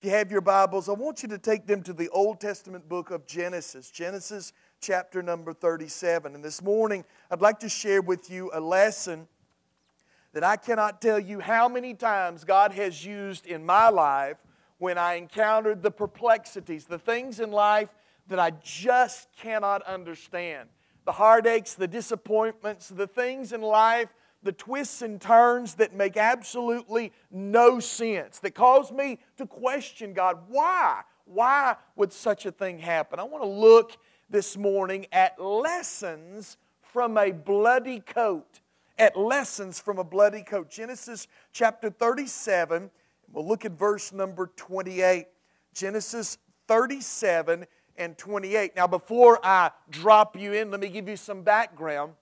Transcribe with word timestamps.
If 0.00 0.06
you 0.06 0.16
have 0.16 0.32
your 0.32 0.40
Bibles, 0.40 0.88
I 0.88 0.92
want 0.92 1.22
you 1.22 1.28
to 1.28 1.36
take 1.36 1.66
them 1.66 1.82
to 1.82 1.92
the 1.92 2.08
Old 2.08 2.40
Testament 2.40 2.88
book 2.88 3.10
of 3.10 3.26
Genesis, 3.26 3.90
Genesis 3.90 4.54
chapter 4.80 5.22
number 5.22 5.52
37. 5.52 6.34
And 6.34 6.42
this 6.42 6.62
morning, 6.62 7.04
I'd 7.30 7.42
like 7.42 7.60
to 7.60 7.68
share 7.68 8.00
with 8.00 8.30
you 8.30 8.50
a 8.54 8.60
lesson 8.60 9.28
that 10.32 10.42
I 10.42 10.56
cannot 10.56 11.02
tell 11.02 11.18
you 11.18 11.40
how 11.40 11.68
many 11.68 11.92
times 11.92 12.44
God 12.44 12.72
has 12.72 13.04
used 13.04 13.44
in 13.44 13.66
my 13.66 13.90
life 13.90 14.38
when 14.78 14.96
I 14.96 15.16
encountered 15.16 15.82
the 15.82 15.90
perplexities, 15.90 16.86
the 16.86 16.98
things 16.98 17.38
in 17.38 17.50
life 17.50 17.90
that 18.28 18.38
I 18.38 18.52
just 18.64 19.28
cannot 19.36 19.82
understand. 19.82 20.70
The 21.04 21.12
heartaches, 21.12 21.74
the 21.74 21.86
disappointments, 21.86 22.88
the 22.88 23.06
things 23.06 23.52
in 23.52 23.60
life 23.60 24.08
the 24.42 24.52
twists 24.52 25.02
and 25.02 25.20
turns 25.20 25.74
that 25.74 25.94
make 25.94 26.16
absolutely 26.16 27.12
no 27.30 27.80
sense, 27.80 28.38
that 28.40 28.54
cause 28.54 28.90
me 28.90 29.18
to 29.36 29.46
question 29.46 30.12
God. 30.12 30.38
Why? 30.48 31.02
Why 31.24 31.76
would 31.96 32.12
such 32.12 32.46
a 32.46 32.52
thing 32.52 32.78
happen? 32.78 33.20
I 33.20 33.24
want 33.24 33.44
to 33.44 33.48
look 33.48 33.96
this 34.28 34.56
morning 34.56 35.06
at 35.12 35.40
lessons 35.40 36.56
from 36.80 37.16
a 37.16 37.30
bloody 37.30 38.00
coat. 38.00 38.60
At 38.98 39.16
lessons 39.16 39.80
from 39.80 39.98
a 39.98 40.04
bloody 40.04 40.42
coat. 40.42 40.70
Genesis 40.70 41.26
chapter 41.52 41.88
37, 41.88 42.90
we'll 43.32 43.46
look 43.46 43.64
at 43.64 43.72
verse 43.72 44.12
number 44.12 44.50
28. 44.56 45.26
Genesis 45.72 46.38
37 46.68 47.66
and 47.96 48.18
28. 48.18 48.76
Now, 48.76 48.86
before 48.86 49.44
I 49.44 49.70
drop 49.90 50.38
you 50.38 50.52
in, 50.52 50.70
let 50.70 50.80
me 50.80 50.88
give 50.88 51.08
you 51.08 51.16
some 51.16 51.42
background. 51.42 52.14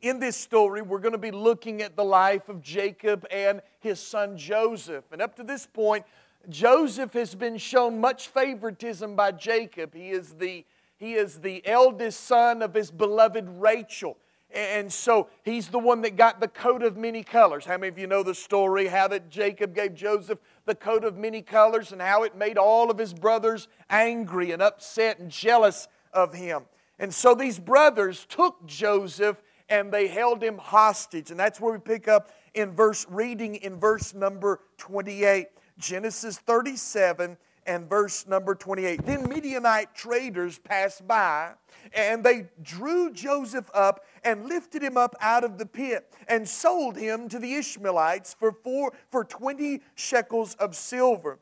In 0.00 0.20
this 0.20 0.36
story, 0.36 0.80
we're 0.80 1.00
going 1.00 1.12
to 1.12 1.18
be 1.18 1.32
looking 1.32 1.82
at 1.82 1.96
the 1.96 2.04
life 2.04 2.48
of 2.48 2.62
Jacob 2.62 3.26
and 3.32 3.60
his 3.80 3.98
son 3.98 4.36
Joseph. 4.36 5.04
And 5.10 5.20
up 5.20 5.34
to 5.36 5.42
this 5.42 5.66
point, 5.66 6.04
Joseph 6.48 7.12
has 7.14 7.34
been 7.34 7.58
shown 7.58 8.00
much 8.00 8.28
favoritism 8.28 9.16
by 9.16 9.32
Jacob. 9.32 9.92
He 9.92 10.10
is 10.10 10.34
the, 10.34 10.64
he 10.98 11.14
is 11.14 11.40
the 11.40 11.66
eldest 11.66 12.20
son 12.20 12.62
of 12.62 12.74
his 12.74 12.92
beloved 12.92 13.48
Rachel. 13.48 14.16
And 14.54 14.90
so 14.90 15.28
he's 15.42 15.66
the 15.66 15.80
one 15.80 16.00
that 16.02 16.16
got 16.16 16.40
the 16.40 16.48
coat 16.48 16.84
of 16.84 16.96
many 16.96 17.24
colors. 17.24 17.64
How 17.64 17.76
many 17.76 17.88
of 17.88 17.98
you 17.98 18.06
know 18.06 18.22
the 18.22 18.36
story 18.36 18.86
how 18.86 19.08
that 19.08 19.28
Jacob 19.28 19.74
gave 19.74 19.94
Joseph 19.94 20.38
the 20.64 20.76
coat 20.76 21.02
of 21.02 21.16
many 21.18 21.42
colors 21.42 21.90
and 21.90 22.00
how 22.00 22.22
it 22.22 22.36
made 22.36 22.56
all 22.56 22.88
of 22.88 22.98
his 22.98 23.12
brothers 23.12 23.66
angry 23.90 24.52
and 24.52 24.62
upset 24.62 25.18
and 25.18 25.28
jealous 25.28 25.88
of 26.12 26.34
him? 26.34 26.62
And 27.00 27.12
so 27.12 27.34
these 27.34 27.58
brothers 27.58 28.26
took 28.28 28.64
Joseph 28.64 29.42
and 29.68 29.92
they 29.92 30.06
held 30.06 30.42
him 30.42 30.58
hostage. 30.58 31.30
And 31.30 31.38
that's 31.38 31.60
where 31.60 31.72
we 31.72 31.78
pick 31.78 32.08
up 32.08 32.30
in 32.54 32.72
verse 32.72 33.06
reading 33.08 33.56
in 33.56 33.78
verse 33.78 34.14
number 34.14 34.60
28. 34.78 35.48
Genesis 35.78 36.38
37 36.38 37.36
and 37.66 37.88
verse 37.88 38.26
number 38.26 38.54
28. 38.54 39.04
Then 39.04 39.28
Midianite 39.28 39.94
traders 39.94 40.58
passed 40.58 41.06
by, 41.06 41.52
and 41.92 42.24
they 42.24 42.46
drew 42.62 43.12
Joseph 43.12 43.70
up 43.74 44.04
and 44.24 44.46
lifted 44.46 44.82
him 44.82 44.96
up 44.96 45.14
out 45.20 45.44
of 45.44 45.58
the 45.58 45.66
pit 45.66 46.12
and 46.26 46.48
sold 46.48 46.96
him 46.96 47.28
to 47.28 47.38
the 47.38 47.54
Ishmaelites 47.54 48.34
for, 48.34 48.52
four, 48.52 48.92
for 49.10 49.22
20 49.22 49.82
shekels 49.94 50.54
of 50.54 50.74
silver. 50.74 51.38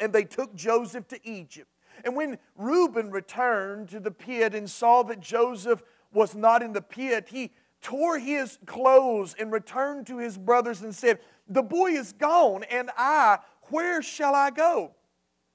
And 0.00 0.12
they 0.12 0.24
took 0.24 0.54
Joseph 0.54 1.06
to 1.08 1.28
Egypt. 1.28 1.68
And 2.04 2.16
when 2.16 2.38
Reuben 2.56 3.10
returned 3.10 3.90
to 3.90 4.00
the 4.00 4.10
pit 4.10 4.54
and 4.54 4.68
saw 4.68 5.02
that 5.02 5.20
Joseph 5.20 5.82
was 6.12 6.34
not 6.34 6.62
in 6.62 6.72
the 6.72 6.82
pit, 6.82 7.28
he 7.30 7.52
tore 7.80 8.18
his 8.18 8.58
clothes 8.66 9.34
and 9.38 9.52
returned 9.52 10.06
to 10.06 10.18
his 10.18 10.36
brothers 10.36 10.82
and 10.82 10.94
said, 10.94 11.18
The 11.48 11.62
boy 11.62 11.92
is 11.92 12.12
gone, 12.12 12.64
and 12.64 12.90
I, 12.96 13.38
where 13.64 14.02
shall 14.02 14.34
I 14.34 14.50
go? 14.50 14.92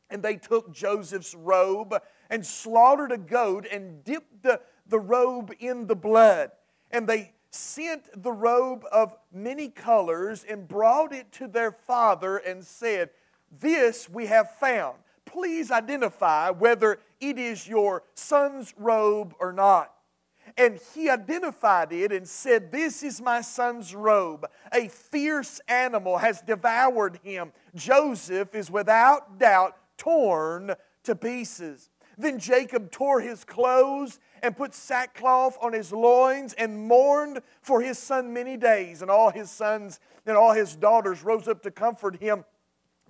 And 0.09 0.23
they 0.23 0.35
took 0.35 0.73
Joseph's 0.73 1.35
robe 1.35 1.95
and 2.29 2.45
slaughtered 2.45 3.11
a 3.11 3.17
goat 3.17 3.65
and 3.71 4.03
dipped 4.03 4.43
the, 4.43 4.61
the 4.87 4.99
robe 4.99 5.51
in 5.59 5.87
the 5.87 5.95
blood. 5.95 6.51
And 6.91 7.07
they 7.07 7.33
sent 7.49 8.21
the 8.21 8.31
robe 8.31 8.83
of 8.91 9.15
many 9.33 9.69
colors 9.69 10.45
and 10.47 10.67
brought 10.67 11.13
it 11.13 11.31
to 11.33 11.47
their 11.47 11.71
father 11.71 12.37
and 12.37 12.63
said, 12.63 13.09
This 13.59 14.09
we 14.09 14.27
have 14.27 14.51
found. 14.59 14.97
Please 15.25 15.71
identify 15.71 16.49
whether 16.51 16.99
it 17.19 17.39
is 17.39 17.67
your 17.67 18.03
son's 18.13 18.73
robe 18.77 19.33
or 19.39 19.51
not. 19.51 19.94
And 20.57 20.79
he 20.93 21.09
identified 21.09 21.91
it 21.91 22.13
and 22.13 22.27
said, 22.27 22.71
This 22.71 23.03
is 23.03 23.21
my 23.21 23.41
son's 23.41 23.93
robe. 23.93 24.45
A 24.73 24.87
fierce 24.87 25.59
animal 25.67 26.17
has 26.17 26.41
devoured 26.41 27.19
him. 27.23 27.51
Joseph 27.75 28.55
is 28.55 28.71
without 28.71 29.37
doubt 29.37 29.75
torn 29.97 30.75
to 31.03 31.15
pieces. 31.15 31.89
Then 32.17 32.39
Jacob 32.39 32.91
tore 32.91 33.19
his 33.19 33.43
clothes 33.43 34.19
and 34.41 34.55
put 34.55 34.73
sackcloth 34.73 35.57
on 35.61 35.73
his 35.73 35.91
loins 35.91 36.53
and 36.53 36.87
mourned 36.87 37.41
for 37.61 37.81
his 37.81 37.99
son 37.99 38.33
many 38.33 38.55
days. 38.55 39.01
And 39.01 39.11
all 39.11 39.31
his 39.31 39.51
sons 39.51 39.99
and 40.25 40.37
all 40.37 40.53
his 40.53 40.77
daughters 40.77 41.23
rose 41.23 41.49
up 41.49 41.61
to 41.63 41.71
comfort 41.71 42.21
him. 42.21 42.45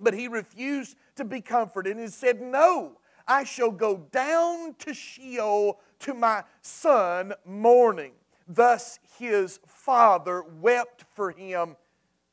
But 0.00 0.14
he 0.14 0.26
refused 0.26 0.96
to 1.14 1.24
be 1.24 1.40
comforted 1.40 1.96
and 1.96 2.12
said, 2.12 2.40
No, 2.40 2.98
I 3.28 3.44
shall 3.44 3.70
go 3.70 3.98
down 4.10 4.74
to 4.80 4.92
Sheol 4.92 5.80
to 6.00 6.14
my 6.14 6.44
son 6.62 7.32
mourning. 7.44 8.12
Thus 8.48 8.98
his 9.18 9.58
father 9.66 10.42
wept 10.42 11.04
for 11.14 11.30
him. 11.30 11.76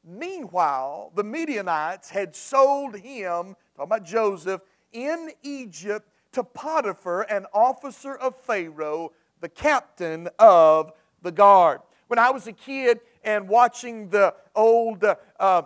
Meanwhile, 0.06 1.12
the 1.16 1.24
Midianites 1.24 2.10
had 2.10 2.36
sold 2.36 2.98
him, 2.98 3.56
talking 3.76 3.84
about 3.92 4.04
Joseph, 4.04 4.62
in 4.92 5.32
Egypt 5.42 6.10
to 6.34 6.44
Potiphar, 6.44 7.22
an 7.24 7.46
officer 7.54 8.16
of 8.16 8.36
Pharaoh, 8.36 9.12
the 9.40 9.50
captain 9.50 10.30
of 10.40 10.92
the 11.22 11.32
guard. 11.32 11.80
When 12.08 12.20
I 12.20 12.32
was 12.32 12.48
a 12.48 12.54
kid 12.54 13.00
and 13.24 13.48
watching 13.48 14.10
the 14.10 14.36
old 14.56 15.04
uh, 15.40 15.62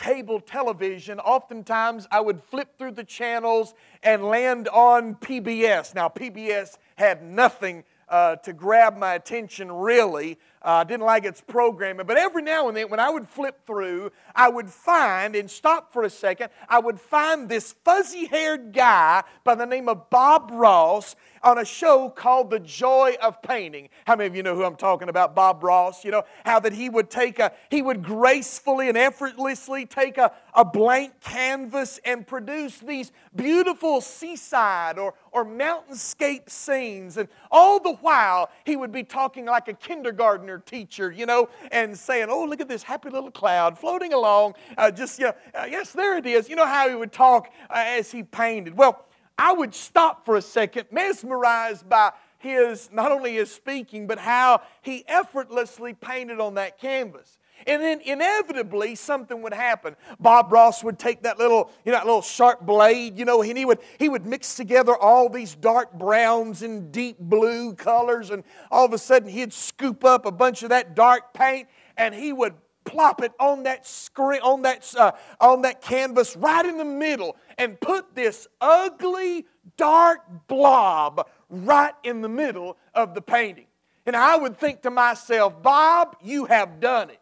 cable 0.00 0.40
television, 0.40 1.20
oftentimes 1.20 2.08
I 2.10 2.20
would 2.20 2.42
flip 2.42 2.78
through 2.78 2.92
the 2.92 3.04
channels 3.04 3.74
and 4.02 4.24
land 4.24 4.66
on 4.68 5.14
PBS. 5.16 5.94
Now, 5.94 6.08
PBS 6.08 6.78
had 6.96 7.22
nothing 7.22 7.84
uh, 8.08 8.36
to 8.36 8.52
grab 8.52 8.96
my 8.96 9.14
attention, 9.14 9.70
really. 9.70 10.38
I 10.62 10.82
uh, 10.82 10.84
didn't 10.84 11.06
like 11.06 11.24
its 11.24 11.40
programming, 11.40 12.06
but 12.06 12.18
every 12.18 12.42
now 12.42 12.68
and 12.68 12.76
then 12.76 12.90
when 12.90 13.00
I 13.00 13.08
would 13.08 13.26
flip 13.26 13.66
through, 13.66 14.12
I 14.34 14.50
would 14.50 14.68
find, 14.68 15.34
and 15.34 15.50
stop 15.50 15.90
for 15.90 16.02
a 16.02 16.10
second, 16.10 16.50
I 16.68 16.78
would 16.78 17.00
find 17.00 17.48
this 17.48 17.74
fuzzy 17.82 18.26
haired 18.26 18.74
guy 18.74 19.22
by 19.42 19.54
the 19.54 19.64
name 19.64 19.88
of 19.88 20.10
Bob 20.10 20.50
Ross 20.52 21.16
on 21.42 21.58
a 21.58 21.64
show 21.64 22.10
called 22.10 22.50
The 22.50 22.60
Joy 22.60 23.16
of 23.22 23.40
Painting. 23.40 23.88
How 24.06 24.16
many 24.16 24.26
of 24.26 24.36
you 24.36 24.42
know 24.42 24.54
who 24.54 24.64
I'm 24.64 24.76
talking 24.76 25.08
about? 25.08 25.34
Bob 25.34 25.64
Ross. 25.64 26.04
You 26.04 26.10
know, 26.10 26.24
how 26.44 26.60
that 26.60 26.72
he 26.72 26.88
would 26.88 27.08
take 27.08 27.38
a, 27.38 27.52
he 27.70 27.80
would 27.80 28.02
gracefully 28.02 28.88
and 28.88 28.98
effortlessly 28.98 29.86
take 29.86 30.18
a, 30.18 30.32
a 30.54 30.64
blank 30.64 31.20
canvas 31.20 31.98
and 32.04 32.26
produce 32.26 32.78
these 32.78 33.12
beautiful 33.34 34.00
seaside 34.00 34.98
or, 34.98 35.14
or 35.32 35.44
mountainscape 35.44 36.50
scenes. 36.50 37.16
And 37.16 37.28
all 37.50 37.80
the 37.80 37.94
while, 37.94 38.50
he 38.64 38.76
would 38.76 38.92
be 38.92 39.04
talking 39.04 39.46
like 39.46 39.68
a 39.68 39.74
kindergartner 39.74 40.49
teacher, 40.58 41.10
you 41.10 41.26
know, 41.26 41.48
and 41.72 41.96
saying, 41.96 42.28
oh, 42.30 42.44
look 42.44 42.60
at 42.60 42.68
this 42.68 42.82
happy 42.82 43.10
little 43.10 43.30
cloud 43.30 43.78
floating 43.78 44.12
along. 44.12 44.54
Uh, 44.76 44.90
just, 44.90 45.18
yeah, 45.18 45.32
uh, 45.54 45.66
yes, 45.68 45.92
there 45.92 46.16
it 46.16 46.26
is. 46.26 46.48
You 46.48 46.56
know 46.56 46.66
how 46.66 46.88
he 46.88 46.94
would 46.94 47.12
talk 47.12 47.50
uh, 47.70 47.84
as 47.86 48.10
he 48.10 48.22
painted. 48.22 48.76
Well, 48.76 49.04
I 49.38 49.52
would 49.52 49.74
stop 49.74 50.26
for 50.26 50.36
a 50.36 50.42
second, 50.42 50.86
mesmerized 50.90 51.88
by 51.88 52.12
his, 52.38 52.90
not 52.92 53.12
only 53.12 53.34
his 53.34 53.50
speaking, 53.50 54.06
but 54.06 54.18
how 54.18 54.62
he 54.82 55.04
effortlessly 55.06 55.94
painted 55.94 56.40
on 56.40 56.54
that 56.54 56.78
canvas. 56.78 57.38
And 57.66 57.82
then 57.82 58.00
inevitably 58.00 58.94
something 58.94 59.42
would 59.42 59.52
happen. 59.52 59.96
Bob 60.18 60.52
Ross 60.52 60.82
would 60.82 60.98
take 60.98 61.22
that 61.22 61.38
little, 61.38 61.70
you 61.84 61.92
know, 61.92 61.98
that 61.98 62.06
little 62.06 62.22
sharp 62.22 62.62
blade, 62.62 63.18
you 63.18 63.24
know, 63.24 63.42
and 63.42 63.56
he 63.56 63.64
would 63.64 63.78
he 63.98 64.08
would 64.08 64.26
mix 64.26 64.54
together 64.54 64.96
all 64.96 65.28
these 65.28 65.54
dark 65.54 65.92
browns 65.92 66.62
and 66.62 66.90
deep 66.92 67.18
blue 67.18 67.74
colors, 67.74 68.30
and 68.30 68.44
all 68.70 68.84
of 68.84 68.92
a 68.92 68.98
sudden 68.98 69.28
he'd 69.28 69.52
scoop 69.52 70.04
up 70.04 70.26
a 70.26 70.32
bunch 70.32 70.62
of 70.62 70.70
that 70.70 70.94
dark 70.94 71.34
paint 71.34 71.68
and 71.96 72.14
he 72.14 72.32
would 72.32 72.54
plop 72.84 73.22
it 73.22 73.32
on 73.38 73.64
that 73.64 73.86
screen, 73.86 74.40
on 74.40 74.62
that 74.62 74.92
uh, 74.96 75.12
on 75.40 75.62
that 75.62 75.80
canvas 75.80 76.36
right 76.36 76.64
in 76.64 76.78
the 76.78 76.84
middle, 76.84 77.36
and 77.58 77.80
put 77.80 78.14
this 78.14 78.48
ugly 78.60 79.46
dark 79.76 80.20
blob 80.48 81.28
right 81.48 81.94
in 82.04 82.20
the 82.20 82.28
middle 82.28 82.76
of 82.94 83.14
the 83.14 83.20
painting. 83.20 83.66
And 84.06 84.16
I 84.16 84.36
would 84.36 84.58
think 84.58 84.82
to 84.82 84.90
myself, 84.90 85.62
Bob, 85.62 86.16
you 86.22 86.46
have 86.46 86.80
done 86.80 87.10
it. 87.10 87.19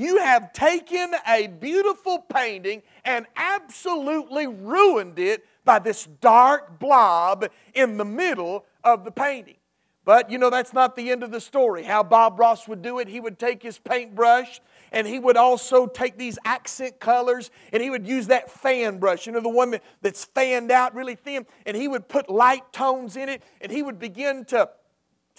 You 0.00 0.16
have 0.16 0.54
taken 0.54 1.14
a 1.28 1.48
beautiful 1.48 2.20
painting 2.20 2.82
and 3.04 3.26
absolutely 3.36 4.46
ruined 4.46 5.18
it 5.18 5.44
by 5.62 5.78
this 5.78 6.06
dark 6.22 6.78
blob 6.78 7.44
in 7.74 7.98
the 7.98 8.04
middle 8.06 8.64
of 8.82 9.04
the 9.04 9.10
painting. 9.10 9.56
But 10.06 10.30
you 10.30 10.38
know, 10.38 10.48
that's 10.48 10.72
not 10.72 10.96
the 10.96 11.10
end 11.10 11.22
of 11.22 11.30
the 11.30 11.40
story. 11.40 11.82
How 11.82 12.02
Bob 12.02 12.40
Ross 12.40 12.66
would 12.66 12.80
do 12.80 12.98
it, 12.98 13.08
he 13.08 13.20
would 13.20 13.38
take 13.38 13.62
his 13.62 13.78
paintbrush 13.78 14.62
and 14.90 15.06
he 15.06 15.18
would 15.18 15.36
also 15.36 15.86
take 15.86 16.16
these 16.16 16.38
accent 16.46 16.98
colors 16.98 17.50
and 17.70 17.82
he 17.82 17.90
would 17.90 18.08
use 18.08 18.28
that 18.28 18.50
fan 18.50 19.00
brush, 19.00 19.26
you 19.26 19.32
know, 19.32 19.40
the 19.40 19.50
one 19.50 19.78
that's 20.00 20.24
fanned 20.24 20.70
out 20.70 20.94
really 20.94 21.14
thin, 21.14 21.44
and 21.66 21.76
he 21.76 21.88
would 21.88 22.08
put 22.08 22.30
light 22.30 22.72
tones 22.72 23.18
in 23.18 23.28
it 23.28 23.42
and 23.60 23.70
he 23.70 23.82
would 23.82 23.98
begin 23.98 24.46
to 24.46 24.70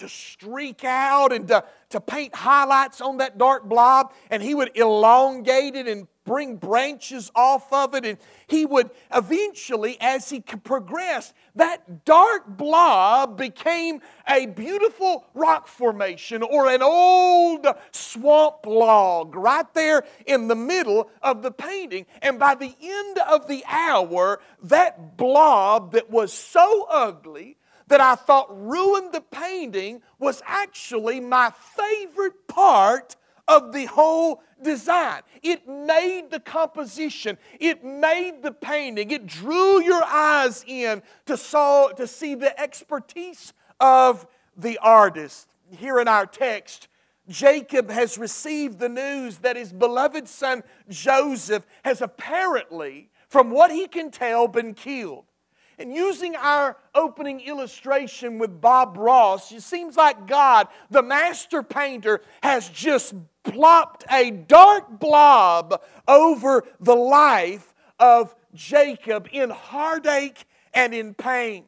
to 0.02 0.10
streak 0.10 0.84
out 0.84 1.32
and 1.32 1.48
to, 1.48 1.64
to 1.90 2.02
paint 2.02 2.36
highlights 2.36 3.02
on 3.02 3.18
that 3.18 3.38
dark 3.38 3.70
blob, 3.70 4.14
and 4.30 4.42
he 4.42 4.56
would 4.56 4.72
elongate 4.76 5.76
it 5.76 5.88
and 5.88 6.08
bring 6.24 6.56
branches 6.56 7.32
off 7.36 7.72
of 7.72 7.94
it. 7.94 8.06
And 8.06 8.18
he 8.48 8.66
would 8.66 8.90
eventually, 9.14 9.98
as 10.02 10.30
he 10.30 10.40
progressed, 10.40 11.34
that 11.56 12.06
dark 12.06 12.48
blob 12.48 13.38
became 13.38 14.02
a 14.28 14.48
beautiful 14.48 15.26
rock 15.34 15.68
formation 15.68 16.42
or 16.42 16.68
an 16.68 16.82
old 16.82 17.68
swamp 17.92 18.66
log 18.66 19.36
right 19.36 19.72
there 19.74 20.04
in 20.26 20.48
the 20.48 20.56
middle 20.56 21.10
of 21.22 21.42
the 21.42 21.52
painting. 21.52 22.06
And 22.22 22.40
by 22.40 22.56
the 22.56 22.76
end 22.82 23.20
of 23.20 23.48
the 23.48 23.64
hour, 23.68 24.42
that 24.64 25.18
blob 25.18 25.94
that 25.94 26.10
was 26.10 26.34
so 26.34 26.88
ugly, 26.90 27.58
that 27.92 28.00
I 28.00 28.16
thought 28.16 28.48
ruined 28.50 29.12
the 29.12 29.20
painting 29.20 30.02
was 30.18 30.42
actually 30.46 31.20
my 31.20 31.52
favorite 31.76 32.48
part 32.48 33.18
of 33.50 33.74
the 33.74 33.84
whole 33.86 34.42
design. 34.64 35.22
It 35.44 35.68
made 35.68 36.32
the 36.32 36.40
composition, 36.40 37.38
it 37.60 37.84
made 37.84 38.44
the 38.44 38.54
painting, 38.54 39.12
it 39.12 39.28
drew 39.28 39.84
your 39.84 40.02
eyes 40.06 40.64
in 40.66 41.04
to, 41.26 41.36
saw, 41.36 41.90
to 41.90 42.08
see 42.08 42.34
the 42.34 42.58
expertise 42.58 43.52
of 43.82 44.26
the 44.56 44.78
artist. 44.78 45.50
Here 45.70 46.00
in 46.00 46.08
our 46.08 46.26
text, 46.26 46.88
Jacob 47.28 47.90
has 47.90 48.18
received 48.18 48.80
the 48.80 48.90
news 48.90 49.40
that 49.40 49.58
his 49.58 49.74
beloved 49.74 50.30
son 50.30 50.64
Joseph 50.88 51.68
has 51.84 52.02
apparently, 52.02 53.10
from 53.28 53.52
what 53.52 53.70
he 53.70 53.88
can 53.88 54.12
tell, 54.12 54.48
been 54.48 54.74
killed. 54.74 55.26
And 55.82 55.96
using 55.96 56.36
our 56.36 56.78
opening 56.94 57.42
illustration 57.42 58.38
with 58.38 58.62
Bob 58.62 58.98
Ross, 58.98 59.52
it 59.52 59.64
seems 59.64 59.98
like 59.98 60.28
God, 60.28 60.68
the 60.92 61.02
master 61.02 61.64
painter, 61.64 62.22
has 62.44 62.70
just 62.70 63.16
plopped 63.44 64.04
a 64.12 64.30
dark 64.30 65.00
blob 65.00 65.82
over 66.08 66.64
the 66.80 66.94
life 66.94 67.74
of 68.00 68.36
Jacob 68.54 69.28
in 69.32 69.50
heartache 69.50 70.46
and 70.72 70.94
in 70.94 71.16
pain. 71.16 71.66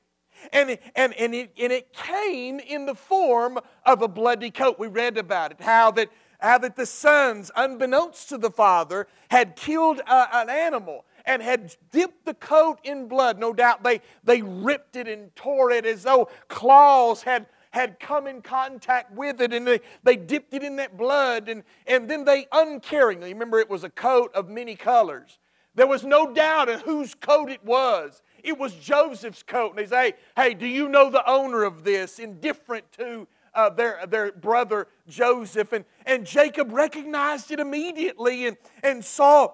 And, 0.51 0.77
and, 0.95 1.13
and, 1.15 1.33
it, 1.33 1.51
and 1.59 1.71
it 1.71 1.91
came 1.91 2.59
in 2.59 2.85
the 2.85 2.93
form 2.93 3.57
of 3.83 4.03
a 4.03 4.07
bloody 4.07 4.51
coat. 4.51 4.77
We 4.77 4.87
read 4.87 5.17
about 5.17 5.53
it, 5.53 5.61
how 5.61 5.89
that, 5.89 6.09
how 6.39 6.59
that 6.59 6.75
the 6.75 6.85
sons, 6.85 7.49
unbeknownst 7.55 8.29
to 8.29 8.37
the 8.37 8.51
father, 8.51 9.07
had 9.31 9.55
killed 9.55 10.01
a, 10.05 10.27
an 10.35 10.51
animal 10.51 11.03
and 11.25 11.41
had 11.41 11.75
dipped 11.91 12.25
the 12.25 12.33
coat 12.33 12.79
in 12.83 13.07
blood. 13.07 13.39
No 13.39 13.53
doubt 13.53 13.83
they, 13.83 14.01
they 14.23 14.41
ripped 14.41 14.95
it 14.95 15.07
and 15.07 15.35
tore 15.35 15.71
it 15.71 15.85
as 15.85 16.03
though 16.03 16.29
claws 16.47 17.23
had, 17.23 17.47
had 17.71 17.99
come 17.99 18.27
in 18.27 18.41
contact 18.41 19.11
with 19.13 19.41
it 19.41 19.53
and 19.53 19.65
they, 19.65 19.79
they 20.03 20.15
dipped 20.15 20.53
it 20.53 20.63
in 20.63 20.75
that 20.77 20.97
blood 20.97 21.49
and, 21.49 21.63
and 21.87 22.09
then 22.09 22.25
they 22.25 22.45
uncaringly, 22.45 23.29
remember 23.29 23.59
it 23.59 23.69
was 23.69 23.83
a 23.83 23.89
coat 23.89 24.33
of 24.35 24.49
many 24.49 24.75
colors. 24.75 25.39
There 25.75 25.87
was 25.87 26.03
no 26.03 26.31
doubt 26.31 26.69
of 26.69 26.81
whose 26.81 27.15
coat 27.15 27.49
it 27.49 27.63
was. 27.65 28.21
It 28.43 28.57
was 28.57 28.73
Joseph's 28.75 29.41
coat. 29.41 29.71
And 29.71 29.79
they 29.79 29.87
say, 29.87 30.13
hey, 30.35 30.53
do 30.53 30.67
you 30.67 30.87
know 30.87 31.09
the 31.09 31.27
owner 31.27 31.63
of 31.63 31.83
this? 31.83 32.19
Indifferent 32.19 32.91
to 32.93 33.27
uh, 33.55 33.69
their, 33.69 34.05
their 34.07 34.31
brother 34.31 34.87
Joseph. 35.07 35.73
And, 35.73 35.85
and 36.05 36.25
Jacob 36.25 36.71
recognized 36.71 37.51
it 37.51 37.59
immediately 37.59 38.47
and, 38.47 38.57
and 38.83 39.03
saw 39.03 39.53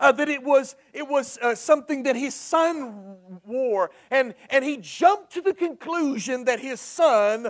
uh, 0.00 0.12
that 0.12 0.28
it 0.28 0.42
was, 0.42 0.76
it 0.92 1.06
was 1.06 1.38
uh, 1.42 1.54
something 1.54 2.02
that 2.04 2.16
his 2.16 2.34
son 2.34 3.16
wore. 3.44 3.90
And, 4.10 4.34
and 4.50 4.64
he 4.64 4.76
jumped 4.76 5.32
to 5.34 5.40
the 5.40 5.54
conclusion 5.54 6.44
that 6.44 6.60
his 6.60 6.80
son 6.80 7.48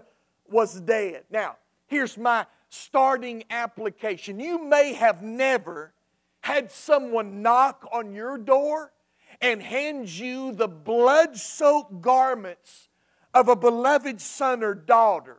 was 0.49 0.81
dead. 0.81 1.25
Now, 1.31 1.57
here's 1.87 2.17
my 2.17 2.47
starting 2.69 3.45
application. 3.51 4.41
You 4.41 4.65
may 4.65 4.93
have 4.95 5.23
never 5.23 5.93
had 6.41 6.71
someone 6.71 7.43
knock 7.43 7.87
on 7.93 8.15
your 8.15 8.39
door 8.39 8.93
and 9.41 9.63
hand 9.63 10.09
you 10.09 10.53
the 10.53 10.69
blood 10.69 11.37
soaked 11.37 12.01
garments 12.01 12.89
of 13.35 13.49
a 13.49 13.57
beloved 13.57 14.21
son 14.21 14.63
or 14.63 14.75
daughter. 14.75 15.39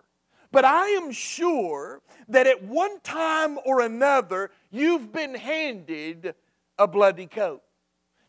But 0.51 0.65
I 0.65 0.87
am 0.89 1.11
sure 1.11 2.01
that 2.27 2.47
at 2.47 2.63
one 2.63 2.99
time 3.01 3.57
or 3.65 3.81
another, 3.81 4.51
you've 4.69 5.11
been 5.11 5.35
handed 5.35 6.35
a 6.81 6.87
bloody 6.87 7.27
coat. 7.27 7.61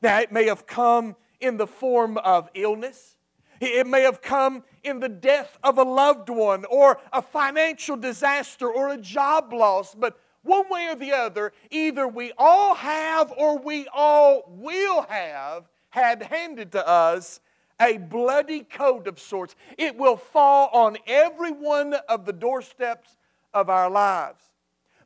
Now, 0.03 0.21
it 0.21 0.31
may 0.31 0.47
have 0.47 0.67
come 0.67 1.17
in 1.41 1.57
the 1.57 1.67
form 1.67 2.19
of 2.19 2.51
illness. 2.55 3.17
It 3.61 3.87
may 3.87 4.03
have 4.03 4.21
come 4.21 4.65
in 4.83 5.01
the 5.01 5.09
death 5.09 5.59
of 5.63 5.79
a 5.79 5.83
loved 5.83 6.29
one 6.29 6.65
or 6.67 7.01
a 7.13 7.23
financial 7.23 7.97
disaster 7.97 8.69
or 8.69 8.91
a 8.91 8.99
job 8.99 9.53
loss, 9.53 9.95
but 9.95 10.19
one 10.43 10.69
way 10.69 10.89
or 10.89 10.97
the 10.97 11.13
other, 11.13 11.53
either 11.71 12.07
we 12.07 12.33
all 12.37 12.75
have 12.75 13.33
or 13.37 13.59
we 13.59 13.87
all 13.93 14.43
will 14.49 15.03
have 15.09 15.69
had 15.91 16.25
handed 16.25 16.73
to 16.73 16.87
us 16.87 17.41
a 17.81 17.97
bloody 17.99 18.65
coat 18.65 19.07
of 19.07 19.19
sorts. 19.19 19.55
It 19.79 19.97
will 19.97 20.17
fall 20.17 20.69
on 20.73 20.99
every 21.07 21.53
one 21.53 21.95
of 22.09 22.27
the 22.27 22.33
doorsteps 22.33 23.17
of 23.55 23.71
our 23.71 23.89
lives. 23.89 24.43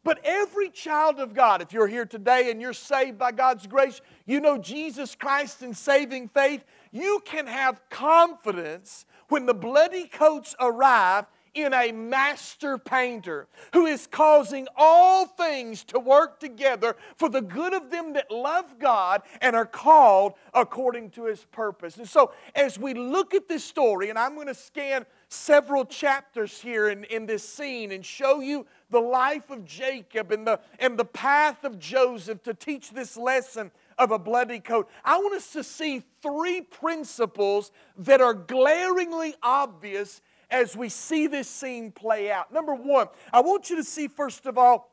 But 0.07 0.21
every 0.23 0.71
child 0.71 1.19
of 1.19 1.35
God, 1.35 1.61
if 1.61 1.73
you're 1.73 1.89
here 1.89 2.07
today 2.07 2.53
and 2.53 2.61
you're 2.61 2.73
saved 2.73 3.19
by 3.19 3.33
God's 3.33 3.67
grace, 3.67 4.01
you 4.25 4.39
know 4.39 4.57
Jesus 4.57 5.17
Christ 5.17 5.63
in 5.63 5.75
saving 5.75 6.29
faith, 6.29 6.63
you 6.93 7.21
can 7.25 7.49
have 7.49 7.81
confidence 7.91 9.05
when 9.31 9.47
the 9.47 9.53
bloody 9.53 10.07
coats 10.07 10.55
arrive 10.61 11.27
in 11.57 11.73
a 11.73 11.91
master 11.91 12.79
painter 12.79 13.49
who 13.73 13.87
is 13.87 14.07
causing 14.07 14.69
all 14.77 15.27
things 15.27 15.83
to 15.85 15.99
work 15.99 16.39
together 16.39 16.97
for 17.17 17.29
the 17.29 17.41
good 17.41 17.73
of 17.73 17.91
them 17.91 18.13
that 18.13 18.31
love 18.31 18.79
God 18.79 19.23
and 19.41 19.57
are 19.57 19.67
called 19.67 20.35
according 20.53 21.11
to 21.11 21.25
his 21.25 21.45
purpose. 21.47 21.97
And 21.97 22.09
so, 22.09 22.33
as 22.55 22.79
we 22.79 22.95
look 22.95 23.35
at 23.35 23.49
this 23.49 23.65
story, 23.65 24.11
and 24.11 24.19
I'm 24.19 24.35
going 24.35 24.47
to 24.47 24.55
scan 24.55 25.07
several 25.29 25.85
chapters 25.85 26.61
here 26.61 26.89
in, 26.89 27.05
in 27.05 27.27
this 27.27 27.47
scene 27.49 27.91
and 27.91 28.05
show 28.05 28.41
you 28.41 28.67
the 28.91 29.01
life 29.01 29.51
of 29.51 29.65
Jacob 29.65 30.31
and 30.31 30.47
the, 30.47 30.61
and 30.79 30.97
the 30.97 31.05
path 31.05 31.65
of 31.65 31.79
Joseph 31.79 32.43
to 32.45 32.55
teach 32.55 32.91
this 32.91 33.17
lesson 33.17 33.71
of 33.99 34.11
a 34.11 34.19
bloody 34.19 34.61
coat. 34.61 34.89
I 35.05 35.19
want 35.19 35.35
us 35.35 35.53
to 35.53 35.65
see 35.65 36.03
three 36.23 36.61
principles 36.61 37.73
that 37.99 38.21
are 38.21 38.35
glaringly 38.35 39.35
obvious 39.43 40.21
as 40.51 40.77
we 40.77 40.89
see 40.89 41.27
this 41.27 41.49
scene 41.49 41.91
play 41.91 42.31
out. 42.31 42.53
Number 42.53 42.75
one, 42.75 43.09
I 43.33 43.41
want 43.41 43.71
you 43.71 43.77
to 43.77 43.85
see, 43.85 44.09
first 44.09 44.47
of 44.47 44.59
all, 44.59 44.91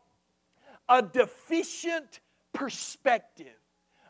a 0.89 1.01
deficient 1.01 2.19
perspective. 2.53 3.55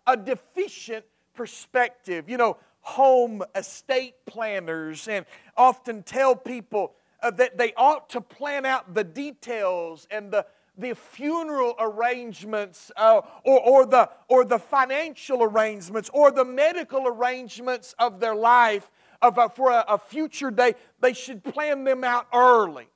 A 0.07 0.17
deficient 0.17 1.05
perspective. 1.33 2.29
You 2.29 2.37
know, 2.37 2.57
home 2.81 3.43
estate 3.55 4.15
planners 4.25 5.07
and 5.07 5.25
often 5.55 6.03
tell 6.03 6.35
people 6.35 6.93
uh, 7.21 7.31
that 7.31 7.57
they 7.57 7.73
ought 7.75 8.09
to 8.09 8.21
plan 8.21 8.65
out 8.65 8.93
the 8.93 9.03
details 9.03 10.05
and 10.11 10.31
the, 10.31 10.45
the 10.77 10.93
funeral 10.93 11.75
arrangements 11.79 12.91
uh, 12.97 13.21
or, 13.45 13.59
or, 13.61 13.85
the, 13.85 14.09
or 14.27 14.43
the 14.43 14.59
financial 14.59 15.41
arrangements 15.41 16.09
or 16.13 16.31
the 16.31 16.43
medical 16.43 17.07
arrangements 17.07 17.95
of 17.99 18.19
their 18.19 18.35
life 18.35 18.91
of 19.23 19.37
a, 19.39 19.49
for 19.49 19.71
a, 19.71 19.85
a 19.87 19.97
future 19.97 20.51
day. 20.51 20.75
They 20.99 21.13
should 21.13 21.43
plan 21.43 21.85
them 21.85 22.03
out 22.03 22.27
early 22.33 22.87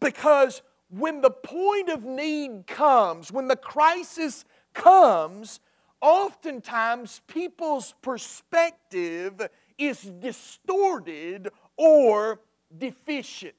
because 0.00 0.62
when 0.88 1.20
the 1.20 1.30
point 1.30 1.90
of 1.90 2.02
need 2.02 2.66
comes, 2.66 3.30
when 3.30 3.46
the 3.46 3.56
crisis 3.56 4.44
comes, 4.72 5.60
oftentimes 6.00 7.20
people's 7.26 7.94
perspective 8.02 9.48
is 9.78 10.00
distorted 10.00 11.50
or 11.76 12.40
deficient. 12.76 13.54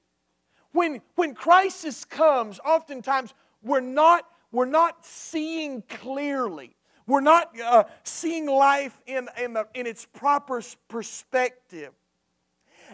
When, 0.72 1.02
when 1.16 1.34
crisis 1.34 2.04
comes, 2.06 2.60
oftentimes 2.66 3.34
we're 3.62 3.80
not, 3.80 4.26
we're 4.52 4.66
not 4.66 5.06
seeing 5.06 5.84
clearly. 5.84 6.76
We're 7.06 7.22
not 7.22 7.60
uh, 7.60 7.86
seeing 8.04 8.48
life 8.48 9.00
in, 9.06 9.30
in, 9.42 9.54
the, 9.54 9.68
in 9.74 9.88
its 9.88 10.06
proper 10.06 10.62
perspective. 10.90 11.94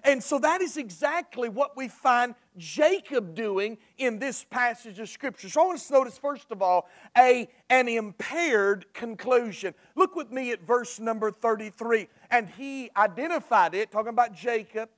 And 0.03 0.23
so 0.23 0.39
that 0.39 0.61
is 0.61 0.77
exactly 0.77 1.49
what 1.49 1.77
we 1.77 1.87
find 1.87 2.35
Jacob 2.57 3.35
doing 3.35 3.77
in 3.97 4.19
this 4.19 4.43
passage 4.43 4.99
of 4.99 5.09
Scripture. 5.09 5.49
So 5.49 5.61
I 5.61 5.65
want 5.65 5.79
us 5.79 5.87
to 5.87 5.93
notice, 5.93 6.17
first 6.17 6.51
of 6.51 6.61
all, 6.61 6.87
a, 7.17 7.47
an 7.69 7.87
impaired 7.87 8.85
conclusion. 8.93 9.73
Look 9.95 10.15
with 10.15 10.31
me 10.31 10.51
at 10.51 10.61
verse 10.61 10.99
number 10.99 11.31
33. 11.31 12.07
And 12.31 12.49
he 12.49 12.89
identified 12.97 13.75
it, 13.75 13.91
talking 13.91 14.09
about 14.09 14.33
Jacob, 14.33 14.89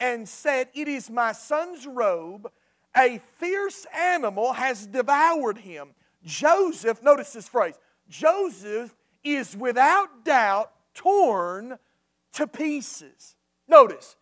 and 0.00 0.28
said, 0.28 0.68
It 0.74 0.88
is 0.88 1.10
my 1.10 1.32
son's 1.32 1.86
robe. 1.86 2.50
A 2.96 3.20
fierce 3.36 3.86
animal 3.96 4.52
has 4.54 4.86
devoured 4.86 5.58
him. 5.58 5.90
Joseph, 6.24 7.02
notice 7.02 7.32
this 7.32 7.48
phrase 7.48 7.74
Joseph 8.08 8.94
is 9.22 9.56
without 9.56 10.24
doubt 10.24 10.72
torn 10.94 11.78
to 12.32 12.46
pieces. 12.46 13.36
Notice, 13.68 14.16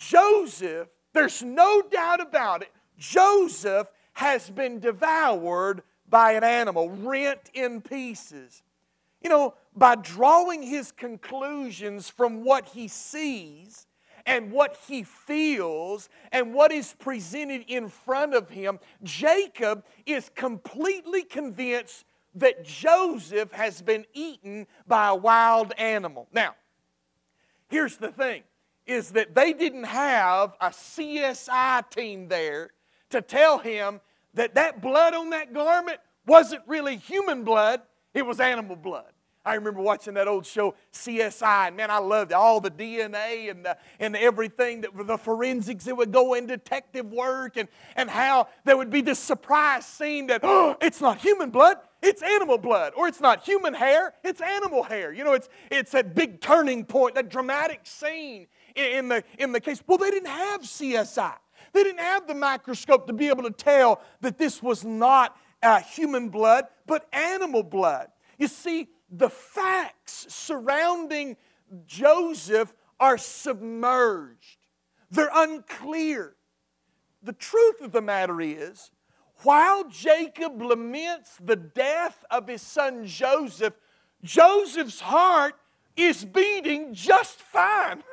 Joseph, 0.00 0.88
there's 1.12 1.42
no 1.42 1.82
doubt 1.82 2.20
about 2.20 2.62
it, 2.62 2.72
Joseph 2.98 3.86
has 4.14 4.48
been 4.48 4.80
devoured 4.80 5.82
by 6.08 6.32
an 6.32 6.42
animal, 6.42 6.90
rent 6.90 7.50
in 7.54 7.82
pieces. 7.82 8.62
You 9.22 9.28
know, 9.28 9.54
by 9.76 9.96
drawing 9.96 10.62
his 10.62 10.90
conclusions 10.90 12.08
from 12.08 12.44
what 12.44 12.66
he 12.68 12.88
sees 12.88 13.86
and 14.24 14.50
what 14.50 14.78
he 14.88 15.02
feels 15.02 16.08
and 16.32 16.54
what 16.54 16.72
is 16.72 16.94
presented 16.98 17.64
in 17.68 17.88
front 17.88 18.34
of 18.34 18.48
him, 18.48 18.80
Jacob 19.02 19.84
is 20.06 20.30
completely 20.34 21.22
convinced 21.22 22.06
that 22.34 22.64
Joseph 22.64 23.52
has 23.52 23.82
been 23.82 24.06
eaten 24.14 24.66
by 24.86 25.08
a 25.08 25.14
wild 25.14 25.72
animal. 25.76 26.26
Now, 26.32 26.54
here's 27.68 27.98
the 27.98 28.10
thing 28.10 28.44
is 28.90 29.12
that 29.12 29.34
they 29.34 29.52
didn't 29.52 29.84
have 29.84 30.54
a 30.60 30.68
CSI 30.68 31.88
team 31.90 32.28
there 32.28 32.70
to 33.10 33.22
tell 33.22 33.58
him 33.58 34.00
that 34.34 34.54
that 34.54 34.82
blood 34.82 35.14
on 35.14 35.30
that 35.30 35.54
garment 35.54 35.98
wasn't 36.26 36.62
really 36.66 36.96
human 36.96 37.44
blood, 37.44 37.82
it 38.14 38.26
was 38.26 38.40
animal 38.40 38.76
blood. 38.76 39.12
I 39.44 39.54
remember 39.54 39.80
watching 39.80 40.14
that 40.14 40.28
old 40.28 40.44
show, 40.44 40.74
CSI, 40.92 41.68
and 41.68 41.76
man, 41.76 41.90
I 41.90 41.98
loved 41.98 42.30
it. 42.30 42.34
All 42.34 42.60
the 42.60 42.70
DNA 42.70 43.50
and, 43.50 43.64
the, 43.64 43.76
and 43.98 44.14
everything, 44.14 44.82
that 44.82 44.90
the 44.94 45.16
forensics 45.16 45.84
that 45.84 45.96
would 45.96 46.12
go 46.12 46.34
in 46.34 46.46
detective 46.46 47.06
work, 47.06 47.56
and, 47.56 47.66
and 47.96 48.10
how 48.10 48.48
there 48.64 48.76
would 48.76 48.90
be 48.90 49.00
this 49.00 49.18
surprise 49.18 49.86
scene 49.86 50.26
that, 50.26 50.40
oh, 50.42 50.76
it's 50.82 51.00
not 51.00 51.18
human 51.18 51.48
blood, 51.48 51.78
it's 52.02 52.22
animal 52.22 52.58
blood. 52.58 52.92
Or 52.96 53.08
it's 53.08 53.20
not 53.20 53.42
human 53.42 53.72
hair, 53.72 54.12
it's 54.22 54.42
animal 54.42 54.82
hair. 54.82 55.10
You 55.10 55.24
know, 55.24 55.32
it's, 55.32 55.48
it's 55.70 55.92
that 55.92 56.14
big 56.14 56.42
turning 56.42 56.84
point, 56.84 57.14
that 57.14 57.30
dramatic 57.30 57.80
scene 57.84 58.46
in 58.74 59.08
the, 59.08 59.24
in 59.38 59.52
the 59.52 59.60
case. 59.60 59.82
Well, 59.86 59.98
they 59.98 60.10
didn't 60.10 60.28
have 60.28 60.62
CSI. 60.62 61.34
They 61.72 61.82
didn't 61.82 62.00
have 62.00 62.26
the 62.26 62.34
microscope 62.34 63.06
to 63.06 63.12
be 63.12 63.28
able 63.28 63.44
to 63.44 63.50
tell 63.50 64.00
that 64.20 64.38
this 64.38 64.62
was 64.62 64.84
not 64.84 65.36
uh, 65.62 65.80
human 65.80 66.28
blood, 66.28 66.64
but 66.86 67.06
animal 67.12 67.62
blood. 67.62 68.08
You 68.38 68.48
see, 68.48 68.88
the 69.10 69.30
facts 69.30 70.26
surrounding 70.28 71.36
Joseph 71.86 72.72
are 72.98 73.18
submerged, 73.18 74.66
they're 75.10 75.30
unclear. 75.34 76.36
The 77.22 77.32
truth 77.34 77.82
of 77.82 77.92
the 77.92 78.00
matter 78.00 78.40
is, 78.40 78.90
while 79.42 79.84
Jacob 79.88 80.60
laments 80.60 81.36
the 81.42 81.56
death 81.56 82.24
of 82.30 82.48
his 82.48 82.62
son 82.62 83.06
Joseph, 83.06 83.74
Joseph's 84.22 85.00
heart 85.00 85.54
is 85.96 86.24
beating 86.24 86.94
just 86.94 87.40
fine. 87.40 88.02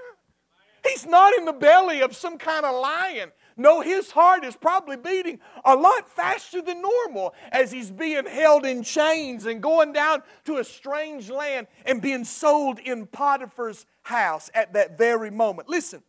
He's 0.89 1.06
not 1.06 1.34
in 1.38 1.46
the 1.46 1.53
belly 1.53 2.01
of 2.01 2.15
some 2.15 2.38
kind 2.38 2.65
of 2.65 2.79
lion. 2.79 3.32
No, 3.60 3.82
his 3.82 4.12
heart 4.12 4.46
is 4.46 4.56
probably 4.56 4.98
beating 4.98 5.39
a 5.65 5.75
lot 5.75 6.10
faster 6.10 6.62
than 6.62 6.82
normal 6.82 7.34
as 7.51 7.72
he's 7.72 7.89
being 7.89 8.27
held 8.27 8.65
in 8.65 8.84
chains 8.84 9.48
and 9.48 9.62
going 9.62 9.94
down 9.94 10.22
to 10.46 10.58
a 10.58 10.63
strange 10.63 11.32
land 11.32 11.65
and 11.86 12.00
being 12.01 12.24
sold 12.24 12.77
in 12.79 13.08
Potiphar's 13.08 13.88
house 14.03 14.51
at 14.53 14.74
that 14.74 14.98
very 14.98 15.32
moment. 15.32 15.67
Listen, 15.70 16.03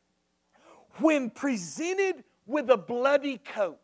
when 0.96 1.30
presented 1.30 2.22
with 2.46 2.68
a 2.68 2.76
bloody 2.76 3.38
coat, 3.38 3.78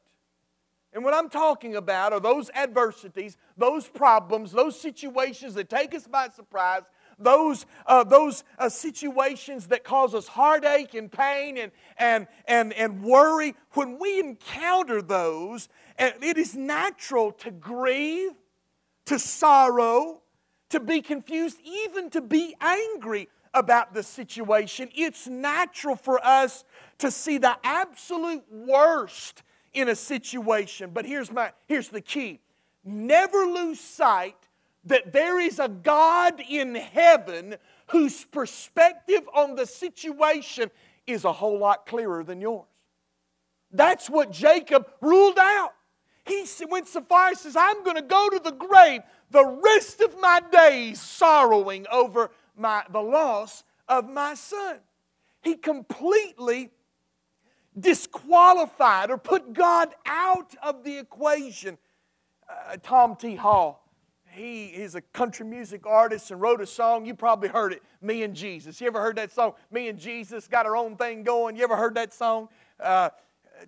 and 0.92 1.02
what 1.02 1.14
I'm 1.14 1.28
talking 1.28 1.74
about 1.74 2.12
are 2.12 2.20
those 2.20 2.50
adversities, 2.54 3.36
those 3.56 3.88
problems, 3.88 4.52
those 4.52 4.78
situations 4.78 5.54
that 5.54 5.68
take 5.68 5.94
us 5.94 6.06
by 6.06 6.28
surprise, 6.28 6.82
those, 7.18 7.66
uh, 7.86 8.04
those 8.04 8.44
uh, 8.58 8.68
situations 8.68 9.68
that 9.68 9.84
cause 9.84 10.14
us 10.14 10.28
heartache 10.28 10.94
and 10.94 11.10
pain 11.10 11.58
and, 11.58 11.72
and, 11.96 12.26
and, 12.46 12.72
and 12.72 13.02
worry, 13.02 13.54
when 13.72 13.98
we 13.98 14.20
encounter 14.20 15.02
those, 15.02 15.68
it 15.98 16.36
is 16.36 16.54
natural 16.54 17.32
to 17.32 17.50
grieve, 17.50 18.32
to 19.06 19.18
sorrow, 19.18 20.22
to 20.70 20.80
be 20.80 21.00
confused, 21.00 21.58
even 21.64 22.10
to 22.10 22.20
be 22.20 22.54
angry 22.60 23.28
about 23.52 23.94
the 23.94 24.02
situation. 24.02 24.88
It's 24.94 25.28
natural 25.28 25.96
for 25.96 26.24
us 26.24 26.64
to 26.98 27.10
see 27.10 27.38
the 27.38 27.56
absolute 27.62 28.42
worst 28.50 29.42
in 29.72 29.88
a 29.88 29.94
situation. 29.94 30.90
But 30.92 31.06
here's, 31.06 31.30
my, 31.30 31.52
here's 31.66 31.88
the 31.88 32.00
key 32.00 32.40
never 32.84 33.46
lose 33.46 33.80
sight 33.80 34.36
that 34.86 35.12
there 35.12 35.40
is 35.40 35.58
a 35.58 35.68
God 35.68 36.40
in 36.48 36.74
heaven 36.74 37.56
whose 37.88 38.24
perspective 38.24 39.22
on 39.34 39.56
the 39.56 39.66
situation 39.66 40.70
is 41.06 41.24
a 41.24 41.32
whole 41.32 41.58
lot 41.58 41.86
clearer 41.86 42.24
than 42.24 42.40
yours. 42.40 42.66
That's 43.72 44.08
what 44.08 44.30
Jacob 44.30 44.88
ruled 45.00 45.38
out. 45.38 45.72
He 46.26 46.46
far 46.46 47.28
as 47.28 47.40
says, 47.40 47.56
I'm 47.56 47.82
going 47.84 47.96
to 47.96 48.02
go 48.02 48.28
to 48.30 48.38
the 48.38 48.52
grave 48.52 49.02
the 49.30 49.44
rest 49.44 50.00
of 50.00 50.18
my 50.20 50.40
days 50.50 51.00
sorrowing 51.00 51.86
over 51.90 52.30
my, 52.56 52.84
the 52.90 53.02
loss 53.02 53.64
of 53.88 54.08
my 54.08 54.34
son. 54.34 54.78
He 55.42 55.56
completely 55.56 56.70
disqualified 57.78 59.10
or 59.10 59.18
put 59.18 59.52
God 59.52 59.94
out 60.06 60.54
of 60.62 60.84
the 60.84 60.98
equation. 60.98 61.76
Uh, 62.48 62.76
Tom 62.82 63.16
T. 63.16 63.34
Hall 63.34 63.83
he 64.34 64.66
is 64.66 64.94
a 64.94 65.00
country 65.00 65.46
music 65.46 65.86
artist 65.86 66.30
and 66.30 66.40
wrote 66.40 66.60
a 66.60 66.66
song. 66.66 67.06
You 67.06 67.14
probably 67.14 67.48
heard 67.48 67.72
it, 67.72 67.82
Me 68.02 68.22
and 68.22 68.34
Jesus. 68.34 68.80
You 68.80 68.86
ever 68.88 69.00
heard 69.00 69.16
that 69.16 69.32
song? 69.32 69.52
Me 69.70 69.88
and 69.88 69.98
Jesus 69.98 70.48
got 70.48 70.66
our 70.66 70.76
own 70.76 70.96
thing 70.96 71.22
going. 71.22 71.56
You 71.56 71.64
ever 71.64 71.76
heard 71.76 71.94
that 71.94 72.12
song? 72.12 72.48
Uh, 72.80 73.10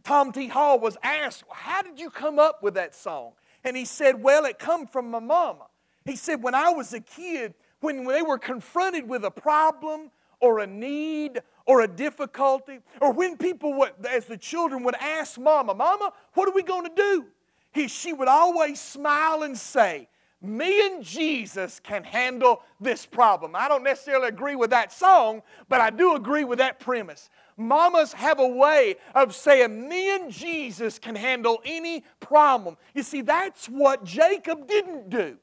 Tom 0.02 0.32
T. 0.32 0.49
Hall 0.49 0.80
was 0.80 0.96
asked, 1.02 1.44
How 1.50 1.82
did 1.82 2.00
you 2.00 2.11
come 2.11 2.38
up 2.38 2.62
with 2.62 2.75
that 2.75 2.94
song? 2.94 3.32
And 3.64 3.76
he 3.76 3.85
said, 3.85 4.23
Well, 4.23 4.44
it 4.44 4.58
come 4.58 4.87
from 4.87 5.11
my 5.11 5.20
mama. 5.20 5.66
He 6.04 6.16
said, 6.16 6.42
When 6.42 6.54
I 6.54 6.70
was 6.70 6.92
a 6.92 7.00
kid, 7.00 7.54
when 7.80 8.04
they 8.04 8.23
were 8.23 8.38
confronted 8.38 9.08
with 9.08 9.25
a 9.25 9.30
problem 9.30 10.11
or 10.40 10.58
a 10.58 10.66
need 10.66 11.40
or 11.64 11.82
a 11.82 11.88
difficulty, 11.88 12.80
or 13.00 13.12
when 13.12 13.37
people 13.37 13.75
would, 13.75 13.92
as 14.08 14.26
the 14.26 14.37
children 14.37 14.82
would 14.85 14.96
ask 14.96 15.38
mama, 15.38 15.75
Mama, 15.75 16.12
what 16.35 16.49
are 16.49 16.52
we 16.52 16.62
going 16.62 16.85
to 16.85 16.94
do? 16.94 17.26
He, 17.73 17.88
she 17.88 18.12
would 18.12 18.28
always 18.28 18.80
smile 18.80 19.42
and 19.42 19.56
say, 19.56 20.08
me 20.43 20.87
and 20.87 21.02
Jesus 21.02 21.81
can 21.81 22.05
handle 22.05 22.62
this 22.81 23.07
problem. 23.07 23.57
I 23.57 23.69
don't 23.69 23.83
necessarily 23.83 24.28
agree 24.28 24.55
with 24.55 24.71
that 24.71 24.93
song, 24.93 25.43
but 25.69 25.81
I 25.81 25.90
do 25.90 26.14
agree 26.14 26.45
with 26.45 26.59
that 26.59 26.78
premise. 26.78 27.31
Mamas 27.57 28.12
have 28.12 28.38
a 28.38 28.47
way 28.47 28.97
of 29.14 29.35
saying, 29.35 29.88
Me 29.88 30.14
and 30.14 30.31
Jesus 30.31 30.99
can 30.99 31.14
handle 31.14 31.62
any 31.64 32.05
problem. 32.21 32.76
You 32.95 33.02
see, 33.02 33.23
that's 33.23 33.66
what 33.66 34.05
Jacob 34.05 34.69
didn't 34.69 35.09
do. 35.09 35.38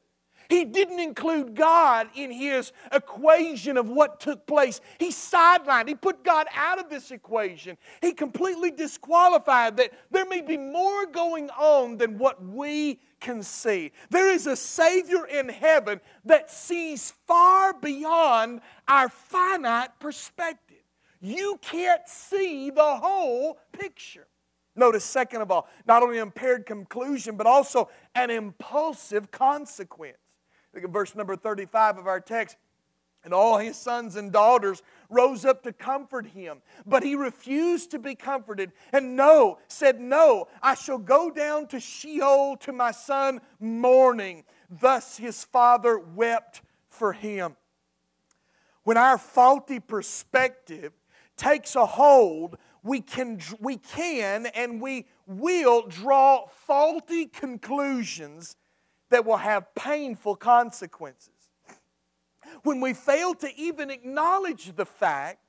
He 0.54 0.66
didn't 0.66 1.00
include 1.00 1.56
God 1.56 2.10
in 2.14 2.30
his 2.30 2.74
equation 2.92 3.76
of 3.76 3.90
what 3.90 4.20
took 4.20 4.46
place. 4.46 4.82
He 5.00 5.10
sidelined, 5.10 5.88
he 5.88 5.96
put 5.96 6.24
God 6.24 6.46
out 6.54 6.78
of 6.78 6.92
this 6.92 7.10
equation. 7.10 7.76
He 8.04 8.14
completely 8.14 8.70
disqualified 8.70 9.78
that 9.78 9.94
there 10.12 10.28
may 10.28 10.42
be 10.42 10.58
more 10.58 11.08
going 11.08 11.50
on 11.50 11.98
than 11.98 12.20
what 12.20 12.46
we 12.46 13.00
can 13.20 13.42
see. 13.42 13.94
There 14.12 14.30
is 14.30 14.46
a 14.46 14.56
Savior 14.56 15.26
in 15.26 15.50
heaven 15.50 16.00
that 16.26 16.52
sees 16.52 17.16
far 17.26 17.74
beyond 17.74 18.62
our 18.88 19.10
finite 19.10 20.00
perspective. 20.00 20.78
You 21.20 21.58
can't 21.64 22.08
see 22.08 22.70
the 22.70 22.98
whole 22.98 23.58
picture. 23.72 24.28
Notice, 24.76 25.04
second 25.04 25.42
of 25.42 25.50
all, 25.50 25.68
not 25.88 26.04
only 26.04 26.20
impaired 26.20 26.68
conclusion, 26.68 27.38
but 27.38 27.48
also 27.48 27.90
an 28.14 28.30
impulsive 28.30 29.32
consequence. 29.32 30.18
Look 30.74 30.84
at 30.84 30.90
verse 30.90 31.16
number 31.16 31.36
35 31.36 31.98
of 31.98 32.08
our 32.08 32.20
text. 32.20 32.58
And 33.24 33.34
all 33.34 33.58
his 33.58 33.78
sons 33.78 34.18
and 34.18 34.34
daughters 34.34 34.82
rose 35.10 35.46
up 35.46 35.64
to 35.64 35.72
comfort 35.72 36.28
him. 36.28 36.62
But 36.86 37.04
he 37.04 37.16
refused 37.16 37.92
to 37.92 38.00
be 38.00 38.16
comforted. 38.16 38.74
And 38.92 39.16
no, 39.16 39.60
said, 39.70 40.02
No, 40.02 40.50
I 40.62 40.76
shall 40.76 40.98
go 40.98 41.32
down 41.32 41.68
to 41.68 41.80
Sheol 41.80 42.58
to 42.58 42.74
my 42.74 42.92
son 42.92 43.40
mourning. 43.62 44.44
Thus 44.70 45.18
his 45.18 45.46
father 45.46 45.98
wept 45.98 46.62
for 46.90 47.14
him. 47.14 47.56
When 48.84 48.98
our 48.98 49.18
faulty 49.18 49.80
perspective 49.80 50.92
takes 51.38 51.76
a 51.76 51.86
hold, 51.86 52.58
we 52.84 53.00
can, 53.00 53.40
we 53.62 53.78
can 53.78 54.48
and 54.48 54.82
we 54.82 55.06
will 55.26 55.88
draw 55.88 56.48
faulty 56.48 57.28
conclusions 57.28 58.58
that 59.14 59.26
will 59.26 59.38
have 59.38 59.74
painful 59.76 60.36
consequences. 60.36 61.30
When 62.64 62.82
we 62.82 62.94
fail 62.94 63.36
to 63.36 63.56
even 63.56 63.92
acknowledge 63.92 64.76
the 64.76 64.86
fact 64.86 65.40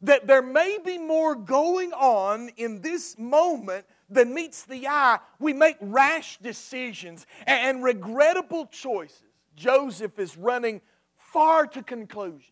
that 0.00 0.26
there 0.26 0.42
may 0.42 0.78
be 0.82 0.96
more 0.96 1.34
going 1.34 1.92
on 1.92 2.48
in 2.56 2.80
this 2.80 3.18
moment 3.18 3.84
than 4.08 4.32
meets 4.32 4.64
the 4.64 4.88
eye, 4.88 5.18
we 5.38 5.52
make 5.52 5.76
rash 5.80 6.38
decisions 6.38 7.26
and 7.46 7.84
regrettable 7.84 8.66
choices. 8.66 9.22
Joseph 9.56 10.18
is 10.18 10.36
running 10.38 10.80
far 11.14 11.66
to 11.66 11.82
conclusions. 11.82 12.50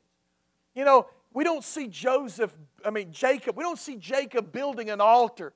You 0.74 0.84
know, 0.84 1.06
we 1.32 1.42
don't 1.42 1.64
see 1.64 1.88
Joseph, 1.88 2.54
I 2.84 2.90
mean, 2.90 3.12
Jacob, 3.12 3.56
we 3.56 3.64
don't 3.64 3.78
see 3.78 3.96
Jacob 3.96 4.52
building 4.52 4.90
an 4.90 5.00
altar 5.00 5.54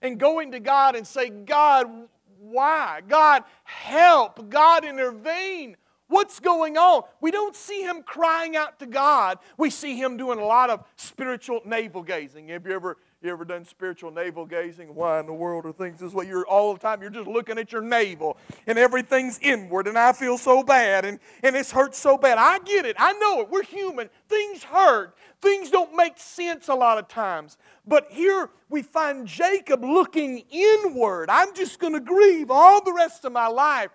and 0.00 0.18
going 0.18 0.52
to 0.52 0.60
God 0.60 0.96
and 0.96 1.06
say, 1.06 1.28
God, 1.28 2.08
why? 2.50 3.02
God, 3.06 3.44
help. 3.64 4.48
God, 4.48 4.84
intervene. 4.84 5.76
What's 6.08 6.38
going 6.38 6.76
on? 6.76 7.02
We 7.20 7.30
don't 7.30 7.56
see 7.56 7.82
him 7.82 8.02
crying 8.02 8.56
out 8.56 8.78
to 8.78 8.86
God. 8.86 9.38
We 9.56 9.70
see 9.70 10.00
him 10.00 10.16
doing 10.16 10.38
a 10.38 10.44
lot 10.44 10.70
of 10.70 10.84
spiritual 10.96 11.60
navel 11.64 12.02
gazing. 12.02 12.48
Have 12.48 12.66
you 12.66 12.72
ever 12.74 12.96
you 13.22 13.30
ever 13.30 13.44
done 13.44 13.64
spiritual 13.64 14.10
navel 14.10 14.44
gazing? 14.44 14.94
Why 14.94 15.20
in 15.20 15.26
the 15.26 15.32
world 15.32 15.64
are 15.64 15.72
things 15.72 15.98
this 15.98 16.12
way? 16.12 16.26
You're 16.26 16.46
all 16.46 16.74
the 16.74 16.78
time, 16.78 17.00
you're 17.00 17.10
just 17.10 17.26
looking 17.26 17.58
at 17.58 17.72
your 17.72 17.80
navel 17.80 18.36
and 18.66 18.78
everything's 18.78 19.38
inward, 19.40 19.86
and 19.86 19.98
I 19.98 20.12
feel 20.12 20.36
so 20.36 20.62
bad 20.62 21.04
and, 21.04 21.18
and 21.42 21.56
it's 21.56 21.72
hurt 21.72 21.94
so 21.94 22.18
bad. 22.18 22.36
I 22.38 22.58
get 22.60 22.84
it. 22.84 22.94
I 22.98 23.14
know 23.14 23.40
it. 23.40 23.48
We're 23.48 23.62
human. 23.62 24.10
Things 24.28 24.62
hurt. 24.62 25.16
Things 25.40 25.70
don't 25.70 25.96
make 25.96 26.18
sense 26.18 26.68
a 26.68 26.74
lot 26.74 26.98
of 26.98 27.08
times. 27.08 27.56
But 27.86 28.08
here 28.10 28.50
we 28.68 28.82
find 28.82 29.26
Jacob 29.26 29.82
looking 29.82 30.44
inward. 30.50 31.30
I'm 31.30 31.54
just 31.54 31.78
going 31.78 31.94
to 31.94 32.00
grieve 32.00 32.50
all 32.50 32.84
the 32.84 32.92
rest 32.92 33.24
of 33.24 33.32
my 33.32 33.46
life 33.46 33.90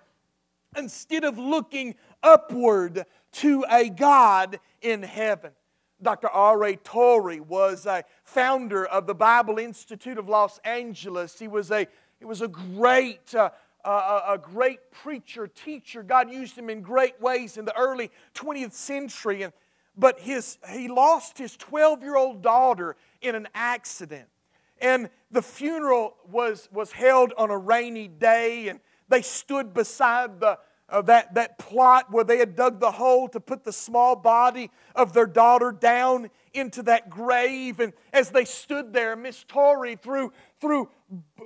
instead 0.76 1.24
of 1.24 1.38
looking 1.38 1.96
upward 2.24 3.06
to 3.34 3.66
a 3.70 3.90
God 3.90 4.60
in 4.82 5.04
heaven. 5.04 5.52
Dr. 6.02 6.30
R.A. 6.30 6.76
Torrey 6.78 7.40
was 7.40 7.86
a 7.86 8.04
founder 8.24 8.86
of 8.86 9.08
the 9.08 9.14
Bible 9.14 9.60
Institute 9.60 10.18
of 10.18 10.28
Los 10.28 10.60
Angeles. 10.60 11.38
He 11.38 11.48
was 11.48 11.72
a, 11.72 11.88
he 12.20 12.26
was 12.26 12.42
a 12.42 12.48
great, 12.48 13.34
uh, 13.36 13.50
uh, 13.86 14.22
a 14.30 14.38
great 14.38 14.92
preacher, 14.92 15.48
teacher. 15.48 16.04
God 16.04 16.32
used 16.32 16.58
him 16.58 16.70
in 16.70 16.82
great 16.82 17.20
ways 17.22 17.58
in 17.58 17.66
the 17.66 17.78
early 17.78 18.12
20th 18.34 18.74
century. 18.74 19.44
And, 19.44 19.54
but 19.98 20.20
his, 20.20 20.58
he 20.70 20.88
lost 20.88 21.38
his 21.38 21.56
12 21.58 22.02
year 22.02 22.16
old 22.16 22.42
daughter 22.42 22.96
in 23.22 23.36
an 23.36 23.48
accident. 23.54 24.28
And 24.80 25.10
the 25.30 25.44
funeral 25.44 26.16
was, 26.32 26.68
was 26.72 26.92
held 26.92 27.34
on 27.38 27.52
a 27.52 27.58
rainy 27.58 28.08
day, 28.08 28.70
and 28.70 28.80
they 29.10 29.22
stood 29.22 29.76
beside 29.76 30.40
the, 30.40 30.58
uh, 30.92 31.02
that, 31.04 31.34
that 31.34 31.58
plot 31.58 32.12
where 32.12 32.24
they 32.24 32.38
had 32.38 32.56
dug 32.56 32.80
the 32.80 32.92
hole 32.92 33.28
to 33.30 33.40
put 33.40 33.64
the 33.64 33.72
small 33.72 34.16
body 34.16 34.70
of 34.96 35.14
their 35.14 35.26
daughter 35.26 35.72
down 35.72 36.30
into 36.54 36.84
that 36.84 37.10
grave. 37.10 37.80
And 37.80 37.94
as 38.12 38.30
they 38.30 38.46
stood 38.46 38.92
there, 38.92 39.16
Miss 39.16 39.44
Torrey, 39.44 39.96
through, 39.96 40.34
through 40.60 40.90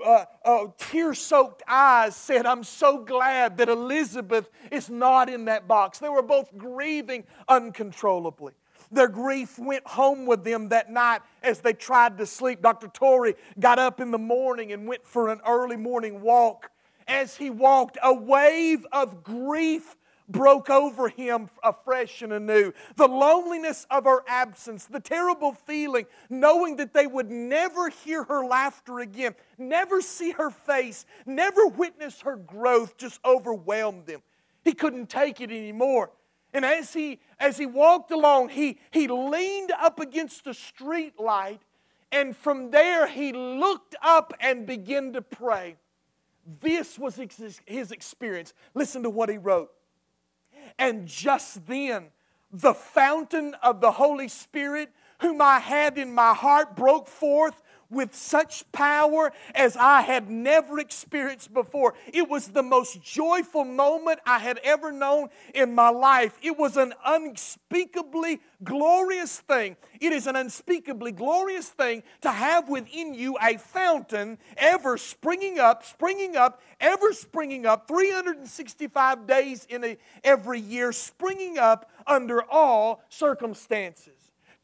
uh, 0.04 0.26
uh, 0.44 0.66
tear 0.78 1.14
soaked 1.14 1.64
eyes, 1.68 2.16
said, 2.16 2.46
I'm 2.46 2.64
so 2.64 3.04
glad 3.04 3.58
that 3.58 3.70
Elizabeth 3.70 4.50
is 4.72 4.90
not 4.90 5.30
in 5.30 5.46
that 5.46 5.68
box. 5.68 6.00
They 6.00 6.10
were 6.10 6.24
both 6.24 6.58
grieving 6.58 7.24
uncontrollably. 7.48 8.54
Their 8.92 9.08
grief 9.08 9.58
went 9.60 9.86
home 9.86 10.26
with 10.26 10.44
them 10.44 10.70
that 10.70 10.92
night 10.92 11.22
as 11.44 11.60
they 11.60 11.74
tried 11.74 12.18
to 12.20 12.26
sleep. 12.26 12.62
Dr. 12.62 12.88
Torrey 12.88 13.36
got 13.60 13.80
up 13.80 14.00
in 14.00 14.12
the 14.12 14.18
morning 14.18 14.72
and 14.72 14.88
went 14.88 15.06
for 15.06 15.30
an 15.30 15.42
early 15.46 15.78
morning 15.78 16.22
walk 16.22 16.72
as 17.08 17.38
he 17.38 17.50
walked, 17.50 17.98
a 18.02 18.14
wave 18.14 18.86
of 18.92 19.24
grief 19.24 19.96
broke 20.28 20.70
over 20.70 21.08
him 21.08 21.50
afresh 21.64 22.22
and 22.22 22.34
anew. 22.34 22.74
The 22.96 23.08
loneliness 23.08 23.86
of 23.90 24.06
her 24.06 24.24
absence, 24.28 24.86
the 24.86 25.00
terrible 25.00 25.54
feeling, 25.54 26.06
knowing 26.30 26.78
that 26.78 26.94
they 26.94 27.08
would 27.08 27.30
never 27.30 27.90
hear 27.90 28.24
her 28.24 28.46
laughter 28.46 29.00
again, 29.00 29.36
never 29.58 30.02
see 30.02 30.32
her 30.32 30.50
face, 30.50 31.06
never 31.26 31.68
witness 31.68 32.22
her 32.22 32.36
growth, 32.36 32.98
just 32.98 33.20
overwhelmed 33.24 34.10
him. 34.10 34.22
He 34.64 34.74
couldn't 34.74 35.10
take 35.10 35.42
it 35.42 35.52
anymore. 35.52 36.12
And 36.54 36.66
as 36.66 36.94
he, 36.94 37.20
as 37.40 37.58
he 37.58 37.66
walked 37.66 38.12
along, 38.12 38.50
he, 38.50 38.80
he 38.92 39.08
leaned 39.08 39.72
up 39.72 40.00
against 40.00 40.48
a 40.48 40.54
street 40.54 41.20
light, 41.20 41.62
and 42.12 42.36
from 42.36 42.72
there 42.72 43.08
he 43.08 43.34
looked 43.34 43.96
up 44.02 44.34
and 44.40 44.66
began 44.66 45.14
to 45.14 45.22
pray. 45.22 45.76
This 46.46 47.00
was 47.00 47.20
his 47.66 47.92
experience. 47.92 48.54
Listen 48.74 49.04
to 49.04 49.10
what 49.10 49.30
he 49.30 49.38
wrote. 49.38 49.72
And 50.78 51.08
just 51.08 51.66
then, 51.66 52.08
the 52.52 52.74
fountain 52.74 53.56
of 53.64 53.82
the 53.82 53.92
Holy 53.92 54.28
Spirit, 54.28 54.90
whom 55.22 55.42
I 55.42 55.60
had 55.60 55.98
in 55.98 56.14
my 56.14 56.34
heart, 56.34 56.76
broke 56.76 57.08
forth 57.08 57.62
with 57.90 58.16
such 58.16 58.70
power 58.72 59.32
as 59.54 59.78
I 59.78 60.02
had 60.02 60.30
never 60.30 60.80
experienced 60.80 61.54
before. 61.54 61.94
It 62.14 62.30
was 62.30 62.50
the 62.50 62.64
most 62.64 63.02
joyful 63.02 63.66
moment 63.66 64.20
I 64.26 64.40
had 64.40 64.60
ever 64.64 64.92
known 64.92 65.30
in 65.54 65.76
my 65.76 65.90
life. 65.90 66.38
It 66.42 66.58
was 66.58 66.78
an 66.78 66.94
unspeakably 67.06 68.40
glorious 68.64 69.40
thing. 69.40 69.78
It 70.00 70.12
is 70.12 70.28
an 70.28 70.36
unspeakably 70.36 71.12
glorious 71.12 71.70
thing 71.70 72.04
to 72.22 72.32
have 72.32 72.70
within 72.70 73.14
you 73.14 73.38
a 73.42 73.58
fountain 73.58 74.38
ever 74.58 74.98
springing 74.98 75.60
up, 75.60 75.84
springing 75.84 76.36
up, 76.36 76.62
ever 76.80 77.14
springing 77.14 77.66
up, 77.66 77.88
365 77.88 79.28
days 79.28 79.66
in 79.70 79.84
a, 79.84 79.98
every 80.24 80.60
year, 80.60 80.92
springing 80.92 81.58
up 81.58 81.90
under 82.08 82.44
all 82.50 83.04
circumstances. 83.10 84.15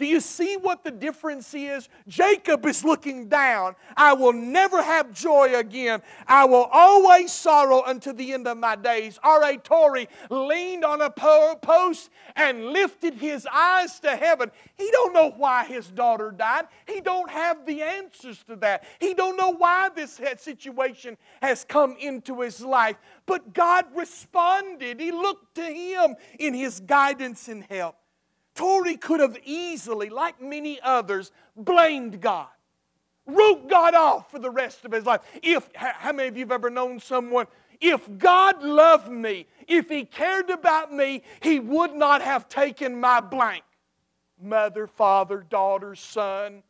Do 0.02 0.08
you 0.08 0.20
see 0.20 0.58
what 0.58 0.84
the 0.84 0.90
difference 0.90 1.54
is? 1.54 1.88
Jacob 2.08 2.66
is 2.66 2.84
looking 2.84 3.28
down. 3.28 3.76
I 3.96 4.14
will 4.14 4.34
never 4.34 4.82
have 4.82 5.14
joy 5.14 5.54
again. 5.56 6.02
I 6.28 6.46
will 6.46 6.68
always 6.72 7.32
sorrow 7.32 7.84
until 7.84 8.16
the 8.16 8.34
end 8.34 8.48
of 8.48 8.58
my 8.58 8.76
days. 8.76 9.20
R.A. 9.22 9.58
Torrey 9.58 10.10
leaned 10.32 10.84
on 10.84 11.02
a 11.02 11.12
post 11.12 12.10
and 12.36 12.70
lifted 12.70 13.14
his 13.14 13.48
eyes 13.54 14.00
to 14.00 14.16
heaven. 14.16 14.50
He 14.76 14.90
don't 14.90 15.14
know 15.14 15.36
why 15.38 15.66
his 15.66 15.92
daughter 15.92 16.32
died. 16.32 16.66
He 16.88 17.00
don't 17.00 17.30
have 17.30 17.64
the 17.68 17.84
answers 17.84 18.44
to 18.46 18.56
that. 18.56 18.86
He 19.00 19.14
don't 19.14 19.38
know 19.38 19.52
why 19.52 19.90
this 19.96 20.20
situation 20.38 21.16
has 21.44 21.64
come 21.64 21.96
into 22.00 22.42
his 22.42 22.62
life. 22.62 22.96
But 23.28 23.54
God 23.54 23.86
responded. 23.94 25.00
He 25.00 25.12
looked 25.12 25.54
to 25.58 25.64
him 25.64 26.16
in 26.40 26.56
his 26.56 26.80
guidance 26.80 27.48
and 27.50 27.64
help. 27.70 27.98
Torrey 28.56 28.98
could 28.98 29.20
have 29.20 29.38
easily, 29.44 30.10
like 30.10 30.42
many 30.42 30.80
others, 30.82 31.32
blamed 31.56 32.22
God, 32.22 32.48
wrote 33.26 33.70
God 33.70 33.94
off 33.94 34.32
for 34.32 34.40
the 34.40 34.50
rest 34.50 34.86
of 34.86 34.92
his 34.92 35.06
life. 35.06 35.22
If, 35.42 35.70
how 35.74 36.12
many 36.12 36.28
of 36.28 36.38
you 36.38 36.44
have 36.44 36.52
ever 36.52 36.70
known 36.70 37.00
someone, 37.00 37.48
if 37.80 38.08
God 38.20 38.62
loved 38.62 39.10
me, 39.10 39.48
if 39.68 39.90
He 39.90 40.06
cared 40.06 40.52
about 40.52 40.94
me, 40.94 41.24
He 41.42 41.60
would 41.60 41.94
not 41.94 42.22
have 42.22 42.48
taken 42.48 43.00
my 43.00 43.20
blank 43.20 43.64
mother, 44.42 44.88
father, 44.88 45.46
daughter, 45.50 45.96
son. 45.96 46.64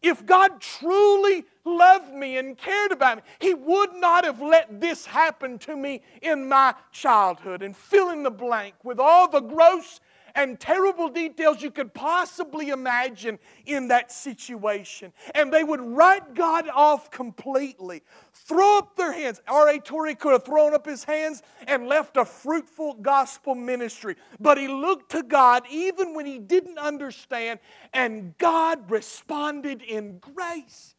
If 0.00 0.24
God 0.24 0.60
truly 0.60 1.44
loved 1.64 2.12
me 2.14 2.38
and 2.38 2.56
cared 2.56 2.92
about 2.92 3.18
me, 3.18 3.22
He 3.40 3.54
would 3.54 3.94
not 3.94 4.24
have 4.24 4.40
let 4.40 4.80
this 4.80 5.04
happen 5.04 5.58
to 5.60 5.76
me 5.76 6.02
in 6.22 6.48
my 6.48 6.74
childhood. 6.92 7.62
And 7.62 7.76
fill 7.76 8.10
in 8.10 8.22
the 8.22 8.30
blank 8.30 8.74
with 8.84 9.00
all 9.00 9.28
the 9.28 9.40
gross 9.40 10.00
and 10.34 10.58
terrible 10.58 11.08
details 11.08 11.62
you 11.62 11.70
could 11.70 11.94
possibly 11.94 12.68
imagine 12.68 13.38
in 13.66 13.88
that 13.88 14.12
situation. 14.12 15.12
And 15.34 15.52
they 15.52 15.64
would 15.64 15.80
write 15.80 16.34
God 16.34 16.68
off 16.68 17.10
completely, 17.10 18.02
throw 18.32 18.78
up 18.78 18.96
their 18.96 19.12
hands. 19.12 19.40
R.A. 19.48 19.78
Torrey 19.80 20.14
could 20.14 20.32
have 20.32 20.44
thrown 20.44 20.74
up 20.74 20.86
his 20.86 21.04
hands 21.04 21.42
and 21.66 21.86
left 21.86 22.16
a 22.16 22.24
fruitful 22.24 22.94
gospel 22.94 23.54
ministry. 23.54 24.16
But 24.40 24.58
he 24.58 24.68
looked 24.68 25.12
to 25.12 25.22
God 25.22 25.64
even 25.70 26.14
when 26.14 26.26
he 26.26 26.38
didn't 26.38 26.78
understand, 26.78 27.60
and 27.92 28.36
God 28.38 28.90
responded 28.90 29.82
in 29.82 30.18
grace. 30.18 30.94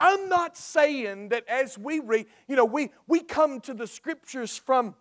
I'm 0.00 0.30
not 0.30 0.56
saying 0.56 1.28
that 1.28 1.46
as 1.46 1.76
we 1.76 2.00
read, 2.00 2.26
you 2.48 2.56
know, 2.56 2.64
we, 2.64 2.90
we 3.06 3.20
come 3.20 3.60
to 3.60 3.74
the 3.74 3.86
scriptures 3.86 4.56
from 4.56 4.94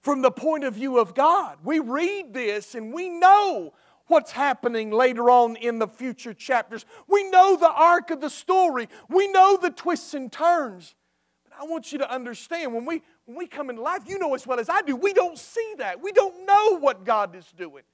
from 0.00 0.22
the 0.22 0.30
point 0.30 0.64
of 0.64 0.74
view 0.74 0.98
of 0.98 1.14
God. 1.14 1.58
We 1.64 1.78
read 1.78 2.34
this 2.34 2.74
and 2.74 2.92
we 2.92 3.08
know 3.08 3.72
what's 4.06 4.32
happening 4.32 4.90
later 4.90 5.30
on 5.30 5.56
in 5.56 5.78
the 5.78 5.88
future 5.88 6.34
chapters. 6.34 6.84
We 7.08 7.28
know 7.30 7.56
the 7.56 7.70
arc 7.70 8.10
of 8.10 8.20
the 8.20 8.30
story, 8.30 8.88
we 9.08 9.28
know 9.28 9.56
the 9.56 9.70
twists 9.70 10.14
and 10.14 10.30
turns. 10.30 10.94
But 11.44 11.54
I 11.60 11.64
want 11.64 11.92
you 11.92 11.98
to 11.98 12.10
understand 12.12 12.74
when 12.74 12.84
we, 12.84 13.02
when 13.24 13.36
we 13.36 13.46
come 13.46 13.70
into 13.70 13.82
life, 13.82 14.02
you 14.06 14.18
know 14.18 14.34
as 14.34 14.46
well 14.46 14.60
as 14.60 14.68
I 14.68 14.82
do, 14.82 14.96
we 14.96 15.12
don't 15.12 15.38
see 15.38 15.74
that. 15.78 16.02
We 16.02 16.12
don't 16.12 16.46
know 16.46 16.78
what 16.78 17.04
God 17.04 17.34
is 17.34 17.46
doing. 17.56 17.84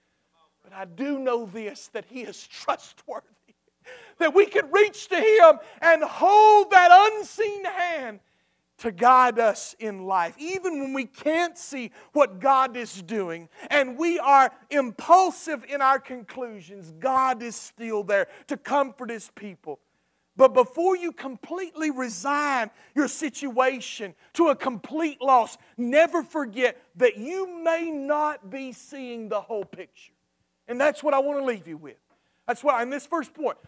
But 0.62 0.72
I 0.72 0.84
do 0.84 1.18
know 1.18 1.46
this 1.46 1.88
that 1.88 2.04
He 2.06 2.22
is 2.22 2.46
trustworthy. 2.46 3.24
That 4.18 4.34
we 4.34 4.44
can 4.44 4.70
reach 4.70 5.08
to 5.08 5.16
Him 5.16 5.58
and 5.80 6.02
hold 6.02 6.70
that 6.72 6.90
unseen 7.12 7.64
hand 7.64 8.20
to 8.78 8.92
guide 8.92 9.38
us 9.38 9.74
in 9.78 10.06
life. 10.06 10.34
Even 10.38 10.80
when 10.80 10.92
we 10.92 11.04
can't 11.04 11.58
see 11.58 11.90
what 12.12 12.40
God 12.40 12.76
is 12.76 13.02
doing 13.02 13.48
and 13.70 13.98
we 13.98 14.18
are 14.18 14.52
impulsive 14.70 15.64
in 15.68 15.82
our 15.82 15.98
conclusions, 15.98 16.92
God 16.98 17.42
is 17.42 17.56
still 17.56 18.02
there 18.02 18.28
to 18.46 18.56
comfort 18.56 19.10
His 19.10 19.30
people. 19.34 19.80
But 20.36 20.54
before 20.54 20.96
you 20.96 21.10
completely 21.10 21.90
resign 21.90 22.70
your 22.94 23.08
situation 23.08 24.14
to 24.34 24.48
a 24.48 24.56
complete 24.56 25.20
loss, 25.20 25.58
never 25.76 26.22
forget 26.22 26.80
that 26.94 27.16
you 27.18 27.60
may 27.64 27.90
not 27.90 28.48
be 28.48 28.70
seeing 28.70 29.28
the 29.28 29.40
whole 29.40 29.64
picture. 29.64 30.12
And 30.68 30.80
that's 30.80 31.02
what 31.02 31.12
I 31.12 31.18
want 31.18 31.40
to 31.40 31.44
leave 31.44 31.66
you 31.66 31.76
with. 31.76 31.96
That's 32.46 32.62
why, 32.62 32.82
in 32.82 32.90
this 32.90 33.04
first 33.04 33.34
point, 33.34 33.58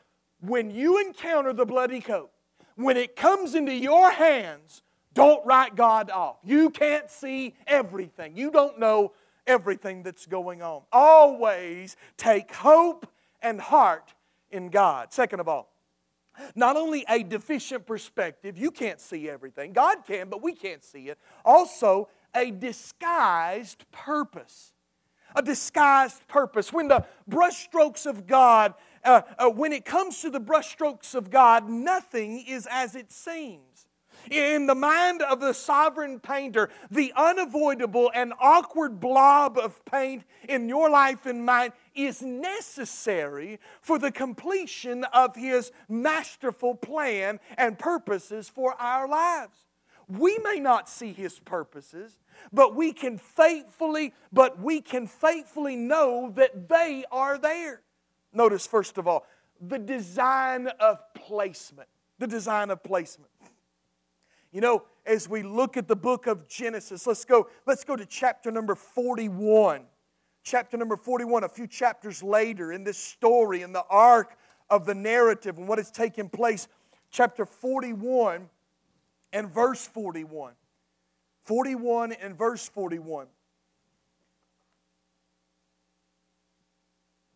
when 0.40 0.70
you 0.70 1.00
encounter 1.04 1.52
the 1.52 1.66
bloody 1.66 2.00
coat, 2.00 2.30
when 2.76 2.96
it 2.96 3.16
comes 3.16 3.56
into 3.56 3.74
your 3.74 4.10
hands, 4.10 4.82
don't 5.14 5.44
write 5.46 5.76
God 5.76 6.10
off. 6.10 6.36
You 6.44 6.70
can't 6.70 7.10
see 7.10 7.54
everything, 7.66 8.36
you 8.36 8.50
don't 8.50 8.78
know 8.78 9.12
everything 9.46 10.02
that's 10.02 10.26
going 10.26 10.62
on. 10.62 10.82
Always 10.92 11.96
take 12.16 12.54
hope 12.54 13.06
and 13.42 13.60
heart 13.60 14.14
in 14.50 14.68
God. 14.68 15.12
Second 15.12 15.40
of 15.40 15.48
all, 15.48 15.72
not 16.54 16.76
only 16.76 17.04
a 17.08 17.22
deficient 17.22 17.86
perspective, 17.86 18.56
you 18.56 18.70
can't 18.70 19.00
see 19.00 19.28
everything, 19.28 19.72
God 19.72 20.04
can, 20.06 20.28
but 20.28 20.42
we 20.42 20.54
can't 20.54 20.84
see 20.84 21.08
it. 21.08 21.18
Also, 21.44 22.08
a 22.34 22.50
disguised 22.50 23.84
purpose. 23.90 24.72
A 25.34 25.42
disguised 25.42 26.26
purpose. 26.26 26.72
When 26.72 26.88
the 26.88 27.06
brushstrokes 27.28 28.06
of 28.06 28.26
God, 28.26 28.74
uh, 29.04 29.22
uh, 29.38 29.48
when 29.48 29.72
it 29.72 29.84
comes 29.84 30.20
to 30.22 30.30
the 30.30 30.40
brushstrokes 30.40 31.14
of 31.14 31.30
God, 31.30 31.68
nothing 31.68 32.44
is 32.46 32.66
as 32.70 32.96
it 32.96 33.12
seems. 33.12 33.69
In 34.30 34.66
the 34.66 34.74
mind 34.74 35.22
of 35.22 35.40
the 35.40 35.52
sovereign 35.52 36.20
painter, 36.20 36.70
the 36.90 37.12
unavoidable 37.16 38.10
and 38.14 38.32
awkward 38.40 39.00
blob 39.00 39.58
of 39.58 39.84
paint 39.84 40.24
in 40.48 40.68
your 40.68 40.90
life 40.90 41.26
and 41.26 41.44
mine 41.44 41.72
is 41.94 42.22
necessary 42.22 43.60
for 43.80 43.98
the 43.98 44.12
completion 44.12 45.04
of 45.04 45.36
his 45.36 45.72
masterful 45.88 46.74
plan 46.74 47.40
and 47.56 47.78
purposes 47.78 48.48
for 48.48 48.74
our 48.80 49.08
lives. 49.08 49.56
We 50.08 50.38
may 50.38 50.58
not 50.58 50.88
see 50.88 51.12
his 51.12 51.38
purposes, 51.38 52.18
but 52.52 52.74
we 52.74 52.92
can 52.92 53.16
faithfully, 53.16 54.12
but 54.32 54.58
we 54.58 54.80
can 54.80 55.06
faithfully 55.06 55.76
know 55.76 56.32
that 56.34 56.68
they 56.68 57.04
are 57.12 57.38
there. 57.38 57.82
Notice, 58.32 58.66
first 58.66 58.98
of 58.98 59.06
all, 59.06 59.24
the 59.60 59.78
design 59.78 60.68
of 60.80 60.98
placement. 61.14 61.88
The 62.18 62.26
design 62.26 62.70
of 62.70 62.82
placement. 62.82 63.29
You 64.52 64.60
know, 64.60 64.82
as 65.06 65.28
we 65.28 65.42
look 65.42 65.76
at 65.76 65.86
the 65.86 65.96
book 65.96 66.26
of 66.26 66.48
Genesis, 66.48 67.06
let's 67.06 67.24
go, 67.24 67.48
let's 67.66 67.84
go 67.84 67.96
to 67.96 68.04
chapter 68.04 68.50
number 68.50 68.74
41. 68.74 69.82
Chapter 70.42 70.76
number 70.76 70.96
41, 70.96 71.44
a 71.44 71.48
few 71.48 71.66
chapters 71.66 72.22
later 72.22 72.72
in 72.72 72.82
this 72.82 72.98
story, 72.98 73.62
in 73.62 73.72
the 73.72 73.84
arc 73.88 74.36
of 74.68 74.86
the 74.86 74.94
narrative 74.94 75.58
and 75.58 75.68
what 75.68 75.78
has 75.78 75.90
taken 75.90 76.28
place. 76.28 76.66
Chapter 77.10 77.44
41 77.44 78.48
and 79.32 79.50
verse 79.50 79.86
41. 79.86 80.54
41 81.44 82.12
and 82.12 82.36
verse 82.36 82.68
41. 82.68 83.26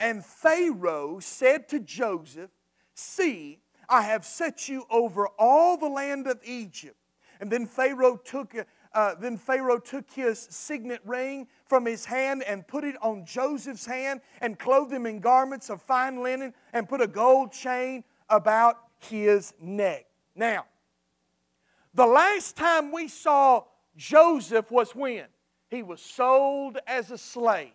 And 0.00 0.24
Pharaoh 0.24 1.18
said 1.20 1.68
to 1.70 1.80
Joseph, 1.80 2.50
See, 2.94 3.60
I 3.88 4.02
have 4.02 4.24
set 4.24 4.68
you 4.68 4.84
over 4.90 5.28
all 5.38 5.76
the 5.76 5.88
land 5.88 6.26
of 6.26 6.40
Egypt. 6.44 6.96
And 7.40 7.50
then 7.50 7.66
Pharaoh 7.66 8.16
took, 8.16 8.54
uh, 8.92 9.14
then 9.20 9.36
Pharaoh 9.36 9.78
took 9.78 10.10
his 10.10 10.38
signet 10.50 11.00
ring 11.04 11.48
from 11.66 11.86
his 11.86 12.04
hand 12.04 12.42
and 12.44 12.66
put 12.66 12.84
it 12.84 12.96
on 13.02 13.24
Joseph's 13.24 13.86
hand 13.86 14.20
and 14.40 14.58
clothed 14.58 14.92
him 14.92 15.06
in 15.06 15.20
garments 15.20 15.70
of 15.70 15.82
fine 15.82 16.22
linen 16.22 16.54
and 16.72 16.88
put 16.88 17.00
a 17.00 17.06
gold 17.06 17.52
chain 17.52 18.04
about 18.28 18.78
his 18.98 19.52
neck. 19.60 20.06
Now, 20.34 20.66
the 21.92 22.06
last 22.06 22.56
time 22.56 22.90
we 22.90 23.08
saw 23.08 23.64
Joseph 23.96 24.70
was 24.70 24.94
when? 24.94 25.26
He 25.70 25.82
was 25.82 26.00
sold 26.00 26.78
as 26.86 27.10
a 27.10 27.18
slave. 27.18 27.72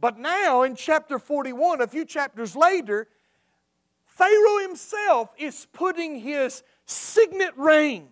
But 0.00 0.18
now 0.18 0.62
in 0.62 0.76
chapter 0.76 1.18
41, 1.18 1.80
a 1.80 1.86
few 1.86 2.04
chapters 2.04 2.54
later, 2.54 3.08
Pharaoh 4.04 4.58
himself 4.62 5.34
is 5.38 5.66
putting 5.72 6.20
his 6.20 6.62
signet 6.84 7.56
ring 7.56 8.08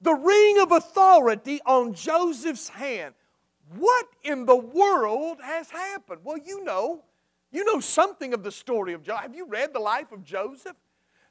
the 0.00 0.14
ring 0.14 0.58
of 0.60 0.72
authority 0.72 1.60
on 1.66 1.94
Joseph's 1.94 2.68
hand. 2.68 3.14
What 3.76 4.06
in 4.22 4.46
the 4.46 4.56
world 4.56 5.38
has 5.42 5.70
happened? 5.70 6.20
Well, 6.24 6.38
you 6.38 6.62
know. 6.64 7.02
You 7.52 7.64
know 7.64 7.80
something 7.80 8.34
of 8.34 8.42
the 8.42 8.52
story 8.52 8.92
of 8.92 9.02
Joseph. 9.02 9.22
Have 9.22 9.34
you 9.34 9.46
read 9.46 9.72
the 9.72 9.80
life 9.80 10.12
of 10.12 10.24
Joseph? 10.24 10.76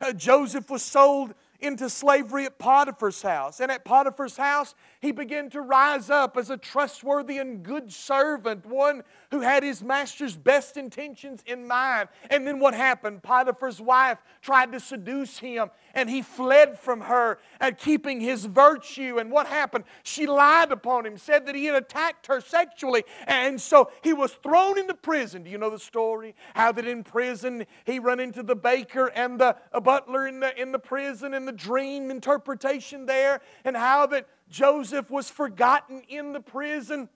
Uh, 0.01 0.11
Joseph 0.11 0.69
was 0.69 0.81
sold 0.81 1.33
into 1.59 1.89
slavery 1.89 2.45
at 2.45 2.57
Potiphar's 2.57 3.21
house. 3.21 3.59
And 3.59 3.71
at 3.71 3.85
Potiphar's 3.85 4.35
house, 4.35 4.75
he 5.05 5.11
began 5.11 5.51
to 5.51 5.61
rise 5.61 6.09
up 6.09 6.35
as 6.35 6.49
a 6.49 6.57
trustworthy 6.57 7.37
and 7.37 7.61
good 7.61 7.93
servant, 7.93 8.65
one 8.65 9.03
who 9.29 9.41
had 9.41 9.61
his 9.61 9.83
master's 9.83 10.35
best 10.35 10.77
intentions 10.77 11.43
in 11.45 11.67
mind. 11.67 12.09
And 12.31 12.47
then 12.47 12.59
what 12.59 12.73
happened? 12.73 13.21
Potiphar's 13.21 13.79
wife 13.79 14.17
tried 14.41 14.71
to 14.71 14.79
seduce 14.79 15.37
him, 15.37 15.69
and 15.93 16.09
he 16.09 16.23
fled 16.23 16.79
from 16.79 17.01
her 17.01 17.37
and 17.59 17.77
keeping 17.77 18.19
his 18.19 18.45
virtue. 18.45 19.19
And 19.19 19.29
what 19.29 19.45
happened? 19.45 19.83
She 20.01 20.25
lied 20.25 20.71
upon 20.71 21.05
him, 21.05 21.17
said 21.17 21.45
that 21.45 21.53
he 21.53 21.65
had 21.65 21.75
attacked 21.75 22.25
her 22.25 22.41
sexually, 22.41 23.03
and 23.27 23.61
so 23.61 23.91
he 24.01 24.11
was 24.11 24.31
thrown 24.31 24.79
into 24.79 24.95
prison. 24.95 25.43
Do 25.43 25.51
you 25.51 25.59
know 25.59 25.69
the 25.69 25.77
story? 25.77 26.33
How 26.55 26.71
that 26.71 26.87
in 26.87 27.03
prison 27.03 27.67
he 27.85 27.99
run 27.99 28.19
into 28.19 28.41
the 28.41 28.55
baker 28.55 29.11
and 29.13 29.39
the 29.39 29.55
butler 29.83 30.25
in 30.25 30.39
the, 30.39 30.59
in 30.59 30.71
the 30.71 30.79
prison 30.79 31.35
and 31.35 31.47
the 31.47 31.51
dream 31.51 32.09
interpretation 32.09 33.05
there, 33.05 33.41
and 33.63 33.77
how 33.77 34.07
that 34.07 34.27
Joseph 34.49 35.09
was 35.09 35.29
forgotten 35.29 36.01
in 36.07 36.33
the 36.33 36.39
prison 36.39 37.09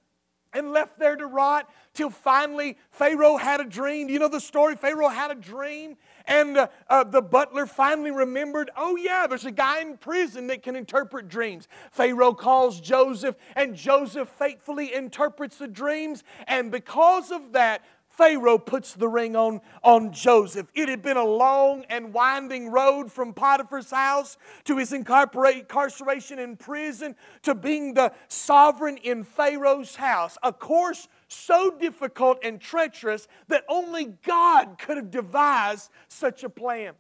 and 0.54 0.72
left 0.72 0.98
there 0.98 1.16
to 1.16 1.28
rot 1.28 1.70
till 1.94 2.10
finally 2.10 2.78
Pharaoh 2.92 3.38
had 3.38 3.60
a 3.60 3.66
dream. 3.66 4.08
Do 4.08 4.14
you 4.14 4.20
know 4.20 4.28
the 4.28 4.40
story? 4.40 4.76
Pharaoh 4.76 5.10
had 5.10 5.32
a 5.32 5.36
dream, 5.36 5.96
and 6.26 6.58
uh, 6.58 6.68
uh, 6.88 7.04
the 7.04 7.22
butler 7.22 7.66
finally 7.66 8.12
remembered 8.12 8.72
oh, 8.76 8.96
yeah, 8.96 9.28
there's 9.28 9.46
a 9.46 9.52
guy 9.52 9.82
in 9.82 9.98
prison 9.98 10.48
that 10.48 10.64
can 10.64 10.76
interpret 10.76 11.28
dreams. 11.28 11.68
Pharaoh 11.92 12.34
calls 12.34 12.80
Joseph, 12.82 13.36
and 13.56 13.76
Joseph 13.76 14.30
faithfully 14.30 14.94
interprets 14.94 15.58
the 15.58 15.68
dreams, 15.68 16.24
and 16.48 16.72
because 16.72 17.32
of 17.32 17.52
that, 17.54 17.84
Pharaoh 18.20 18.58
puts 18.58 18.96
the 18.96 19.08
ring 19.08 19.38
on, 19.38 19.62
on 19.82 20.12
Joseph. 20.12 20.68
It 20.76 20.90
had 20.90 21.02
been 21.02 21.16
a 21.16 21.24
long 21.24 21.86
and 21.90 22.14
winding 22.14 22.70
road 22.70 23.10
from 23.10 23.34
Potiphar's 23.34 23.92
house 23.92 24.36
to 24.66 24.76
his 24.76 24.92
incarceration 24.92 26.38
in 26.38 26.58
prison 26.58 27.16
to 27.44 27.56
being 27.56 27.94
the 27.94 28.12
sovereign 28.28 28.98
in 28.98 29.24
Pharaoh's 29.24 29.96
house. 29.96 30.38
A 30.44 30.52
course 30.52 31.08
so 31.30 31.72
difficult 31.72 32.40
and 32.44 32.60
treacherous 32.60 33.30
that 33.48 33.64
only 33.70 34.18
God 34.28 34.78
could 34.78 34.98
have 34.98 35.12
devised 35.12 35.90
such 36.10 36.44
a 36.44 36.50
plan. 36.50 36.96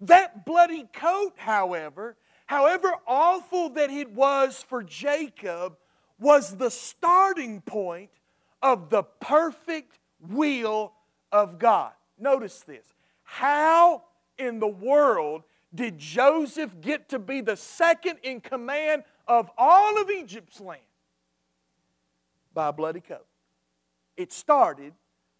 That 0.00 0.46
bloody 0.46 0.84
coat, 0.92 1.32
however, 1.34 2.16
however 2.46 2.92
awful 3.08 3.70
that 3.70 3.90
it 3.90 4.12
was 4.12 4.64
for 4.68 4.84
Jacob, 4.84 5.78
was 6.20 6.56
the 6.56 6.70
starting 6.70 7.60
point 7.60 8.10
of 8.62 8.88
the 8.88 9.02
perfect 9.02 9.99
will 10.28 10.92
of 11.32 11.58
God. 11.58 11.92
Notice 12.18 12.60
this. 12.60 12.84
How 13.22 14.02
in 14.38 14.58
the 14.58 14.68
world 14.68 15.42
did 15.74 15.98
Joseph 15.98 16.80
get 16.80 17.08
to 17.10 17.18
be 17.18 17.40
the 17.40 17.56
second 17.56 18.18
in 18.22 18.40
command 18.40 19.04
of 19.28 19.50
all 19.56 20.00
of 20.00 20.10
Egypt's 20.10 20.60
land? 20.60 20.80
By 22.52 22.68
a 22.68 22.72
bloody 22.72 23.00
coat. 23.00 23.26
It 24.16 24.32
started 24.32 24.92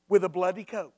with 0.08 0.24
a 0.24 0.28
bloody 0.28 0.64
coat. 0.64 0.92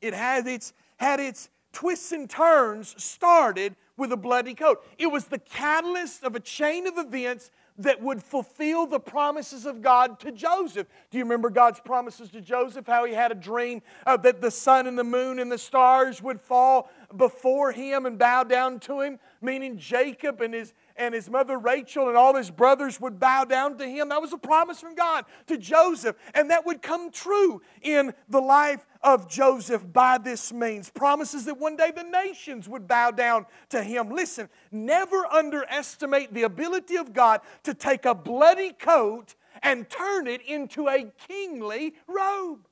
It 0.00 0.14
had 0.14 0.46
its, 0.46 0.72
had 0.96 1.20
its 1.20 1.50
twists 1.72 2.12
and 2.12 2.28
turns 2.28 3.02
started 3.02 3.76
with 3.96 4.12
a 4.12 4.16
bloody 4.16 4.54
coat. 4.54 4.84
It 4.98 5.08
was 5.08 5.26
the 5.26 5.38
catalyst 5.38 6.22
of 6.22 6.34
a 6.34 6.40
chain 6.40 6.86
of 6.86 6.96
events 6.96 7.50
that 7.78 8.00
would 8.02 8.22
fulfill 8.22 8.86
the 8.86 9.00
promises 9.00 9.66
of 9.66 9.82
God 9.82 10.18
to 10.20 10.32
Joseph. 10.32 10.86
Do 11.10 11.18
you 11.18 11.24
remember 11.24 11.50
God's 11.50 11.80
promises 11.80 12.30
to 12.30 12.40
Joseph? 12.40 12.86
How 12.86 13.04
he 13.04 13.12
had 13.12 13.32
a 13.32 13.34
dream 13.34 13.82
uh, 14.06 14.16
that 14.18 14.40
the 14.40 14.50
sun 14.50 14.86
and 14.86 14.98
the 14.98 15.04
moon 15.04 15.38
and 15.38 15.50
the 15.50 15.58
stars 15.58 16.22
would 16.22 16.40
fall 16.40 16.90
before 17.16 17.72
him 17.72 18.06
and 18.06 18.18
bow 18.18 18.44
down 18.44 18.80
to 18.80 19.00
him, 19.00 19.18
meaning 19.40 19.78
Jacob 19.78 20.40
and 20.40 20.54
his 20.54 20.72
and 20.98 21.14
his 21.14 21.28
mother 21.30 21.58
Rachel 21.58 22.08
and 22.08 22.16
all 22.16 22.34
his 22.34 22.50
brothers 22.50 23.00
would 23.00 23.18
bow 23.18 23.44
down 23.44 23.78
to 23.78 23.86
him. 23.86 24.08
That 24.08 24.20
was 24.20 24.32
a 24.32 24.38
promise 24.38 24.80
from 24.80 24.94
God 24.94 25.24
to 25.46 25.56
Joseph, 25.56 26.16
and 26.34 26.50
that 26.50 26.66
would 26.66 26.82
come 26.82 27.10
true 27.10 27.62
in 27.82 28.14
the 28.28 28.40
life 28.40 28.86
of 29.02 29.28
Joseph 29.28 29.92
by 29.92 30.18
this 30.18 30.52
means. 30.52 30.90
Promises 30.90 31.44
that 31.44 31.58
one 31.58 31.76
day 31.76 31.92
the 31.94 32.02
nations 32.02 32.68
would 32.68 32.88
bow 32.88 33.10
down 33.10 33.46
to 33.70 33.82
him. 33.82 34.10
Listen, 34.10 34.48
never 34.70 35.26
underestimate 35.26 36.32
the 36.32 36.42
ability 36.42 36.96
of 36.96 37.12
God 37.12 37.40
to 37.64 37.74
take 37.74 38.04
a 38.04 38.14
bloody 38.14 38.72
coat 38.72 39.34
and 39.62 39.88
turn 39.88 40.26
it 40.26 40.42
into 40.42 40.88
a 40.88 41.06
kingly 41.28 41.94
robe. 42.06 42.66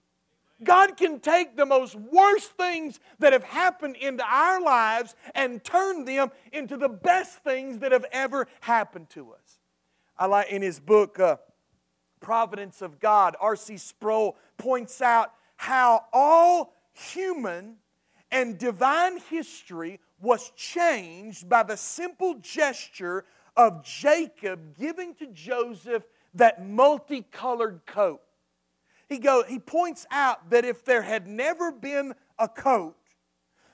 God 0.62 0.97
can 0.97 1.19
take 1.19 1.57
the 1.57 1.67
most 1.67 1.97
worst 1.97 2.53
things 2.53 3.01
that 3.19 3.33
have 3.33 3.45
happened 3.45 3.97
into 3.97 4.25
our 4.25 4.61
lives 4.61 5.17
and 5.35 5.62
turn 5.64 6.05
them 6.05 6.31
into 6.53 6.77
the 6.77 6.88
best 6.88 7.38
things 7.38 7.79
that 7.79 7.93
have 7.93 8.07
ever 8.12 8.47
happened 8.61 9.11
to 9.11 9.33
us. 9.33 9.59
I 10.17 10.27
like 10.27 10.51
in 10.51 10.62
his 10.62 10.79
book, 10.79 11.19
uh, 11.19 11.37
Providence 12.21 12.81
of 12.83 13.01
God, 13.01 13.37
R.C. 13.40 13.77
Sproul 13.77 14.37
points 14.57 15.03
out 15.03 15.33
how 15.57 16.07
all 16.12 16.73
human 16.93 17.77
and 18.31 18.57
divine 18.57 19.19
history 19.19 20.01
was 20.21 20.51
changed 20.57 21.49
by 21.49 21.62
the 21.64 21.77
simple 21.77 22.35
gesture 22.40 23.25
of 23.57 23.85
Jacob 23.85 24.77
giving 24.79 25.14
to 25.17 25.27
Joseph 25.27 26.05
that 26.35 26.67
multicolored 26.67 27.81
coat. 27.87 28.21
He, 29.09 29.19
go, 29.19 29.43
he 29.43 29.59
points 29.59 30.07
out 30.11 30.51
that 30.51 30.64
if 30.64 30.85
there 30.85 31.03
had 31.03 31.27
never 31.27 31.71
been 31.71 32.14
a 32.38 32.49
coat, 32.49 32.97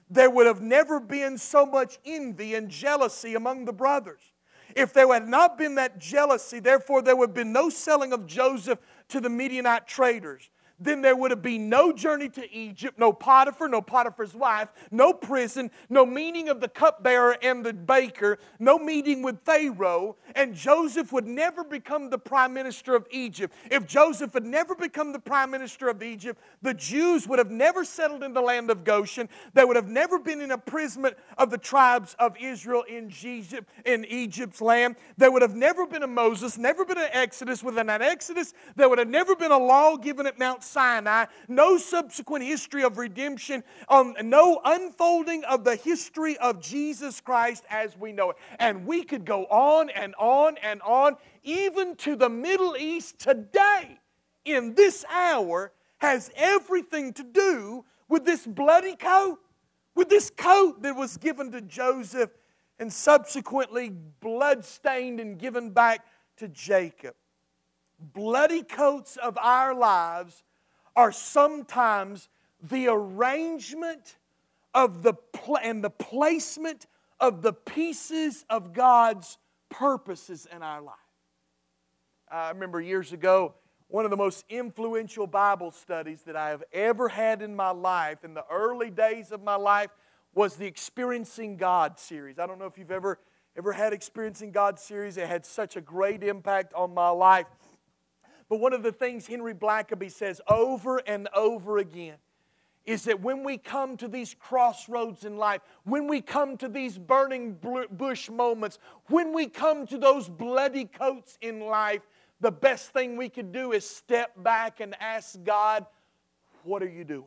there 0.08 0.28
would 0.28 0.46
have 0.46 0.60
never 0.60 0.98
been 0.98 1.38
so 1.38 1.64
much 1.64 1.98
envy 2.04 2.54
and 2.54 2.68
jealousy 2.68 3.34
among 3.34 3.64
the 3.64 3.72
brothers. 3.72 4.32
If 4.74 4.92
there 4.92 5.12
had 5.12 5.28
not 5.28 5.56
been 5.56 5.76
that 5.76 5.98
jealousy, 5.98 6.60
therefore 6.60 7.02
there 7.02 7.16
would 7.16 7.30
have 7.30 7.34
been 7.34 7.52
no 7.52 7.70
selling 7.70 8.12
of 8.12 8.26
Joseph 8.26 8.78
to 9.08 9.20
the 9.20 9.28
Midianite 9.28 9.86
traders 9.86 10.50
then 10.80 11.02
there 11.02 11.14
would 11.14 11.30
have 11.30 11.42
been 11.42 11.68
no 11.68 11.92
journey 11.92 12.28
to 12.30 12.52
Egypt, 12.52 12.98
no 12.98 13.12
Potiphar, 13.12 13.68
no 13.68 13.82
Potiphar's 13.82 14.34
wife, 14.34 14.68
no 14.90 15.12
prison, 15.12 15.70
no 15.88 16.06
meeting 16.06 16.48
of 16.48 16.60
the 16.60 16.68
cupbearer 16.68 17.36
and 17.42 17.64
the 17.64 17.72
baker, 17.72 18.38
no 18.58 18.78
meeting 18.78 19.22
with 19.22 19.40
Pharaoh, 19.44 20.16
and 20.34 20.54
Joseph 20.54 21.12
would 21.12 21.26
never 21.26 21.62
become 21.62 22.08
the 22.08 22.18
prime 22.18 22.54
minister 22.54 22.94
of 22.94 23.06
Egypt. 23.10 23.54
If 23.70 23.86
Joseph 23.86 24.32
had 24.32 24.44
never 24.44 24.74
become 24.74 25.12
the 25.12 25.18
prime 25.18 25.50
minister 25.50 25.88
of 25.88 26.02
Egypt, 26.02 26.40
the 26.62 26.74
Jews 26.74 27.28
would 27.28 27.38
have 27.38 27.50
never 27.50 27.84
settled 27.84 28.22
in 28.22 28.32
the 28.32 28.40
land 28.40 28.70
of 28.70 28.84
Goshen. 28.84 29.28
They 29.52 29.64
would 29.64 29.76
have 29.76 29.88
never 29.88 30.18
been 30.18 30.40
in 30.40 30.50
imprisonment 30.50 31.16
of 31.36 31.50
the 31.50 31.58
tribes 31.58 32.16
of 32.18 32.36
Israel 32.40 32.84
in 32.88 33.12
Egypt, 33.22 33.68
in 33.84 34.04
Egypt's 34.06 34.60
land. 34.60 34.96
There 35.16 35.30
would 35.30 35.42
have 35.42 35.54
never 35.54 35.86
been 35.86 36.02
a 36.02 36.06
Moses, 36.06 36.56
never 36.56 36.84
been 36.84 36.98
an 36.98 37.10
Exodus. 37.12 37.62
Within 37.62 37.90
an 37.90 38.02
Exodus, 38.02 38.54
there 38.76 38.88
would 38.88 38.98
have 38.98 39.08
never 39.08 39.36
been 39.36 39.52
a 39.52 39.58
law 39.58 39.96
given 39.96 40.26
at 40.26 40.38
Mount 40.38 40.62
Sinai, 40.70 41.26
no 41.48 41.76
subsequent 41.78 42.44
history 42.44 42.84
of 42.84 42.98
redemption, 42.98 43.64
um, 43.88 44.14
no 44.22 44.60
unfolding 44.64 45.44
of 45.44 45.64
the 45.64 45.76
history 45.76 46.36
of 46.38 46.60
Jesus 46.60 47.20
Christ 47.20 47.64
as 47.68 47.96
we 47.96 48.12
know 48.12 48.30
it. 48.30 48.36
And 48.58 48.86
we 48.86 49.02
could 49.02 49.24
go 49.24 49.44
on 49.46 49.90
and 49.90 50.14
on 50.18 50.56
and 50.62 50.80
on, 50.82 51.16
even 51.42 51.96
to 51.96 52.16
the 52.16 52.28
Middle 52.28 52.76
East 52.76 53.18
today, 53.18 53.98
in 54.44 54.74
this 54.74 55.04
hour, 55.10 55.72
has 55.98 56.30
everything 56.34 57.12
to 57.14 57.22
do 57.22 57.84
with 58.08 58.24
this 58.24 58.46
bloody 58.46 58.96
coat, 58.96 59.38
with 59.94 60.08
this 60.08 60.30
coat 60.30 60.82
that 60.82 60.96
was 60.96 61.16
given 61.16 61.52
to 61.52 61.60
Joseph 61.60 62.30
and 62.78 62.92
subsequently 62.92 63.90
blood-stained 64.20 65.20
and 65.20 65.38
given 65.38 65.70
back 65.70 66.06
to 66.38 66.48
Jacob. 66.48 67.14
Bloody 68.00 68.62
coats 68.62 69.18
of 69.18 69.36
our 69.36 69.74
lives 69.74 70.42
are 71.00 71.12
sometimes 71.12 72.28
the 72.62 72.88
arrangement 72.88 74.18
of 74.74 75.02
the 75.02 75.14
pl- 75.14 75.56
and 75.56 75.82
the 75.82 75.88
placement 75.88 76.86
of 77.18 77.40
the 77.40 77.54
pieces 77.54 78.44
of 78.50 78.74
God's 78.74 79.38
purposes 79.70 80.46
in 80.54 80.62
our 80.62 80.82
life. 80.82 80.94
I 82.30 82.50
remember 82.50 82.82
years 82.82 83.14
ago, 83.14 83.54
one 83.88 84.04
of 84.04 84.10
the 84.10 84.18
most 84.18 84.44
influential 84.50 85.26
Bible 85.26 85.70
studies 85.70 86.20
that 86.24 86.36
I 86.36 86.50
have 86.50 86.64
ever 86.70 87.08
had 87.08 87.40
in 87.40 87.56
my 87.56 87.70
life, 87.70 88.22
in 88.22 88.34
the 88.34 88.44
early 88.52 88.90
days 88.90 89.32
of 89.32 89.42
my 89.42 89.56
life, 89.56 89.88
was 90.34 90.56
the 90.56 90.66
Experiencing 90.66 91.56
God 91.56 91.98
series. 91.98 92.38
I 92.38 92.46
don't 92.46 92.58
know 92.58 92.66
if 92.66 92.76
you've 92.76 92.90
ever, 92.90 93.18
ever 93.56 93.72
had 93.72 93.94
Experiencing 93.94 94.50
God 94.52 94.78
series. 94.78 95.16
It 95.16 95.28
had 95.28 95.46
such 95.46 95.76
a 95.76 95.80
great 95.80 96.22
impact 96.22 96.74
on 96.74 96.92
my 96.92 97.08
life. 97.08 97.46
But 98.50 98.58
one 98.58 98.72
of 98.72 98.82
the 98.82 98.92
things 98.92 99.28
Henry 99.28 99.54
Blackaby 99.54 100.10
says 100.10 100.40
over 100.48 100.98
and 100.98 101.28
over 101.34 101.78
again 101.78 102.16
is 102.84 103.04
that 103.04 103.20
when 103.20 103.44
we 103.44 103.56
come 103.56 103.96
to 103.98 104.08
these 104.08 104.34
crossroads 104.34 105.24
in 105.24 105.36
life, 105.36 105.60
when 105.84 106.08
we 106.08 106.20
come 106.20 106.56
to 106.56 106.68
these 106.68 106.98
burning 106.98 107.56
bush 107.92 108.28
moments, 108.28 108.80
when 109.06 109.32
we 109.32 109.46
come 109.46 109.86
to 109.86 109.98
those 109.98 110.28
bloody 110.28 110.86
coats 110.86 111.38
in 111.40 111.60
life, 111.60 112.02
the 112.40 112.50
best 112.50 112.90
thing 112.90 113.16
we 113.16 113.28
could 113.28 113.52
do 113.52 113.70
is 113.70 113.88
step 113.88 114.32
back 114.42 114.80
and 114.80 114.96
ask 115.00 115.40
God, 115.44 115.86
What 116.64 116.82
are 116.82 116.88
you 116.88 117.04
doing? 117.04 117.24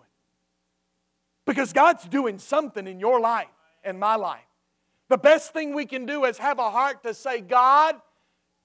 Because 1.46 1.72
God's 1.72 2.04
doing 2.06 2.38
something 2.38 2.86
in 2.86 3.00
your 3.00 3.22
life 3.22 3.48
and 3.84 3.98
my 3.98 4.16
life. 4.16 4.42
The 5.08 5.18
best 5.18 5.54
thing 5.54 5.74
we 5.74 5.86
can 5.86 6.06
do 6.06 6.26
is 6.26 6.38
have 6.40 6.60
a 6.60 6.70
heart 6.70 7.04
to 7.04 7.14
say, 7.14 7.40
God, 7.40 7.96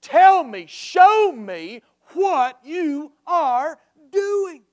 tell 0.01 0.43
me, 0.43 0.65
show 0.67 1.31
me 1.31 1.83
what 2.13 2.59
you 2.63 3.11
are 3.27 3.79
doing. 4.11 4.63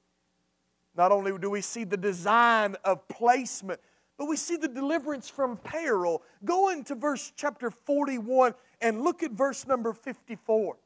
Not 0.96 1.12
only 1.12 1.36
do 1.38 1.50
we 1.50 1.60
see 1.60 1.84
the 1.84 1.96
design 1.96 2.76
of 2.84 3.06
placement, 3.08 3.80
but 4.18 4.26
we 4.26 4.36
see 4.36 4.56
the 4.56 4.68
deliverance 4.68 5.28
from 5.28 5.58
peril. 5.58 6.22
Go 6.44 6.70
into 6.70 6.94
verse 6.94 7.32
chapter 7.36 7.70
41 7.70 8.54
and 8.80 9.02
look 9.02 9.22
at 9.22 9.32
verse 9.32 9.66
number 9.66 9.92
54. 9.92 10.76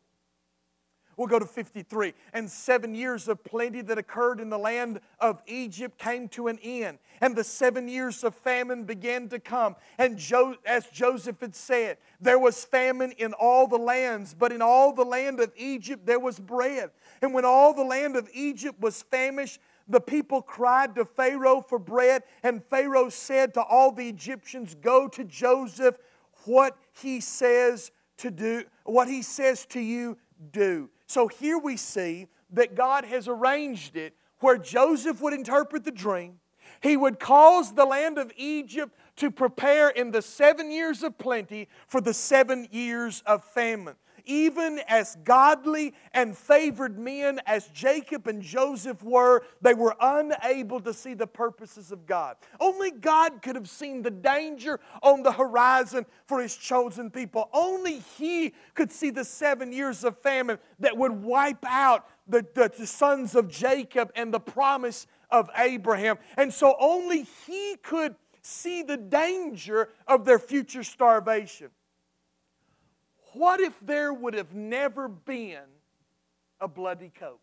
We'll 1.20 1.28
go 1.28 1.38
to 1.38 1.44
53. 1.44 2.14
And 2.32 2.50
seven 2.50 2.94
years 2.94 3.28
of 3.28 3.44
plenty 3.44 3.82
that 3.82 3.98
occurred 3.98 4.40
in 4.40 4.48
the 4.48 4.58
land 4.58 5.00
of 5.18 5.42
Egypt 5.46 5.98
came 5.98 6.28
to 6.28 6.48
an 6.48 6.58
end. 6.62 6.96
And 7.20 7.36
the 7.36 7.44
seven 7.44 7.88
years 7.88 8.24
of 8.24 8.34
famine 8.34 8.84
began 8.84 9.28
to 9.28 9.38
come. 9.38 9.76
And 9.98 10.16
jo- 10.16 10.56
as 10.64 10.86
Joseph 10.86 11.38
had 11.42 11.54
said, 11.54 11.98
there 12.22 12.38
was 12.38 12.64
famine 12.64 13.12
in 13.18 13.34
all 13.34 13.66
the 13.66 13.76
lands, 13.76 14.32
but 14.32 14.50
in 14.50 14.62
all 14.62 14.94
the 14.94 15.04
land 15.04 15.40
of 15.40 15.52
Egypt 15.58 16.06
there 16.06 16.18
was 16.18 16.40
bread. 16.40 16.88
And 17.20 17.34
when 17.34 17.44
all 17.44 17.74
the 17.74 17.84
land 17.84 18.16
of 18.16 18.26
Egypt 18.32 18.80
was 18.80 19.02
famished, 19.02 19.60
the 19.88 20.00
people 20.00 20.40
cried 20.40 20.94
to 20.94 21.04
Pharaoh 21.04 21.60
for 21.60 21.78
bread. 21.78 22.22
And 22.42 22.64
Pharaoh 22.64 23.10
said 23.10 23.52
to 23.52 23.62
all 23.62 23.92
the 23.92 24.08
Egyptians, 24.08 24.74
Go 24.74 25.06
to 25.08 25.24
Joseph, 25.24 25.96
what 26.46 26.78
he 26.92 27.20
says 27.20 27.90
to 28.16 28.30
do, 28.30 28.64
what 28.84 29.06
he 29.06 29.20
says 29.20 29.66
to 29.66 29.80
you, 29.80 30.16
do. 30.52 30.88
So 31.10 31.26
here 31.26 31.58
we 31.58 31.76
see 31.76 32.28
that 32.52 32.76
God 32.76 33.04
has 33.04 33.26
arranged 33.26 33.96
it 33.96 34.14
where 34.38 34.56
Joseph 34.56 35.20
would 35.20 35.32
interpret 35.32 35.82
the 35.82 35.90
dream. 35.90 36.38
He 36.84 36.96
would 36.96 37.18
cause 37.18 37.74
the 37.74 37.84
land 37.84 38.16
of 38.16 38.30
Egypt 38.36 38.96
to 39.16 39.32
prepare 39.32 39.88
in 39.88 40.12
the 40.12 40.22
seven 40.22 40.70
years 40.70 41.02
of 41.02 41.18
plenty 41.18 41.66
for 41.88 42.00
the 42.00 42.14
seven 42.14 42.68
years 42.70 43.24
of 43.26 43.42
famine 43.42 43.96
even 44.24 44.80
as 44.88 45.16
godly 45.24 45.94
and 46.12 46.36
favored 46.36 46.98
men 46.98 47.40
as 47.46 47.66
Jacob 47.68 48.26
and 48.26 48.42
Joseph 48.42 49.02
were, 49.02 49.42
they 49.60 49.74
were 49.74 49.94
unable 50.00 50.80
to 50.80 50.92
see 50.92 51.14
the 51.14 51.26
purposes 51.26 51.92
of 51.92 52.06
God. 52.06 52.36
Only 52.58 52.90
God 52.90 53.42
could 53.42 53.56
have 53.56 53.68
seen 53.68 54.02
the 54.02 54.10
danger 54.10 54.80
on 55.02 55.22
the 55.22 55.32
horizon 55.32 56.06
for 56.26 56.40
his 56.40 56.56
chosen 56.56 57.10
people. 57.10 57.48
Only 57.52 58.00
he 58.18 58.54
could 58.74 58.92
see 58.92 59.10
the 59.10 59.24
seven 59.24 59.72
years 59.72 60.04
of 60.04 60.18
famine 60.18 60.58
that 60.78 60.96
would 60.96 61.12
wipe 61.12 61.64
out 61.66 62.06
the, 62.26 62.46
the, 62.54 62.70
the 62.78 62.86
sons 62.86 63.34
of 63.34 63.48
Jacob 63.48 64.12
and 64.14 64.32
the 64.32 64.40
promise 64.40 65.06
of 65.30 65.50
Abraham. 65.56 66.18
And 66.36 66.52
so 66.52 66.76
only 66.78 67.26
he 67.46 67.76
could 67.82 68.14
see 68.42 68.82
the 68.82 68.96
danger 68.96 69.90
of 70.06 70.24
their 70.24 70.38
future 70.38 70.82
starvation. 70.82 71.70
What 73.32 73.60
if 73.60 73.78
there 73.80 74.12
would 74.12 74.34
have 74.34 74.54
never 74.54 75.08
been 75.08 75.58
a 76.60 76.68
bloody 76.68 77.10
coat? 77.10 77.40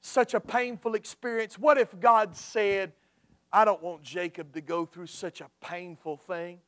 Such 0.00 0.34
a 0.34 0.40
painful 0.40 0.94
experience. 0.94 1.58
What 1.58 1.78
if 1.78 1.98
God 1.98 2.36
said, 2.36 2.92
I 3.52 3.64
don't 3.64 3.82
want 3.82 4.02
Jacob 4.02 4.52
to 4.54 4.60
go 4.60 4.86
through 4.86 5.08
such 5.08 5.40
a 5.40 5.50
painful 5.60 6.16
thing? 6.16 6.60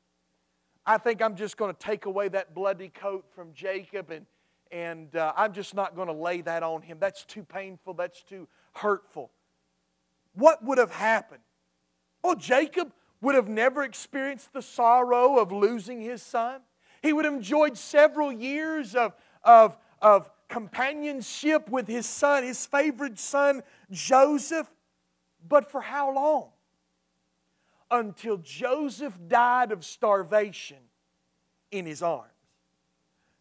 I 0.84 0.98
think 0.98 1.22
I'm 1.22 1.36
just 1.36 1.56
going 1.56 1.72
to 1.72 1.78
take 1.78 2.06
away 2.06 2.28
that 2.28 2.54
bloody 2.54 2.88
coat 2.88 3.26
from 3.34 3.52
Jacob 3.52 4.10
and, 4.10 4.26
and 4.72 5.14
uh, 5.14 5.32
I'm 5.36 5.52
just 5.52 5.74
not 5.74 5.94
going 5.94 6.08
to 6.08 6.14
lay 6.14 6.40
that 6.40 6.62
on 6.62 6.82
him. 6.82 6.96
That's 6.98 7.24
too 7.24 7.44
painful. 7.44 7.94
That's 7.94 8.22
too 8.22 8.48
hurtful. 8.72 9.30
What 10.32 10.64
would 10.64 10.78
have 10.78 10.92
happened? 10.92 11.42
Well, 12.22 12.36
Jacob 12.36 12.92
would 13.20 13.34
have 13.34 13.48
never 13.48 13.84
experienced 13.84 14.52
the 14.52 14.62
sorrow 14.62 15.38
of 15.38 15.52
losing 15.52 16.00
his 16.00 16.22
son. 16.22 16.60
He 17.02 17.12
would 17.12 17.24
have 17.24 17.34
enjoyed 17.34 17.76
several 17.76 18.32
years 18.32 18.94
of, 18.94 19.14
of, 19.44 19.76
of 20.00 20.30
companionship 20.48 21.68
with 21.68 21.86
his 21.86 22.06
son, 22.06 22.42
his 22.44 22.66
favorite 22.66 23.18
son, 23.18 23.62
Joseph. 23.90 24.68
But 25.46 25.70
for 25.70 25.80
how 25.80 26.12
long? 26.12 26.48
Until 27.90 28.38
Joseph 28.38 29.18
died 29.28 29.72
of 29.72 29.84
starvation 29.84 30.78
in 31.70 31.86
his 31.86 32.02
arms. 32.02 32.32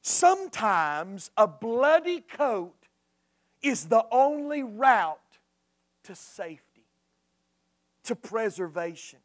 Sometimes 0.01 1.31
a 1.35 1.47
bloody 1.47 2.21
coat 2.21 2.87
is 3.61 3.85
the 3.85 4.05
only 4.11 4.63
route 4.63 5.19
to 6.03 6.15
safety, 6.15 6.85
to 8.03 8.15
preservation. 8.15 9.19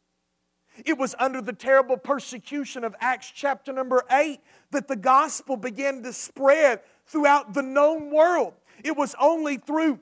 It 0.85 0.97
was 0.97 1.15
under 1.19 1.41
the 1.41 1.53
terrible 1.53 1.97
persecution 1.97 2.83
of 2.83 2.95
Acts 2.99 3.31
chapter 3.33 3.71
number 3.71 4.03
8 4.09 4.39
that 4.71 4.87
the 4.87 4.95
gospel 4.95 5.55
began 5.55 6.01
to 6.03 6.13
spread 6.13 6.81
throughout 7.05 7.53
the 7.53 7.61
known 7.61 8.11
world. 8.11 8.53
It 8.83 8.97
was 8.97 9.15
only 9.19 9.57
through 9.57 9.99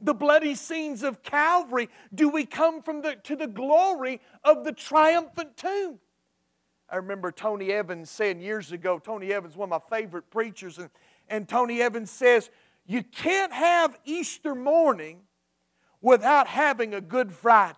the 0.00 0.14
bloody 0.14 0.54
scenes 0.54 1.02
of 1.02 1.22
Calvary 1.22 1.88
do 2.14 2.28
we 2.28 2.46
come 2.46 2.82
from 2.82 3.02
the, 3.02 3.16
to 3.24 3.36
the 3.36 3.46
glory 3.46 4.20
of 4.44 4.64
the 4.64 4.72
triumphant 4.72 5.56
tomb. 5.56 5.98
I 6.88 6.96
remember 6.96 7.30
Tony 7.30 7.70
Evans 7.70 8.10
saying 8.10 8.40
years 8.40 8.72
ago, 8.72 8.98
Tony 8.98 9.32
Evans, 9.32 9.56
one 9.56 9.70
of 9.70 9.82
my 9.82 9.98
favorite 9.98 10.30
preachers, 10.30 10.78
and, 10.78 10.88
and 11.28 11.46
Tony 11.46 11.82
Evans 11.82 12.10
says, 12.10 12.48
You 12.86 13.02
can't 13.02 13.52
have 13.52 13.98
Easter 14.06 14.54
morning 14.54 15.20
without 16.00 16.46
having 16.46 16.94
a 16.94 17.00
Good 17.00 17.32
Friday. 17.32 17.76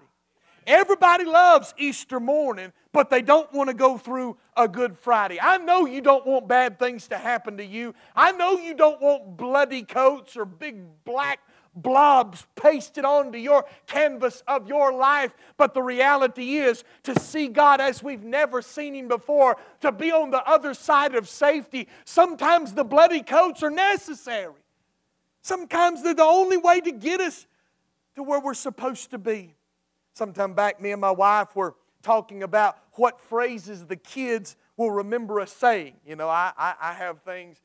Everybody 0.71 1.25
loves 1.25 1.75
Easter 1.79 2.21
morning, 2.21 2.73
but 2.93 3.11
they 3.11 3.23
don't 3.23 3.53
want 3.53 3.71
to 3.71 3.75
go 3.75 3.99
through 3.99 4.37
a 4.57 4.69
Good 4.69 4.97
Friday. 4.97 5.41
I 5.43 5.59
know 5.59 5.85
you 5.85 6.01
don't 6.01 6.25
want 6.25 6.47
bad 6.47 6.79
things 6.79 7.09
to 7.09 7.19
happen 7.19 7.57
to 7.57 7.65
you. 7.65 7.93
I 8.15 8.31
know 8.31 8.53
you 8.53 8.75
don't 8.75 9.03
want 9.03 9.37
bloody 9.37 9.83
coats 9.83 10.37
or 10.37 10.45
big 10.45 10.77
black 11.05 11.41
blobs 11.75 12.47
pasted 12.55 13.05
onto 13.05 13.37
your 13.37 13.65
canvas 13.89 14.45
of 14.47 14.69
your 14.69 14.93
life. 14.93 15.35
But 15.57 15.75
the 15.75 15.83
reality 15.83 16.59
is 16.59 16.85
to 17.03 17.19
see 17.19 17.49
God 17.49 17.81
as 17.81 18.01
we've 18.01 18.23
never 18.23 18.63
seen 18.63 18.95
Him 18.95 19.09
before, 19.09 19.57
to 19.81 19.91
be 19.91 20.13
on 20.13 20.31
the 20.31 20.49
other 20.49 20.75
side 20.75 21.17
of 21.17 21.29
safety. 21.29 21.89
Sometimes 22.05 22.75
the 22.75 22.85
bloody 22.85 23.23
coats 23.23 23.65
are 23.65 23.71
necessary. 23.71 24.55
Sometimes 25.43 26.05
they're 26.05 26.15
the 26.15 26.23
only 26.23 26.59
way 26.59 26.81
to 26.81 26.93
get 26.93 27.21
us 27.21 27.49
to 28.15 28.23
where 28.23 28.39
we're 28.39 28.55
supposed 28.55 29.11
to 29.11 29.19
be. 29.19 29.57
Sometime 30.21 30.53
back, 30.53 30.83
me 30.83 30.93
and 30.93 31.01
my 31.01 31.11
wife 31.11 31.57
were 31.57 31.77
talking 32.03 32.43
about 32.43 32.77
what 32.93 33.19
phrases 33.19 33.87
the 33.87 33.97
kids 33.97 34.55
will 34.77 34.91
remember 34.91 35.41
us 35.41 35.51
saying. 35.51 35.95
You 36.05 36.15
know, 36.15 36.29
I, 36.29 36.53
I, 36.59 36.75
I 36.79 36.93
have 36.93 37.23
things, 37.23 37.63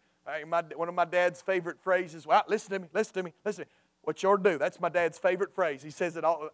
my, 0.47 0.63
one 0.73 0.87
of 0.87 0.95
my 0.95 1.03
dad's 1.03 1.41
favorite 1.41 1.81
phrases, 1.81 2.25
well, 2.25 2.43
listen 2.47 2.71
to 2.71 2.79
me, 2.79 2.87
listen 2.93 3.13
to 3.15 3.23
me, 3.23 3.33
listen 3.43 3.65
to 3.65 3.67
me. 3.67 3.73
What 4.03 4.23
you 4.23 4.39
do? 4.41 4.57
That's 4.57 4.79
my 4.79 4.87
dad's 4.87 5.17
favorite 5.17 5.53
phrase. 5.53 5.83
He 5.83 5.89
says 5.89 6.15
it 6.15 6.23
all. 6.23 6.47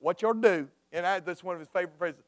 What, 0.00 0.22
you 0.22 0.34
do? 0.40 0.66
And 0.90 1.06
I, 1.06 1.20
that's 1.20 1.44
one 1.44 1.54
of 1.54 1.60
his 1.60 1.68
favorite 1.68 1.96
phrases. 1.98 2.22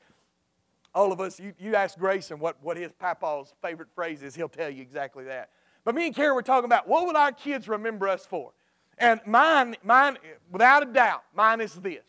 All 0.95 1.11
of 1.11 1.21
us, 1.21 1.41
you, 1.41 1.55
you 1.59 1.75
ask 1.75 1.99
Grayson 1.99 2.39
what, 2.39 2.63
what 2.63 2.77
his 2.77 2.93
papa's 2.93 3.55
favorite 3.61 3.89
phrase 3.93 4.23
is, 4.23 4.37
he'll 4.37 4.49
tell 4.49 4.71
you 4.71 4.83
exactly 4.83 5.25
that. 5.25 5.51
But 5.85 5.97
me 5.97 6.07
and 6.07 6.15
Karen 6.15 6.37
were 6.37 6.43
talking 6.43 6.67
about 6.67 6.87
what 6.87 7.09
would 7.09 7.17
our 7.17 7.33
kids 7.33 7.67
remember 7.67 8.07
us 8.07 8.25
for? 8.25 8.53
And 8.99 9.21
mine, 9.27 9.75
mine, 9.83 10.19
without 10.53 10.85
a 10.85 10.93
doubt, 10.93 11.25
mine 11.35 11.61
is 11.61 11.75
this. 11.75 12.05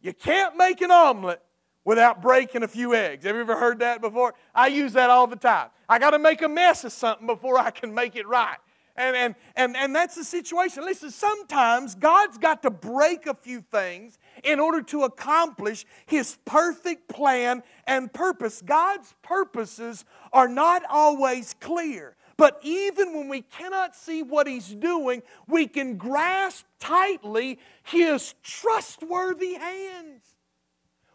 You 0.00 0.12
can't 0.12 0.56
make 0.56 0.80
an 0.80 0.90
omelet 0.90 1.42
without 1.84 2.20
breaking 2.20 2.62
a 2.62 2.68
few 2.68 2.94
eggs. 2.94 3.24
Have 3.24 3.34
you 3.34 3.40
ever 3.40 3.56
heard 3.56 3.78
that 3.80 4.00
before? 4.00 4.34
I 4.54 4.68
use 4.68 4.92
that 4.92 5.10
all 5.10 5.26
the 5.26 5.36
time. 5.36 5.70
I 5.88 5.98
got 5.98 6.10
to 6.10 6.18
make 6.18 6.42
a 6.42 6.48
mess 6.48 6.84
of 6.84 6.92
something 6.92 7.26
before 7.26 7.58
I 7.58 7.70
can 7.70 7.94
make 7.94 8.14
it 8.14 8.26
right. 8.28 8.58
And, 8.98 9.16
and, 9.16 9.34
and, 9.54 9.76
and 9.76 9.94
that's 9.94 10.16
the 10.16 10.24
situation. 10.24 10.84
Listen, 10.84 11.10
sometimes 11.10 11.94
God's 11.94 12.36
got 12.36 12.62
to 12.64 12.70
break 12.70 13.26
a 13.26 13.34
few 13.34 13.60
things 13.60 14.18
in 14.42 14.58
order 14.58 14.82
to 14.82 15.04
accomplish 15.04 15.86
His 16.06 16.36
perfect 16.44 17.08
plan 17.08 17.62
and 17.86 18.12
purpose. 18.12 18.60
God's 18.60 19.14
purposes 19.22 20.04
are 20.32 20.48
not 20.48 20.82
always 20.90 21.54
clear. 21.60 22.16
But 22.38 22.60
even 22.62 23.14
when 23.14 23.28
we 23.28 23.42
cannot 23.42 23.96
see 23.96 24.22
what 24.22 24.46
He's 24.46 24.72
doing, 24.72 25.22
we 25.48 25.66
can 25.66 25.96
grasp 25.96 26.64
tightly 26.78 27.58
His 27.82 28.34
trustworthy 28.44 29.54
hands. 29.54 30.22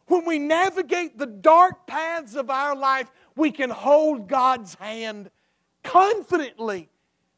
When 0.07 0.25
we 0.25 0.37
navigate 0.37 1.17
the 1.17 1.25
dark 1.25 1.87
paths 1.87 2.35
of 2.35 2.49
our 2.49 2.75
life, 2.75 3.09
we 3.37 3.51
can 3.51 3.69
hold 3.69 4.27
God's 4.27 4.75
hand 4.75 5.31
confidently 5.81 6.89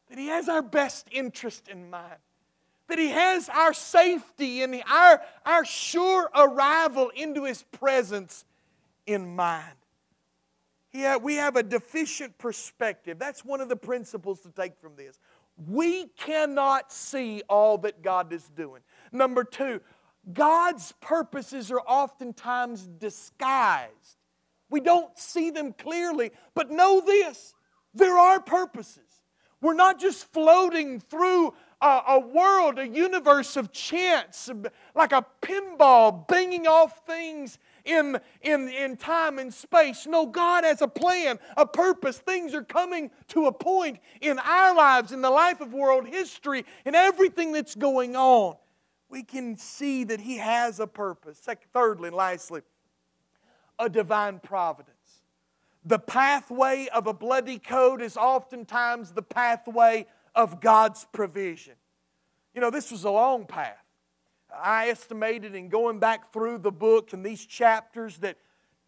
that 0.08 0.18
He 0.18 0.26
has 0.26 0.48
our 0.48 0.62
best 0.62 1.06
interest 1.12 1.68
in 1.68 1.88
mind, 1.88 2.18
that 2.88 2.98
He 2.98 3.10
has 3.10 3.48
our 3.48 3.72
safety 3.72 4.62
and 4.62 4.82
our, 4.90 5.22
our 5.46 5.64
sure 5.64 6.28
arrival 6.34 7.10
into 7.14 7.44
His 7.44 7.62
presence 7.62 8.44
in 9.06 9.36
mind. 9.36 9.76
Yeah, 10.96 11.16
we 11.16 11.34
have 11.34 11.56
a 11.56 11.62
deficient 11.62 12.38
perspective. 12.38 13.18
That's 13.18 13.44
one 13.44 13.60
of 13.60 13.68
the 13.68 13.76
principles 13.76 14.40
to 14.40 14.50
take 14.50 14.78
from 14.80 14.96
this. 14.96 15.20
We 15.68 16.06
cannot 16.16 16.90
see 16.90 17.42
all 17.50 17.76
that 17.78 18.00
God 18.00 18.32
is 18.32 18.48
doing. 18.56 18.80
Number 19.12 19.44
two, 19.44 19.82
God's 20.32 20.92
purposes 21.02 21.70
are 21.70 21.80
oftentimes 21.80 22.86
disguised. 22.86 24.16
We 24.70 24.80
don't 24.80 25.16
see 25.18 25.50
them 25.50 25.74
clearly, 25.74 26.30
but 26.54 26.70
know 26.70 27.02
this 27.02 27.52
there 27.92 28.16
are 28.16 28.40
purposes. 28.40 29.02
We're 29.60 29.74
not 29.74 30.00
just 30.00 30.32
floating 30.32 31.00
through 31.00 31.52
a, 31.82 32.00
a, 32.08 32.18
world, 32.20 32.78
a 32.78 32.88
universe 32.88 33.56
of 33.56 33.70
chance, 33.70 34.50
like 34.94 35.12
a 35.12 35.26
pinball 35.42 36.26
banging 36.26 36.66
off 36.66 37.04
things 37.06 37.58
in, 37.86 38.18
in, 38.42 38.68
in 38.68 38.96
time 38.96 39.38
and 39.38 39.52
space. 39.52 40.06
No, 40.06 40.26
God 40.26 40.64
has 40.64 40.82
a 40.82 40.88
plan, 40.88 41.38
a 41.56 41.66
purpose. 41.66 42.18
Things 42.18 42.52
are 42.54 42.64
coming 42.64 43.10
to 43.28 43.46
a 43.46 43.52
point 43.52 43.98
in 44.20 44.38
our 44.38 44.74
lives, 44.74 45.12
in 45.12 45.22
the 45.22 45.30
life 45.30 45.60
of 45.60 45.72
world 45.72 46.06
history, 46.06 46.64
in 46.84 46.94
everything 46.94 47.52
that's 47.52 47.74
going 47.74 48.16
on. 48.16 48.56
We 49.08 49.22
can 49.22 49.56
see 49.56 50.04
that 50.04 50.20
He 50.20 50.36
has 50.38 50.80
a 50.80 50.86
purpose. 50.86 51.38
Second, 51.38 51.68
thirdly, 51.72 52.08
and 52.08 52.16
lastly, 52.16 52.62
a 53.78 53.88
divine 53.88 54.40
providence. 54.40 54.96
The 55.84 56.00
pathway 56.00 56.88
of 56.92 57.06
a 57.06 57.12
bloody 57.12 57.60
code 57.60 58.02
is 58.02 58.16
oftentimes 58.16 59.12
the 59.12 59.22
pathway 59.22 60.06
of 60.34 60.60
God's 60.60 61.06
provision. 61.12 61.74
You 62.54 62.60
know, 62.60 62.70
this 62.70 62.90
was 62.90 63.04
a 63.04 63.10
long 63.10 63.46
path. 63.46 63.85
I 64.54 64.88
estimated 64.88 65.54
in 65.54 65.68
going 65.68 65.98
back 65.98 66.32
through 66.32 66.58
the 66.58 66.72
book 66.72 67.12
and 67.12 67.24
these 67.24 67.44
chapters 67.44 68.18
that 68.18 68.36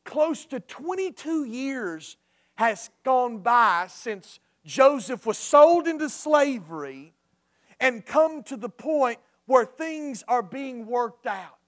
close 0.04 0.46
to 0.46 0.60
22 0.60 1.44
years 1.44 2.16
has 2.54 2.90
gone 3.04 3.38
by 3.38 3.86
since 3.88 4.40
Joseph 4.64 5.26
was 5.26 5.38
sold 5.38 5.86
into 5.86 6.08
slavery 6.08 7.14
and 7.80 8.04
come 8.04 8.42
to 8.44 8.56
the 8.56 8.68
point 8.68 9.18
where 9.46 9.64
things 9.64 10.24
are 10.28 10.42
being 10.42 10.86
worked 10.86 11.26
out, 11.26 11.58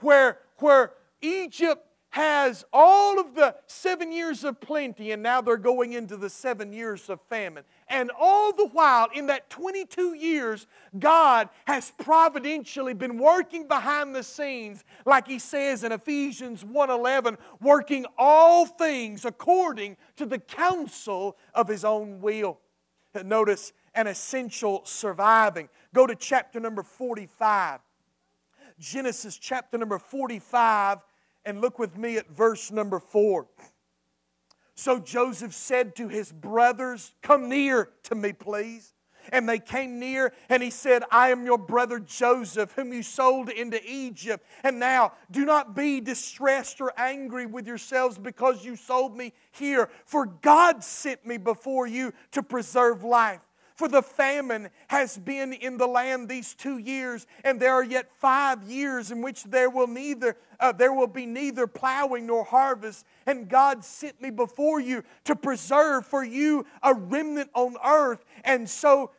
where, 0.00 0.38
where 0.58 0.92
Egypt 1.20 1.85
has 2.16 2.64
all 2.72 3.20
of 3.20 3.34
the 3.34 3.54
seven 3.66 4.10
years 4.10 4.42
of 4.42 4.58
plenty, 4.58 5.12
and 5.12 5.22
now 5.22 5.42
they're 5.42 5.58
going 5.58 5.92
into 5.92 6.16
the 6.16 6.30
seven 6.30 6.72
years 6.72 7.10
of 7.10 7.20
famine. 7.28 7.62
And 7.88 8.10
all 8.18 8.54
the 8.54 8.68
while, 8.68 9.08
in 9.14 9.26
that 9.26 9.50
22 9.50 10.14
years, 10.14 10.66
God 10.98 11.50
has 11.66 11.92
providentially 11.98 12.94
been 12.94 13.18
working 13.18 13.68
behind 13.68 14.14
the 14.14 14.22
scenes, 14.22 14.82
like 15.04 15.28
He 15.28 15.38
says 15.38 15.84
in 15.84 15.92
Ephesians 15.92 16.64
1:11, 16.64 17.36
working 17.60 18.06
all 18.16 18.64
things 18.64 19.26
according 19.26 19.98
to 20.16 20.24
the 20.24 20.38
counsel 20.38 21.36
of 21.52 21.68
His 21.68 21.84
own 21.84 22.22
will. 22.22 22.58
Notice 23.22 23.74
an 23.94 24.06
essential 24.06 24.80
surviving. 24.86 25.68
Go 25.92 26.06
to 26.06 26.14
chapter 26.14 26.60
number 26.60 26.82
45. 26.82 27.80
Genesis 28.78 29.36
chapter 29.36 29.76
number 29.76 29.98
45 29.98 31.00
and 31.46 31.60
look 31.60 31.78
with 31.78 31.96
me 31.96 32.18
at 32.18 32.28
verse 32.28 32.70
number 32.70 32.98
four. 32.98 33.46
So 34.74 34.98
Joseph 34.98 35.54
said 35.54 35.96
to 35.96 36.08
his 36.08 36.30
brothers, 36.30 37.14
Come 37.22 37.48
near 37.48 37.88
to 38.04 38.14
me, 38.14 38.34
please. 38.34 38.92
And 39.32 39.48
they 39.48 39.58
came 39.58 39.98
near, 39.98 40.32
and 40.48 40.62
he 40.62 40.70
said, 40.70 41.02
I 41.10 41.30
am 41.30 41.44
your 41.44 41.58
brother 41.58 41.98
Joseph, 41.98 42.72
whom 42.72 42.92
you 42.92 43.02
sold 43.02 43.48
into 43.48 43.80
Egypt. 43.84 44.44
And 44.62 44.78
now 44.78 45.14
do 45.30 45.44
not 45.44 45.74
be 45.74 46.00
distressed 46.00 46.80
or 46.80 46.92
angry 46.96 47.46
with 47.46 47.66
yourselves 47.66 48.18
because 48.18 48.64
you 48.64 48.76
sold 48.76 49.16
me 49.16 49.32
here, 49.50 49.88
for 50.04 50.26
God 50.26 50.84
sent 50.84 51.26
me 51.26 51.38
before 51.38 51.88
you 51.88 52.12
to 52.32 52.42
preserve 52.42 53.02
life. 53.02 53.40
For 53.76 53.88
the 53.88 54.00
famine 54.00 54.70
has 54.88 55.18
been 55.18 55.52
in 55.52 55.76
the 55.76 55.86
land 55.86 56.30
these 56.30 56.54
two 56.54 56.78
years, 56.78 57.26
and 57.44 57.60
there 57.60 57.74
are 57.74 57.84
yet 57.84 58.10
five 58.18 58.62
years 58.62 59.10
in 59.10 59.20
which 59.20 59.44
there 59.44 59.68
will 59.68 59.86
neither 59.86 60.36
uh, 60.58 60.72
there 60.72 60.94
will 60.94 61.06
be 61.06 61.26
neither 61.26 61.66
plowing 61.66 62.26
nor 62.26 62.42
harvest. 62.42 63.04
And 63.26 63.48
God 63.48 63.84
sent 63.84 64.20
me 64.20 64.30
before 64.30 64.80
you 64.80 65.04
to 65.24 65.36
preserve 65.36 66.06
for 66.06 66.24
you 66.24 66.64
a 66.82 66.94
remnant 66.94 67.50
on 67.54 67.76
earth, 67.84 68.24
and 68.44 68.68
so 68.68 69.10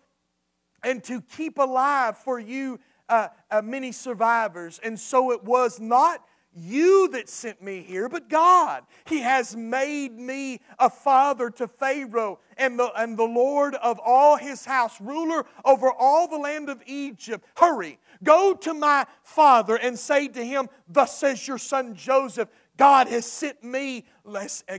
and 0.84 1.04
to 1.04 1.22
keep 1.22 1.60
alive 1.60 2.18
for 2.18 2.40
you 2.40 2.80
uh, 3.10 3.28
uh, 3.52 3.62
many 3.62 3.92
survivors. 3.92 4.80
And 4.84 5.00
so 5.00 5.32
it 5.32 5.44
was 5.44 5.80
not 5.80 6.27
you 6.58 7.10
that 7.10 7.30
sent 7.30 7.62
me 7.62 7.82
here, 7.82 8.10
but 8.10 8.30
God. 8.30 8.84
He 9.06 9.20
has 9.20 9.56
made 9.56 10.18
me 10.18 10.62
a 10.80 10.90
father 10.90 11.50
to 11.52 11.68
Pharaoh 11.68 12.40
and 12.58 12.80
the, 12.80 12.92
and 13.00 13.18
the 13.18 13.24
Lord 13.24 13.76
of 13.76 14.00
all 14.04 14.38
his 14.38 14.66
house, 14.66 15.00
ruler 15.00 15.46
over 15.64 15.92
all 15.92 16.28
the 16.28 16.38
land 16.38 16.70
of 16.70 16.82
Egypt. 16.86 17.46
Hurry, 17.56 18.00
go 18.24 18.54
to 18.56 18.74
my 18.74 19.06
father 19.24 19.76
and 19.76 19.98
say 19.98 20.28
to 20.30 20.44
him, 20.44 20.68
Thus 20.88 21.18
says 21.18 21.48
your 21.48 21.58
son 21.58 21.96
Joseph, 21.96 22.50
God 22.78 23.08
has 23.08 23.26
sent 23.26 23.64
me, 23.64 24.06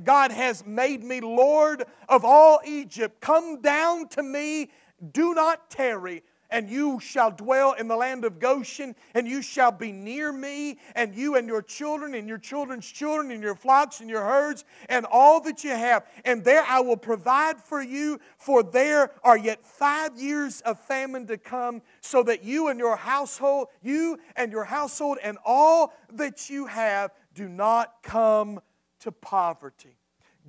God 0.05 0.31
has 0.31 0.65
made 0.65 1.03
me 1.03 1.21
Lord 1.21 1.85
of 2.09 2.25
all 2.25 2.61
Egypt. 2.65 3.21
Come 3.21 3.61
down 3.61 4.09
to 4.09 4.23
me, 4.23 4.71
do 5.13 5.35
not 5.35 5.71
tarry 5.71 6.23
and 6.51 6.69
you 6.69 6.99
shall 7.01 7.31
dwell 7.31 7.73
in 7.73 7.89
the 7.89 7.97
land 7.97 8.25
of 8.25 8.39
Goshen, 8.39 8.95
and 9.15 9.27
you 9.27 9.43
shall 9.43 9.73
be 9.73 9.93
near 9.93 10.33
me, 10.33 10.79
and 10.95 11.15
you 11.15 11.37
and 11.37 11.47
your 11.47 11.63
children, 11.63 12.15
and 12.15 12.29
your 12.29 12.39
children's 12.39 12.87
children, 12.87 13.31
and 13.31 13.43
your 13.43 13.55
flocks, 13.55 14.01
and 14.01 14.09
your 14.09 14.25
herds, 14.25 14.65
and 14.89 15.07
all 15.11 15.41
that 15.43 15.65
you 15.65 15.71
have. 15.71 16.07
And 16.25 16.45
there 16.45 16.65
I 16.67 16.81
will 16.81 16.97
provide 16.97 17.61
for 17.61 17.83
you, 17.83 18.21
for 18.37 18.63
there 18.63 19.13
are 19.23 19.37
yet 19.37 19.65
five 19.67 20.19
years 20.19 20.61
of 20.63 20.79
famine 20.81 21.27
to 21.27 21.39
come, 21.39 21.83
so 22.01 22.23
that 22.23 22.45
you 22.45 22.69
and 22.69 22.79
your 22.79 22.97
household, 22.97 23.69
you 23.83 24.19
and 24.37 24.51
your 24.51 24.65
household, 24.65 25.19
and 25.23 25.39
all 25.45 25.93
that 26.13 26.49
you 26.49 26.67
have 26.67 27.13
do 27.35 27.49
not 27.49 28.03
come 28.03 28.61
to 29.01 29.13
poverty. 29.13 29.97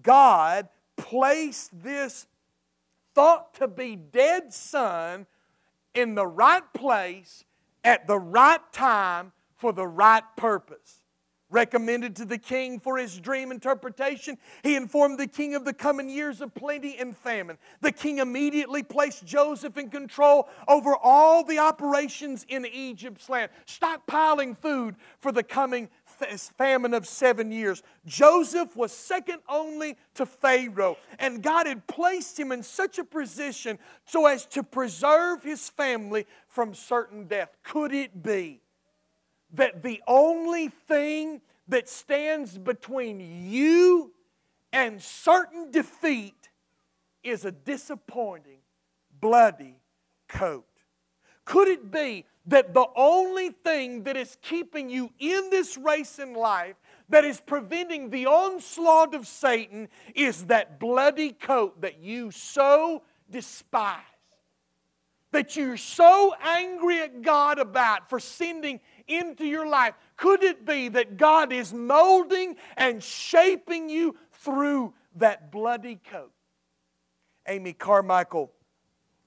God 0.02 0.70
placed 0.98 1.84
this 1.84 2.26
thought 3.14 3.54
to 3.56 3.68
be 3.68 3.96
dead 3.96 4.54
son 4.54 5.28
in 6.00 6.16
the 6.16 6.28
right 6.28 6.64
place 6.74 7.44
at 7.84 8.08
the 8.08 8.18
right 8.18 8.62
time 8.72 9.32
for 9.56 9.74
the 9.74 9.88
right 9.88 10.24
purpose. 10.36 11.02
Recommended 11.52 12.16
to 12.18 12.26
the 12.26 12.38
king 12.38 12.80
for 12.80 12.98
his 12.98 13.18
dream 13.18 13.52
interpretation, 13.52 14.38
he 14.62 14.76
informed 14.76 15.18
the 15.18 15.26
king 15.26 15.56
of 15.56 15.66
the 15.66 15.74
coming 15.74 16.08
years 16.08 16.42
of 16.42 16.54
plenty 16.54 16.96
and 17.00 17.18
famine. 17.18 17.58
The 17.82 17.92
king 17.92 18.20
immediately 18.20 18.84
placed 18.84 19.26
Joseph 19.26 19.76
in 19.76 19.90
control 19.90 20.48
over 20.68 20.96
all 20.96 21.44
the 21.44 21.58
operations 21.58 22.46
in 22.50 22.68
Egypt's 22.68 23.30
land, 23.30 23.50
stockpiling 23.66 24.60
food 24.60 24.96
for 25.22 25.32
the 25.32 25.42
coming 25.42 25.90
famine 26.58 26.94
of 26.94 27.08
seven 27.08 27.52
years. 27.52 27.84
Joseph 28.06 28.76
was 28.76 28.92
second 28.92 29.40
only 29.48 29.98
to 30.16 30.26
Pharaoh, 30.26 30.98
and 31.18 31.42
God 31.42 31.68
had 31.68 31.88
placed 31.88 32.40
him 32.40 32.52
in 32.52 32.64
such 32.64 33.00
a 33.00 33.04
position 33.04 33.80
so 34.06 34.26
as 34.26 34.46
to 34.48 34.64
preserve 34.64 35.44
his 35.44 35.70
family 35.70 36.26
from 36.48 36.74
certain 36.74 37.26
death. 37.26 37.56
Could 37.64 37.94
it 37.94 38.24
be 38.24 38.62
that 39.54 39.84
the 39.84 40.02
only 40.08 40.68
thing 40.68 41.42
that 41.68 41.90
stands 41.90 42.58
between 42.58 43.20
you 43.50 44.12
and 44.72 45.02
certain 45.02 45.72
defeat 45.72 46.50
is 47.24 47.46
a 47.46 47.52
disappointing, 47.52 48.60
bloody 49.20 49.76
coat? 50.28 50.66
Could 51.46 51.68
it 51.68 51.90
be 51.90 52.26
that 52.50 52.74
the 52.74 52.88
only 52.96 53.50
thing 53.50 54.04
that 54.04 54.18
is 54.18 54.38
keeping 54.42 54.90
you 54.90 55.12
in 55.20 55.50
this 55.50 55.78
race 55.78 56.18
in 56.20 56.34
life, 56.34 56.76
that 57.10 57.24
is 57.24 57.40
preventing 57.40 58.10
the 58.10 58.26
onslaught 58.26 59.14
of 59.14 59.28
Satan, 59.28 59.88
is 60.16 60.46
that 60.46 60.80
bloody 60.80 61.32
coat 61.32 61.82
that 61.82 62.00
you 62.00 62.32
so 62.32 63.04
despise? 63.30 64.02
That 65.32 65.56
you're 65.56 65.78
so 65.78 66.34
angry 66.44 67.02
at 67.02 67.22
God 67.22 67.60
about 67.60 68.10
for 68.10 68.20
sending 68.20 68.80
into 69.08 69.46
your 69.46 69.68
life? 69.68 69.94
Could 70.18 70.44
it 70.44 70.66
be 70.66 70.90
that 70.90 71.18
God 71.18 71.54
is 71.54 71.72
molding 71.72 72.56
and 72.78 73.04
shaping 73.04 73.90
you 73.90 74.16
through 74.32 74.96
that 75.16 75.52
bloody 75.52 76.00
coat? 76.12 76.32
Amy 77.48 77.74
Carmichael 77.74 78.52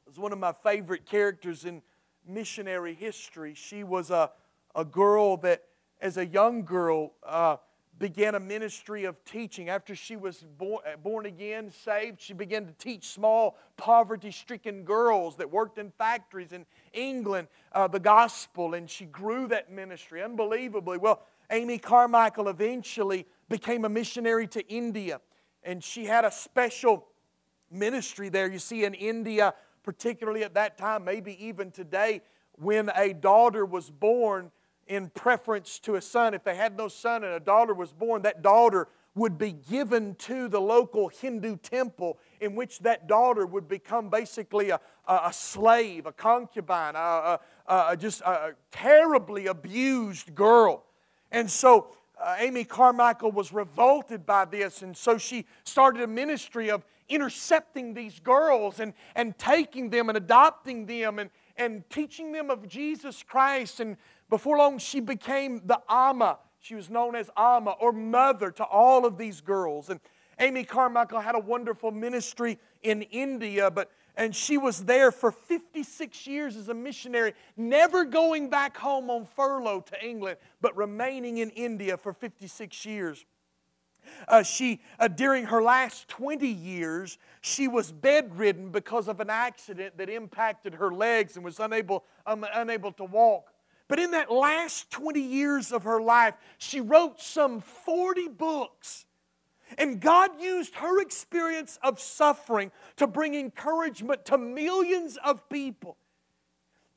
was 0.06 0.18
one 0.18 0.32
of 0.32 0.38
my 0.38 0.52
favorite 0.64 1.06
characters 1.06 1.64
in 1.64 1.82
missionary 2.26 2.94
history. 2.94 3.54
She 3.54 3.84
was 3.84 4.10
a, 4.10 4.30
a 4.74 4.84
girl 4.84 5.36
that, 5.38 5.64
as 6.00 6.16
a 6.16 6.26
young 6.26 6.64
girl, 6.64 7.12
uh, 7.22 7.56
began 7.98 8.34
a 8.34 8.40
ministry 8.40 9.04
of 9.04 9.22
teaching. 9.24 9.68
After 9.68 9.94
she 9.94 10.16
was 10.16 10.44
born, 10.58 10.80
born 11.02 11.26
again, 11.26 11.70
saved, 11.70 12.20
she 12.20 12.32
began 12.32 12.66
to 12.66 12.72
teach 12.72 13.08
small, 13.08 13.56
poverty 13.76 14.30
stricken 14.30 14.82
girls 14.82 15.36
that 15.36 15.50
worked 15.50 15.78
in 15.78 15.92
factories 15.98 16.52
in 16.52 16.66
England 16.92 17.48
uh, 17.72 17.86
the 17.86 18.00
gospel, 18.00 18.74
and 18.74 18.90
she 18.90 19.04
grew 19.04 19.46
that 19.48 19.70
ministry 19.70 20.22
unbelievably. 20.22 20.98
Well, 20.98 21.22
Amy 21.50 21.78
Carmichael 21.78 22.48
eventually 22.48 23.26
became 23.48 23.84
a 23.84 23.88
missionary 23.88 24.46
to 24.48 24.66
India, 24.68 25.20
and 25.62 25.84
she 25.84 26.06
had 26.06 26.24
a 26.24 26.30
special 26.30 27.06
ministry 27.70 28.30
there. 28.30 28.50
You 28.50 28.58
see, 28.58 28.84
in 28.84 28.94
India, 28.94 29.54
particularly 29.82 30.44
at 30.44 30.54
that 30.54 30.78
time, 30.78 31.04
maybe 31.04 31.44
even 31.44 31.70
today, 31.70 32.22
when 32.58 32.90
a 32.94 33.12
daughter 33.12 33.64
was 33.64 33.90
born 33.90 34.50
in 34.86 35.08
preference 35.10 35.78
to 35.80 35.94
a 35.94 36.00
son. 36.00 36.34
If 36.34 36.44
they 36.44 36.54
had 36.54 36.76
no 36.76 36.88
son 36.88 37.24
and 37.24 37.34
a 37.34 37.40
daughter 37.40 37.74
was 37.74 37.92
born, 37.92 38.22
that 38.22 38.42
daughter 38.42 38.88
would 39.14 39.36
be 39.36 39.52
given 39.52 40.14
to 40.14 40.48
the 40.48 40.60
local 40.60 41.08
Hindu 41.08 41.56
temple, 41.58 42.18
in 42.40 42.54
which 42.54 42.78
that 42.80 43.06
daughter 43.06 43.46
would 43.46 43.68
become 43.68 44.08
basically 44.08 44.70
a, 44.70 44.80
a, 45.06 45.32
slave, 45.32 46.06
a 46.06 46.12
concubine, 46.12 46.94
a, 46.96 47.38
a, 47.66 47.96
just 47.96 48.22
a 48.22 48.54
terribly 48.70 49.46
abused 49.46 50.34
girl. 50.34 50.84
And 51.30 51.50
so 51.50 51.88
uh, 52.22 52.36
Amy 52.38 52.64
Carmichael 52.64 53.32
was 53.32 53.52
revolted 53.52 54.24
by 54.24 54.44
this, 54.44 54.82
and 54.82 54.96
so 54.96 55.18
she 55.18 55.44
started 55.64 56.02
a 56.02 56.06
ministry 56.06 56.70
of 56.70 56.84
intercepting 57.08 57.94
these 57.94 58.20
girls 58.20 58.80
and, 58.80 58.94
and 59.14 59.36
taking 59.38 59.90
them 59.90 60.08
and 60.08 60.16
adopting 60.16 60.86
them 60.86 61.18
and, 61.18 61.30
and 61.56 61.88
teaching 61.90 62.32
them 62.32 62.48
of 62.50 62.68
Jesus 62.68 63.22
Christ. 63.22 63.80
And 63.80 63.96
before 64.30 64.56
long, 64.56 64.78
she 64.78 65.00
became 65.00 65.62
the 65.66 65.80
Amma. 65.88 66.38
She 66.60 66.74
was 66.74 66.88
known 66.88 67.16
as 67.16 67.28
Amma 67.36 67.72
or 67.72 67.92
mother 67.92 68.50
to 68.52 68.64
all 68.64 69.04
of 69.04 69.18
these 69.18 69.40
girls. 69.40 69.90
And 69.90 70.00
Amy 70.38 70.64
Carmichael 70.64 71.20
had 71.20 71.34
a 71.34 71.40
wonderful 71.40 71.90
ministry 71.90 72.58
in 72.82 73.02
India, 73.02 73.70
but 73.70 73.90
and 74.16 74.34
she 74.34 74.58
was 74.58 74.84
there 74.84 75.10
for 75.10 75.32
56 75.32 76.26
years 76.26 76.56
as 76.56 76.68
a 76.68 76.74
missionary, 76.74 77.34
never 77.56 78.04
going 78.04 78.50
back 78.50 78.76
home 78.76 79.10
on 79.10 79.24
furlough 79.24 79.80
to 79.80 80.04
England, 80.04 80.36
but 80.60 80.76
remaining 80.76 81.38
in 81.38 81.50
India 81.50 81.96
for 81.96 82.12
56 82.12 82.84
years. 82.84 83.24
Uh, 84.28 84.42
she, 84.42 84.80
uh, 84.98 85.08
during 85.08 85.44
her 85.44 85.62
last 85.62 86.08
20 86.08 86.46
years, 86.46 87.18
she 87.40 87.68
was 87.68 87.92
bedridden 87.92 88.70
because 88.70 89.08
of 89.08 89.20
an 89.20 89.30
accident 89.30 89.96
that 89.96 90.08
impacted 90.08 90.74
her 90.74 90.92
legs 90.92 91.36
and 91.36 91.44
was 91.44 91.60
unable, 91.60 92.04
um, 92.26 92.44
unable 92.54 92.92
to 92.92 93.04
walk. 93.04 93.52
But 93.88 93.98
in 93.98 94.12
that 94.12 94.30
last 94.30 94.90
20 94.90 95.20
years 95.20 95.72
of 95.72 95.84
her 95.84 96.00
life, 96.00 96.34
she 96.58 96.80
wrote 96.80 97.20
some 97.20 97.60
40 97.60 98.28
books. 98.28 99.04
And 99.78 100.00
God 100.00 100.30
used 100.40 100.74
her 100.76 101.00
experience 101.00 101.78
of 101.82 102.00
suffering 102.00 102.70
to 102.96 103.06
bring 103.06 103.34
encouragement 103.34 104.24
to 104.26 104.38
millions 104.38 105.18
of 105.24 105.48
people. 105.48 105.96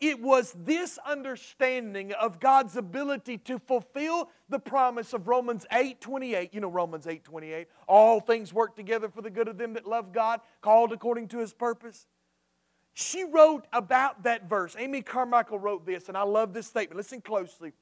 It 0.01 0.21
was 0.21 0.53
this 0.57 0.99
understanding 1.05 2.11
of 2.13 2.39
God's 2.39 2.76
ability 2.76 3.38
to 3.39 3.59
fulfill 3.59 4.30
the 4.49 4.59
promise 4.59 5.13
of 5.13 5.28
Romans 5.28 5.65
8 5.71 6.01
28. 6.01 6.53
You 6.53 6.59
know 6.59 6.69
Romans 6.69 7.07
8 7.07 7.23
28. 7.23 7.67
All 7.88 8.19
things 8.19 8.53
work 8.53 8.76
together 8.76 9.09
for 9.09 9.21
the 9.21 9.30
good 9.30 9.47
of 9.47 9.57
them 9.57 9.73
that 9.73 9.88
love 9.88 10.11
God, 10.11 10.41
called 10.61 10.91
according 10.91 11.30
to 11.30 11.39
his 11.39 11.53
purpose. 11.53 12.07
She 12.93 13.23
wrote 13.23 13.67
about 13.73 14.23
that 14.23 14.49
verse. 14.49 14.76
Amy 14.78 15.01
Carmichael 15.01 15.59
wrote 15.59 15.86
this, 15.86 16.07
and 16.07 16.17
I 16.17 16.23
love 16.23 16.53
this 16.53 16.67
statement. 16.67 16.97
Listen 16.97 17.21
closely. 17.21 17.73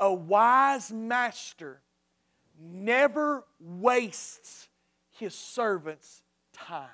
A 0.00 0.12
wise 0.12 0.92
master 0.92 1.80
never 2.58 3.44
wastes 3.60 4.68
his 5.10 5.34
servant's 5.34 6.22
time. 6.52 6.88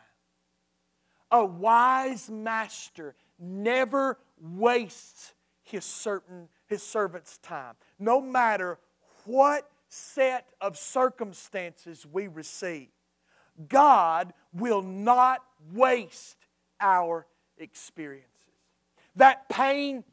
A 1.30 1.44
wise 1.44 2.28
master 2.28 3.14
never 3.38 4.18
wastes 4.40 5.34
his 5.62 5.84
certain 5.84 6.48
his 6.66 6.82
servant's 6.82 7.38
time. 7.38 7.74
No 7.98 8.20
matter 8.20 8.78
what 9.24 9.68
set 9.88 10.48
of 10.61 10.78
circumstances 10.78 12.06
we 12.11 12.28
receive, 12.28 12.88
God 13.68 14.32
will 14.52 14.82
not 14.82 15.44
waste 15.72 16.36
our 16.80 17.26
experiences. 17.58 18.26
That 19.16 19.48
pain 19.48 20.04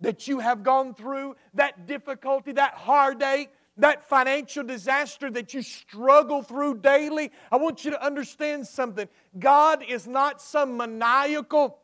that 0.00 0.28
you 0.28 0.40
have 0.40 0.62
gone 0.62 0.94
through, 0.94 1.36
that 1.54 1.86
difficulty, 1.86 2.52
that 2.52 2.74
heartache, 2.74 3.50
that 3.78 4.08
financial 4.08 4.62
disaster 4.62 5.30
that 5.30 5.54
you 5.54 5.62
struggle 5.62 6.42
through 6.42 6.78
daily, 6.78 7.30
I 7.50 7.56
want 7.56 7.84
you 7.84 7.90
to 7.92 8.04
understand 8.04 8.66
something. 8.66 9.08
God 9.38 9.84
is 9.86 10.06
not 10.06 10.42
some 10.42 10.76
maniacal 10.76 11.78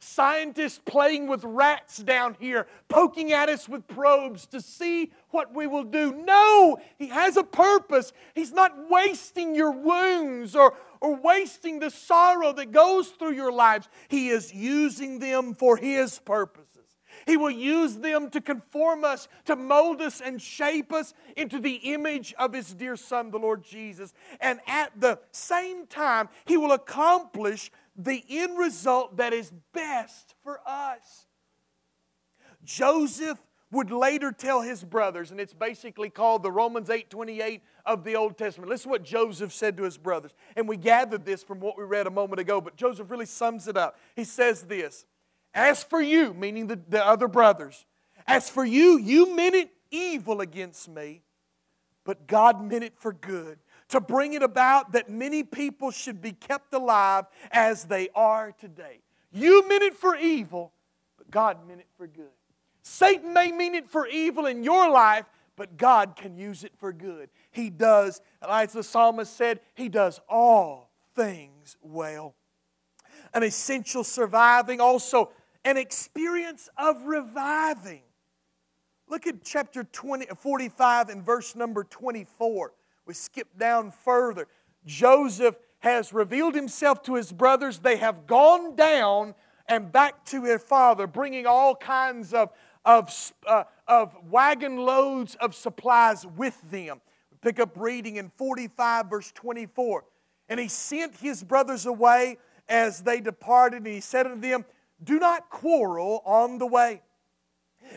scientists 0.00 0.80
playing 0.84 1.26
with 1.26 1.44
rats 1.44 1.98
down 1.98 2.36
here, 2.38 2.66
poking 2.88 3.32
at 3.32 3.48
us 3.48 3.68
with 3.68 3.86
probes 3.88 4.46
to 4.46 4.60
see 4.60 5.12
what 5.30 5.54
we 5.54 5.66
will 5.66 5.84
do. 5.84 6.12
No, 6.12 6.78
He 6.98 7.08
has 7.08 7.36
a 7.36 7.44
purpose. 7.44 8.12
He's 8.34 8.52
not 8.52 8.88
wasting 8.88 9.54
your 9.54 9.72
wounds 9.72 10.54
or, 10.54 10.74
or 11.00 11.16
wasting 11.16 11.80
the 11.80 11.90
sorrow 11.90 12.52
that 12.52 12.72
goes 12.72 13.08
through 13.08 13.32
your 13.32 13.52
lives. 13.52 13.88
He 14.08 14.28
is 14.28 14.54
using 14.54 15.18
them 15.18 15.54
for 15.54 15.76
His 15.76 16.18
purposes. 16.18 16.77
He 17.28 17.36
will 17.36 17.50
use 17.50 17.96
them 17.96 18.30
to 18.30 18.40
conform 18.40 19.04
us, 19.04 19.28
to 19.44 19.54
mold 19.54 20.00
us 20.00 20.22
and 20.22 20.40
shape 20.40 20.94
us 20.94 21.12
into 21.36 21.60
the 21.60 21.74
image 21.74 22.34
of 22.38 22.54
His 22.54 22.72
dear 22.72 22.96
Son, 22.96 23.30
the 23.30 23.38
Lord 23.38 23.62
Jesus. 23.62 24.14
And 24.40 24.60
at 24.66 24.98
the 24.98 25.18
same 25.30 25.86
time, 25.86 26.30
He 26.46 26.56
will 26.56 26.72
accomplish 26.72 27.70
the 27.94 28.24
end 28.30 28.58
result 28.58 29.18
that 29.18 29.34
is 29.34 29.52
best 29.74 30.36
for 30.42 30.60
us. 30.66 31.26
Joseph 32.64 33.38
would 33.70 33.90
later 33.90 34.32
tell 34.32 34.62
his 34.62 34.82
brothers, 34.82 35.30
and 35.30 35.38
it's 35.38 35.52
basically 35.52 36.08
called 36.08 36.42
the 36.42 36.50
Romans 36.50 36.88
8 36.88 37.10
28 37.10 37.62
of 37.84 38.04
the 38.04 38.16
Old 38.16 38.38
Testament. 38.38 38.70
Listen 38.70 38.84
to 38.84 38.92
what 38.92 39.04
Joseph 39.04 39.52
said 39.52 39.76
to 39.76 39.82
his 39.82 39.98
brothers. 39.98 40.32
And 40.56 40.66
we 40.66 40.78
gathered 40.78 41.26
this 41.26 41.42
from 41.42 41.60
what 41.60 41.76
we 41.76 41.84
read 41.84 42.06
a 42.06 42.10
moment 42.10 42.40
ago, 42.40 42.62
but 42.62 42.76
Joseph 42.76 43.10
really 43.10 43.26
sums 43.26 43.68
it 43.68 43.76
up. 43.76 43.98
He 44.16 44.24
says 44.24 44.62
this 44.62 45.04
As 45.58 45.82
for 45.82 46.00
you, 46.00 46.34
meaning 46.34 46.68
the, 46.68 46.78
the 46.88 47.04
other 47.04 47.26
brothers, 47.26 47.84
as 48.28 48.48
for 48.48 48.64
you, 48.64 48.96
you 48.96 49.34
meant 49.34 49.56
it 49.56 49.70
evil 49.90 50.40
against 50.40 50.88
me, 50.88 51.22
but 52.04 52.28
God 52.28 52.62
meant 52.62 52.84
it 52.84 52.94
for 52.96 53.12
good 53.12 53.58
to 53.88 54.00
bring 54.00 54.34
it 54.34 54.42
about 54.44 54.92
that 54.92 55.10
many 55.10 55.42
people 55.42 55.90
should 55.90 56.22
be 56.22 56.30
kept 56.30 56.72
alive 56.72 57.24
as 57.50 57.86
they 57.86 58.08
are 58.14 58.52
today. 58.52 59.00
You 59.32 59.68
meant 59.68 59.82
it 59.82 59.94
for 59.94 60.14
evil, 60.14 60.72
but 61.16 61.28
God 61.28 61.66
meant 61.66 61.80
it 61.80 61.88
for 61.96 62.06
good. 62.06 62.30
Satan 62.82 63.32
may 63.32 63.50
mean 63.50 63.74
it 63.74 63.90
for 63.90 64.06
evil 64.06 64.46
in 64.46 64.62
your 64.62 64.88
life, 64.88 65.24
but 65.56 65.76
God 65.76 66.14
can 66.14 66.36
use 66.36 66.62
it 66.62 66.72
for 66.78 66.92
good. 66.92 67.30
He 67.50 67.68
does, 67.68 68.20
as 68.48 68.74
the 68.74 68.84
psalmist 68.84 69.36
said, 69.36 69.58
He 69.74 69.88
does 69.88 70.20
all 70.28 70.92
things 71.16 71.76
well. 71.82 72.36
An 73.34 73.42
essential 73.42 74.04
surviving, 74.04 74.80
also 74.80 75.32
an 75.68 75.76
experience 75.76 76.70
of 76.78 77.04
reviving. 77.04 78.00
Look 79.06 79.26
at 79.26 79.44
chapter 79.44 79.84
20, 79.84 80.24
45 80.34 81.10
and 81.10 81.22
verse 81.22 81.54
number 81.54 81.84
24. 81.84 82.72
We 83.04 83.12
skip 83.12 83.48
down 83.58 83.90
further. 83.90 84.48
Joseph 84.86 85.58
has 85.80 86.14
revealed 86.14 86.54
himself 86.54 87.02
to 87.02 87.16
his 87.16 87.30
brothers. 87.32 87.80
They 87.80 87.96
have 87.96 88.26
gone 88.26 88.76
down 88.76 89.34
and 89.66 89.92
back 89.92 90.24
to 90.26 90.40
their 90.40 90.58
father, 90.58 91.06
bringing 91.06 91.44
all 91.44 91.76
kinds 91.76 92.32
of, 92.32 92.50
of, 92.86 93.32
uh, 93.46 93.64
of 93.86 94.16
wagon 94.30 94.78
loads 94.78 95.34
of 95.34 95.54
supplies 95.54 96.24
with 96.24 96.58
them. 96.70 97.02
Pick 97.42 97.60
up 97.60 97.76
reading 97.76 98.16
in 98.16 98.30
45, 98.30 99.10
verse 99.10 99.32
24. 99.32 100.02
And 100.48 100.58
he 100.58 100.68
sent 100.68 101.14
his 101.18 101.44
brothers 101.44 101.84
away 101.84 102.38
as 102.70 103.02
they 103.02 103.20
departed, 103.20 103.84
and 103.84 103.94
he 103.94 104.00
said 104.00 104.24
unto 104.24 104.40
them, 104.40 104.64
Do 105.02 105.18
not 105.18 105.50
quarrel 105.50 106.22
on 106.24 106.58
the 106.58 106.66
way. 106.66 107.02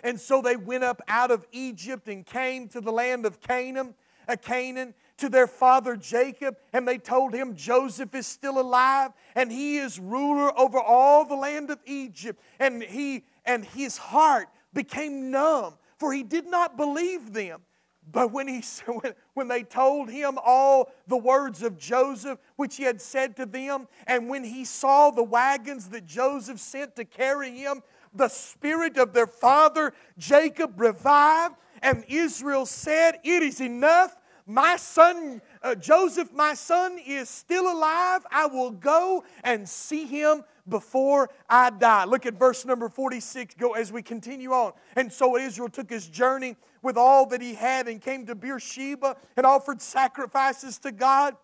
And 0.04 0.20
so 0.20 0.41
they 0.41 0.56
went 0.56 0.84
up 0.84 1.02
out 1.08 1.32
of 1.32 1.45
Egypt 1.52 2.08
and 2.08 2.26
came 2.26 2.68
to 2.70 2.82
the 2.82 2.91
land 2.91 3.26
of 3.26 3.41
Canaan, 3.41 3.95
a 4.28 4.38
Canaan, 4.38 4.93
to 5.18 5.30
their 5.30 5.47
father 5.47 5.95
Jacob, 5.95 6.58
and 6.74 6.88
they 6.88 6.97
told 6.97 7.34
him 7.34 7.56
Joseph 7.56 8.16
is 8.16 8.26
still 8.26 8.60
alive 8.60 9.12
and 9.36 9.52
he 9.52 9.78
is 9.78 9.99
ruler 9.99 10.58
over 10.58 10.80
all 10.80 11.26
the 11.26 11.36
land 11.36 11.70
of 11.70 11.80
Egypt. 11.86 12.41
And 12.60 12.82
he 12.82 13.26
and 13.45 13.66
his 13.66 13.97
heart 13.97 14.47
became 14.74 15.30
numb, 15.32 15.76
for 15.97 16.14
he 16.14 16.24
did 16.24 16.47
not 16.47 16.78
believe 16.78 17.34
them. 17.34 17.62
But 18.10 18.32
when, 18.32 18.47
he, 18.47 18.64
when 19.34 19.47
they 19.47 19.64
told 19.64 20.10
him 20.10 20.38
all 20.43 20.91
the 21.08 21.18
words 21.18 21.62
of 21.62 21.78
Joseph, 21.78 22.39
which 22.56 22.78
he 22.78 22.84
had 22.84 23.02
said 23.02 23.36
to 23.38 23.45
them, 23.45 23.88
and 24.08 24.30
when 24.30 24.43
he 24.43 24.66
saw 24.66 25.12
the 25.12 25.24
wagons 25.24 25.89
that 25.89 26.06
Joseph 26.06 26.60
sent 26.60 26.95
to 26.95 27.06
carry 27.06 27.52
him, 27.52 27.84
the 28.14 28.28
spirit 28.28 28.97
of 28.97 29.14
their 29.14 29.28
father 29.28 29.93
Jacob 30.18 30.80
revived, 30.80 31.56
and 31.82 32.04
Israel 32.08 32.66
said, 32.66 33.20
It 33.24 33.43
is 33.43 33.62
enough. 33.62 34.16
My 34.45 34.76
son, 34.76 35.41
uh, 35.64 35.76
Joseph, 35.76 36.32
my 36.34 36.53
son, 36.53 36.97
is 37.05 37.30
still 37.30 37.72
alive. 37.72 38.26
I 38.32 38.47
will 38.47 38.72
go 38.72 39.24
and 39.43 39.68
see 39.68 40.05
him 40.05 40.43
before 40.68 41.30
I 41.49 41.70
die. 41.70 42.05
Look 42.05 42.26
at 42.26 42.36
verse 42.36 42.66
number 42.66 42.89
46 42.89 43.55
go 43.55 43.74
as 43.74 43.91
we 43.91 44.01
continue 44.01 44.51
on. 44.51 44.74
And 44.95 45.12
so 45.12 45.38
Israel 45.38 45.70
took 45.70 45.89
his 45.89 46.07
journey 46.07 46.55
with 46.82 46.97
all 46.97 47.26
that 47.28 47.41
he 47.41 47.53
had 47.53 47.88
and 47.88 48.01
came 48.01 48.26
to 48.26 48.36
Beersheba 48.36 49.18
and 49.38 49.45
offered 49.45 49.82
sacrifices 49.82 50.80
to 50.80 50.91
God, 50.91 51.36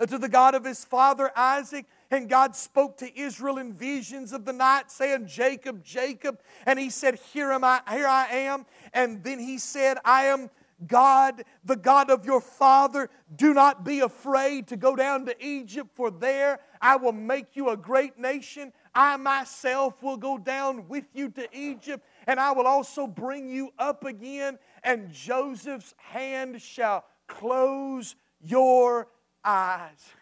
uh, 0.00 0.06
to 0.06 0.18
the 0.18 0.28
God 0.28 0.54
of 0.54 0.64
his 0.64 0.84
father 0.84 1.30
Isaac. 1.36 1.86
And 2.10 2.28
God 2.28 2.56
spoke 2.56 2.96
to 2.98 3.18
Israel 3.20 3.58
in 3.58 3.74
visions 3.74 4.32
of 4.32 4.46
the 4.46 4.52
night, 4.52 4.90
saying, 4.90 5.26
Jacob, 5.26 5.84
Jacob. 5.84 6.40
And 6.64 6.78
he 6.78 6.90
said, 6.90 7.16
Here 7.32 7.52
am 7.52 7.64
I, 7.64 7.82
here 7.90 8.06
I 8.06 8.26
am. 8.28 8.66
And 8.94 9.22
then 9.22 9.38
he 9.38 9.58
said, 9.58 9.98
I 10.04 10.24
am 10.24 10.50
God, 10.86 11.44
the 11.64 11.76
God 11.76 12.10
of 12.10 12.24
your 12.24 12.40
father, 12.40 13.10
do 13.34 13.52
not 13.52 13.84
be 13.84 14.00
afraid 14.00 14.68
to 14.68 14.76
go 14.76 14.94
down 14.94 15.26
to 15.26 15.44
Egypt, 15.44 15.90
for 15.94 16.10
there 16.10 16.60
I 16.80 16.96
will 16.96 17.12
make 17.12 17.56
you 17.56 17.70
a 17.70 17.76
great 17.76 18.18
nation. 18.18 18.72
I 18.94 19.16
myself 19.16 20.02
will 20.02 20.16
go 20.16 20.38
down 20.38 20.88
with 20.88 21.04
you 21.14 21.30
to 21.30 21.48
Egypt, 21.52 22.06
and 22.26 22.38
I 22.38 22.52
will 22.52 22.66
also 22.66 23.06
bring 23.06 23.48
you 23.48 23.72
up 23.78 24.04
again, 24.04 24.58
and 24.84 25.12
Joseph's 25.12 25.94
hand 25.98 26.62
shall 26.62 27.04
close 27.26 28.14
your 28.40 29.08
eyes. 29.44 30.12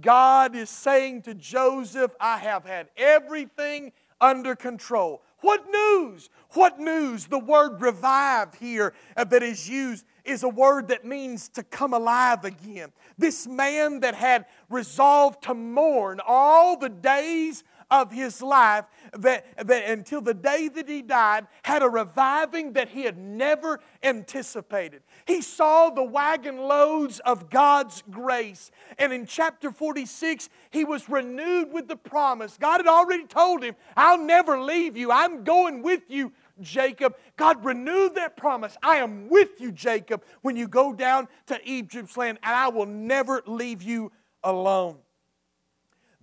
God 0.00 0.56
is 0.56 0.70
saying 0.70 1.22
to 1.22 1.34
Joseph, 1.34 2.12
I 2.18 2.38
have 2.38 2.64
had 2.64 2.88
everything 2.96 3.92
under 4.20 4.56
control. 4.56 5.22
What 5.40 5.64
news? 5.70 6.30
What 6.50 6.78
news? 6.78 7.26
The 7.26 7.38
word 7.38 7.80
revive 7.80 8.54
here 8.54 8.94
uh, 9.16 9.24
that 9.24 9.42
is 9.42 9.68
used 9.68 10.04
is 10.24 10.42
a 10.42 10.48
word 10.48 10.88
that 10.88 11.04
means 11.04 11.48
to 11.50 11.62
come 11.62 11.92
alive 11.92 12.44
again. 12.44 12.92
This 13.18 13.46
man 13.46 14.00
that 14.00 14.14
had 14.14 14.46
resolved 14.70 15.42
to 15.44 15.54
mourn 15.54 16.20
all 16.26 16.78
the 16.78 16.88
days 16.88 17.62
of 18.02 18.12
his 18.12 18.42
life 18.42 18.84
that, 19.12 19.46
that 19.66 19.88
until 19.88 20.20
the 20.20 20.34
day 20.34 20.68
that 20.68 20.88
he 20.88 21.02
died 21.02 21.46
had 21.62 21.82
a 21.82 21.88
reviving 21.88 22.72
that 22.72 22.88
he 22.88 23.02
had 23.02 23.16
never 23.16 23.80
anticipated. 24.02 25.02
He 25.26 25.40
saw 25.42 25.90
the 25.90 26.02
wagon 26.02 26.56
loads 26.56 27.20
of 27.20 27.50
God's 27.50 28.02
grace. 28.10 28.70
And 28.98 29.12
in 29.12 29.26
chapter 29.26 29.70
46, 29.70 30.48
he 30.70 30.84
was 30.84 31.08
renewed 31.08 31.72
with 31.72 31.88
the 31.88 31.96
promise. 31.96 32.56
God 32.58 32.78
had 32.78 32.86
already 32.86 33.26
told 33.26 33.62
him, 33.62 33.76
I'll 33.96 34.18
never 34.18 34.60
leave 34.60 34.96
you. 34.96 35.12
I'm 35.12 35.44
going 35.44 35.82
with 35.82 36.02
you 36.08 36.32
Jacob. 36.60 37.16
God 37.36 37.64
renewed 37.64 38.14
that 38.14 38.36
promise. 38.36 38.76
I 38.82 38.96
am 38.96 39.28
with 39.28 39.60
you, 39.60 39.72
Jacob, 39.72 40.24
when 40.42 40.56
you 40.56 40.68
go 40.68 40.92
down 40.92 41.28
to 41.46 41.58
Egypt's 41.68 42.16
land, 42.16 42.38
and 42.42 42.54
I 42.54 42.68
will 42.68 42.86
never 42.86 43.42
leave 43.46 43.82
you 43.82 44.12
alone. 44.44 44.98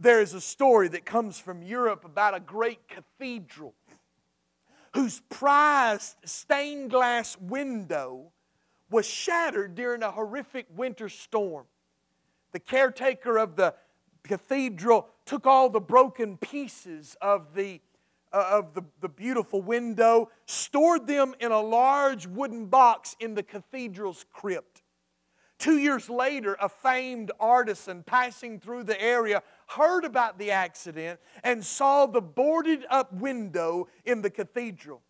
There 0.01 0.19
is 0.19 0.33
a 0.33 0.41
story 0.41 0.87
that 0.87 1.05
comes 1.05 1.37
from 1.37 1.61
Europe 1.61 2.05
about 2.05 2.33
a 2.33 2.39
great 2.39 2.87
cathedral 2.87 3.75
whose 4.95 5.21
prized 5.29 6.15
stained 6.25 6.89
glass 6.89 7.37
window 7.39 8.31
was 8.89 9.05
shattered 9.05 9.75
during 9.75 10.01
a 10.01 10.09
horrific 10.09 10.65
winter 10.75 11.07
storm. 11.07 11.65
The 12.51 12.59
caretaker 12.59 13.37
of 13.37 13.55
the 13.55 13.75
cathedral 14.23 15.07
took 15.25 15.45
all 15.45 15.69
the 15.69 15.79
broken 15.79 16.35
pieces 16.37 17.15
of 17.21 17.53
the, 17.53 17.79
uh, 18.33 18.47
of 18.53 18.73
the, 18.73 18.81
the 19.01 19.09
beautiful 19.09 19.61
window, 19.61 20.31
stored 20.47 21.05
them 21.05 21.35
in 21.39 21.51
a 21.51 21.61
large 21.61 22.25
wooden 22.25 22.65
box 22.65 23.15
in 23.19 23.35
the 23.35 23.43
cathedral's 23.43 24.25
crypt. 24.33 24.81
Two 25.61 25.77
years 25.77 26.09
later, 26.09 26.57
a 26.59 26.67
famed 26.67 27.29
artisan 27.39 28.01
passing 28.01 28.59
through 28.59 28.85
the 28.85 28.99
area 28.99 29.43
heard 29.75 30.05
about 30.05 30.37
the 30.37 30.51
accident 30.51 31.19
and 31.43 31.65
saw 31.65 32.05
the 32.05 32.21
boarded 32.21 32.85
up 32.89 33.13
window 33.13 33.87
in 34.05 34.21
the 34.21 34.29
cathedral. 34.29 35.01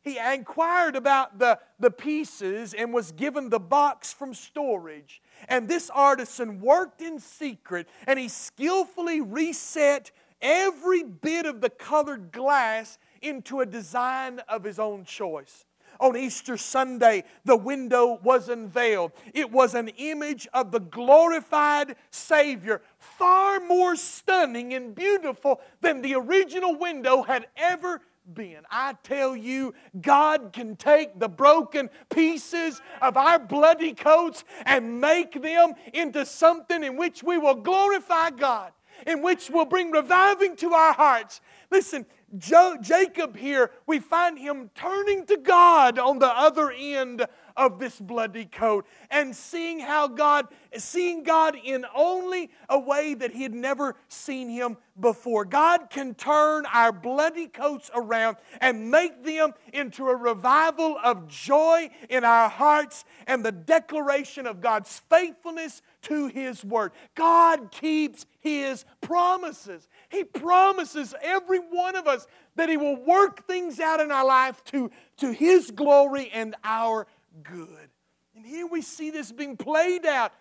He 0.00 0.18
inquired 0.18 0.96
about 0.96 1.38
the, 1.38 1.58
the 1.78 1.90
pieces 1.90 2.72
and 2.72 2.94
was 2.94 3.12
given 3.12 3.50
the 3.50 3.60
box 3.60 4.12
from 4.12 4.32
storage. 4.32 5.20
And 5.48 5.68
this 5.68 5.90
artisan 5.90 6.60
worked 6.60 7.02
in 7.02 7.18
secret 7.18 7.88
and 8.06 8.18
he 8.18 8.28
skillfully 8.28 9.20
reset 9.20 10.10
every 10.40 11.02
bit 11.02 11.46
of 11.46 11.60
the 11.60 11.70
colored 11.70 12.32
glass 12.32 12.98
into 13.20 13.60
a 13.60 13.66
design 13.66 14.40
of 14.48 14.64
his 14.64 14.78
own 14.78 15.04
choice. 15.04 15.66
On 16.00 16.16
Easter 16.16 16.56
Sunday, 16.56 17.24
the 17.44 17.56
window 17.56 18.18
was 18.22 18.48
unveiled. 18.48 19.12
It 19.34 19.50
was 19.50 19.74
an 19.74 19.88
image 19.96 20.48
of 20.52 20.70
the 20.70 20.80
glorified 20.80 21.96
Savior, 22.10 22.82
far 22.98 23.60
more 23.60 23.96
stunning 23.96 24.74
and 24.74 24.94
beautiful 24.94 25.60
than 25.80 26.02
the 26.02 26.14
original 26.14 26.76
window 26.76 27.22
had 27.22 27.46
ever 27.56 28.00
been. 28.34 28.60
I 28.70 28.94
tell 29.02 29.36
you, 29.36 29.74
God 30.00 30.50
can 30.52 30.76
take 30.76 31.18
the 31.18 31.28
broken 31.28 31.90
pieces 32.10 32.80
of 33.00 33.16
our 33.16 33.38
bloody 33.38 33.94
coats 33.94 34.44
and 34.64 35.00
make 35.00 35.40
them 35.40 35.74
into 35.94 36.26
something 36.26 36.84
in 36.84 36.96
which 36.96 37.22
we 37.22 37.38
will 37.38 37.54
glorify 37.54 38.30
God, 38.30 38.72
in 39.06 39.22
which 39.22 39.50
will 39.50 39.64
bring 39.64 39.90
reviving 39.90 40.56
to 40.56 40.72
our 40.72 40.92
hearts. 40.92 41.40
Listen, 41.70 42.06
Jo- 42.36 42.76
Jacob 42.80 43.36
here, 43.36 43.70
we 43.86 43.98
find 44.00 44.38
him 44.38 44.70
turning 44.74 45.24
to 45.26 45.38
God 45.38 45.98
on 45.98 46.18
the 46.18 46.26
other 46.26 46.70
end 46.70 47.26
of 47.56 47.78
this 47.78 47.98
bloody 47.98 48.44
coat 48.44 48.86
and 49.10 49.34
seeing 49.34 49.80
how 49.80 50.08
God, 50.08 50.46
seeing 50.76 51.22
God 51.22 51.56
in 51.62 51.86
only 51.94 52.50
a 52.68 52.78
way 52.78 53.14
that 53.14 53.32
he 53.32 53.42
had 53.42 53.54
never 53.54 53.96
seen 54.08 54.50
him 54.50 54.76
before. 55.00 55.46
God 55.46 55.88
can 55.88 56.14
turn 56.14 56.66
our 56.66 56.92
bloody 56.92 57.46
coats 57.46 57.90
around 57.94 58.36
and 58.60 58.90
make 58.90 59.24
them 59.24 59.54
into 59.72 60.08
a 60.08 60.14
revival 60.14 60.98
of 61.02 61.28
joy 61.28 61.88
in 62.10 62.24
our 62.24 62.50
hearts 62.50 63.06
and 63.26 63.42
the 63.44 63.52
declaration 63.52 64.46
of 64.46 64.60
God's 64.60 65.00
faithfulness 65.08 65.80
to 66.02 66.28
his 66.28 66.64
word. 66.64 66.92
God 67.14 67.70
keeps 67.70 68.26
his 68.40 68.84
promises. 69.00 69.88
He 70.08 70.24
promises 70.24 71.14
every 71.22 71.58
one 71.58 71.96
of 71.96 72.06
us 72.06 72.26
that 72.56 72.68
he 72.68 72.76
will 72.76 72.96
work 72.96 73.46
things 73.46 73.80
out 73.80 74.00
in 74.00 74.10
our 74.10 74.26
life 74.26 74.62
to, 74.64 74.90
to 75.18 75.32
his 75.32 75.70
glory 75.70 76.30
and 76.32 76.54
our 76.64 77.06
good. 77.42 77.88
And 78.34 78.46
here 78.46 78.66
we 78.66 78.82
see 78.82 79.10
this 79.10 79.32
being 79.32 79.56
played 79.56 80.06
out 80.06 80.32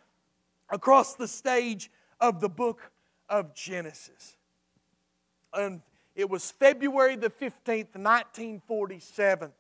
across 0.70 1.16
the 1.16 1.28
stage 1.28 1.90
of 2.20 2.40
the 2.40 2.50
book 2.50 2.92
of 3.30 3.54
Genesis. 3.54 4.36
And 5.54 5.82
it 6.16 6.30
was 6.30 6.52
February 6.52 7.16
the 7.16 7.30
15th, 7.30 7.96
1947. 7.96 9.52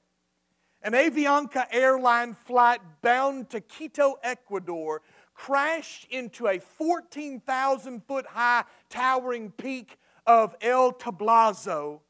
An 0.84 0.94
Avianca 0.94 1.66
airline 1.72 2.34
flight 2.34 2.82
bound 3.02 3.50
to 3.50 3.62
Quito, 3.62 4.16
Ecuador, 4.24 5.02
crashed 5.38 6.08
into 6.10 6.48
a 6.48 6.60
14,000 6.60 8.04
foot 8.06 8.26
high 8.26 8.64
towering 8.90 9.52
peak 9.52 9.98
of 10.26 10.56
El 10.62 10.92
Tablazo, 10.92 12.02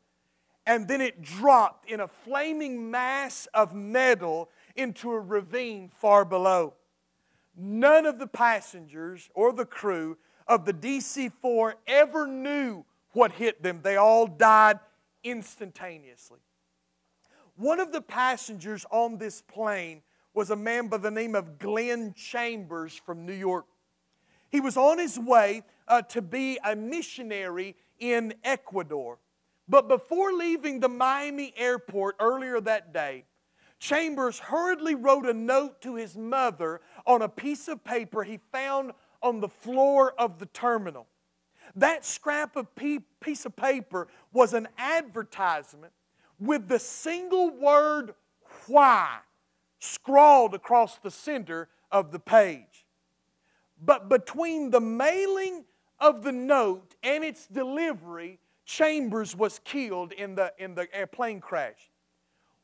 and 0.65 0.87
then 0.87 1.01
it 1.01 1.21
dropped 1.21 1.89
in 1.89 1.99
a 1.99 2.07
flaming 2.07 2.89
mass 2.89 3.47
of 3.53 3.75
metal 3.75 4.49
into 4.75 5.11
a 5.11 5.19
ravine 5.19 5.89
far 5.89 6.23
below. 6.23 6.73
None 7.55 8.05
of 8.05 8.17
the 8.17 8.27
passengers 8.27 9.29
or 9.33 9.51
the 9.51 9.65
crew 9.65 10.17
of 10.47 10.65
the 10.65 10.73
DC 10.73 11.31
4 11.41 11.75
ever 11.85 12.27
knew 12.27 12.85
what 13.11 13.33
hit 13.33 13.61
them. 13.61 13.81
They 13.83 13.97
all 13.97 14.25
died 14.27 14.79
instantaneously. 15.23 16.39
One 17.57 17.79
of 17.79 17.91
the 17.91 18.01
passengers 18.01 18.85
on 18.89 19.17
this 19.17 19.41
plane 19.41 20.01
was 20.37 20.51
a 20.51 20.55
man 20.55 20.87
by 20.87 20.97
the 20.97 21.09
name 21.09 21.33
of 21.33 21.57
Glenn 21.57 22.13
Chambers 22.13 22.93
from 22.93 23.25
New 23.25 23.33
York. 23.33 23.65
He 24.51 24.61
was 24.61 24.77
on 24.77 24.99
his 24.99 25.17
way 25.17 25.63
uh, 25.87 26.03
to 26.03 26.21
be 26.21 26.59
a 26.63 26.75
missionary 26.75 27.75
in 27.97 28.35
Ecuador. 28.43 29.17
But 29.67 29.87
before 29.87 30.33
leaving 30.33 30.79
the 30.79 30.89
Miami 30.89 31.55
airport 31.57 32.17
earlier 32.19 32.61
that 32.61 32.93
day, 32.93 33.25
Chambers 33.79 34.37
hurriedly 34.37 34.93
wrote 34.93 35.25
a 35.25 35.33
note 35.33 35.81
to 35.81 35.95
his 35.95 36.15
mother 36.15 36.81
on 37.07 37.23
a 37.23 37.29
piece 37.29 37.67
of 37.67 37.83
paper 37.83 38.23
he 38.23 38.39
found 38.51 38.91
on 39.23 39.39
the 39.39 39.49
floor 39.49 40.13
of 40.19 40.37
the 40.37 40.45
terminal. 40.45 41.07
That 41.75 42.05
scrap 42.05 42.55
of 42.55 42.67
piece 42.75 43.43
of 43.43 43.55
paper 43.55 44.07
was 44.31 44.53
an 44.53 44.67
advertisement 44.77 45.93
with 46.39 46.67
the 46.67 46.77
single 46.77 47.49
word 47.49 48.13
why 48.67 49.17
scrawled 49.79 50.53
across 50.53 50.97
the 50.97 51.11
center 51.11 51.69
of 51.91 52.11
the 52.11 52.19
page. 52.19 52.85
But 53.81 54.09
between 54.09 54.71
the 54.71 54.81
mailing 54.81 55.65
of 55.99 56.23
the 56.23 56.31
note 56.31 56.95
and 57.03 57.23
its 57.23 57.47
delivery, 57.47 58.39
Chambers 58.65 59.35
was 59.35 59.59
killed 59.59 60.11
in 60.11 60.35
the, 60.35 60.53
in 60.57 60.75
the 60.75 60.87
airplane 60.93 61.39
crash 61.39 61.89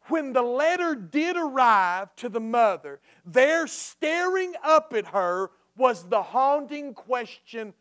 when 0.07 0.33
the 0.33 0.41
letter 0.41 0.95
did 0.95 1.37
arrive 1.37 2.15
to 2.17 2.29
the 2.29 2.39
mother, 2.39 2.99
there 3.25 3.67
staring 3.67 4.53
up 4.63 4.93
at 4.93 5.07
her 5.07 5.51
was 5.77 6.03
the 6.03 6.21
haunting 6.21 6.93
question 6.93 7.73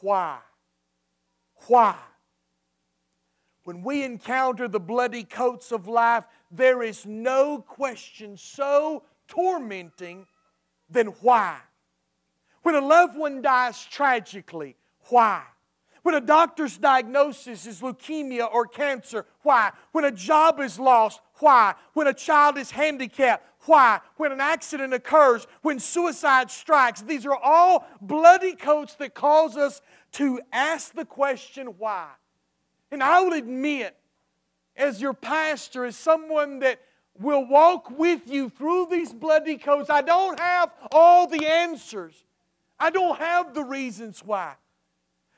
why? 0.00 0.38
Why? 1.66 1.96
When 3.64 3.82
we 3.82 4.02
encounter 4.02 4.68
the 4.68 4.80
bloody 4.80 5.24
coats 5.24 5.72
of 5.72 5.88
life, 5.88 6.24
there 6.50 6.82
is 6.82 7.04
no 7.06 7.60
question 7.60 8.36
so 8.36 9.02
tormenting 9.26 10.26
than 10.90 11.08
why. 11.20 11.58
When 12.62 12.74
a 12.74 12.80
loved 12.80 13.16
one 13.16 13.42
dies 13.42 13.84
tragically, 13.84 14.76
why? 15.08 15.42
When 16.02 16.14
a 16.14 16.20
doctor's 16.20 16.78
diagnosis 16.78 17.66
is 17.66 17.80
leukemia 17.80 18.48
or 18.50 18.66
cancer, 18.66 19.26
why? 19.42 19.72
When 19.92 20.04
a 20.04 20.10
job 20.10 20.60
is 20.60 20.78
lost, 20.78 21.20
why? 21.34 21.74
When 21.92 22.06
a 22.06 22.14
child 22.14 22.56
is 22.56 22.70
handicapped, 22.70 23.44
why? 23.66 24.00
When 24.16 24.32
an 24.32 24.40
accident 24.40 24.94
occurs, 24.94 25.46
when 25.62 25.78
suicide 25.78 26.50
strikes, 26.50 27.02
these 27.02 27.26
are 27.26 27.36
all 27.36 27.86
bloody 28.00 28.54
coats 28.54 28.94
that 28.94 29.14
cause 29.14 29.56
us 29.56 29.82
to 30.12 30.40
ask 30.52 30.94
the 30.94 31.04
question 31.04 31.66
why. 31.78 32.08
And 32.90 33.02
I 33.02 33.20
will 33.20 33.34
admit, 33.34 33.94
as 34.78 35.00
your 35.00 35.12
pastor, 35.12 35.84
as 35.84 35.96
someone 35.96 36.60
that 36.60 36.80
will 37.18 37.44
walk 37.44 37.90
with 37.90 38.22
you 38.26 38.48
through 38.48 38.86
these 38.90 39.12
bloody 39.12 39.58
coats, 39.58 39.90
I 39.90 40.02
don't 40.02 40.38
have 40.38 40.70
all 40.92 41.26
the 41.26 41.46
answers. 41.46 42.14
I 42.78 42.90
don't 42.90 43.18
have 43.18 43.54
the 43.54 43.64
reasons 43.64 44.22
why. 44.24 44.54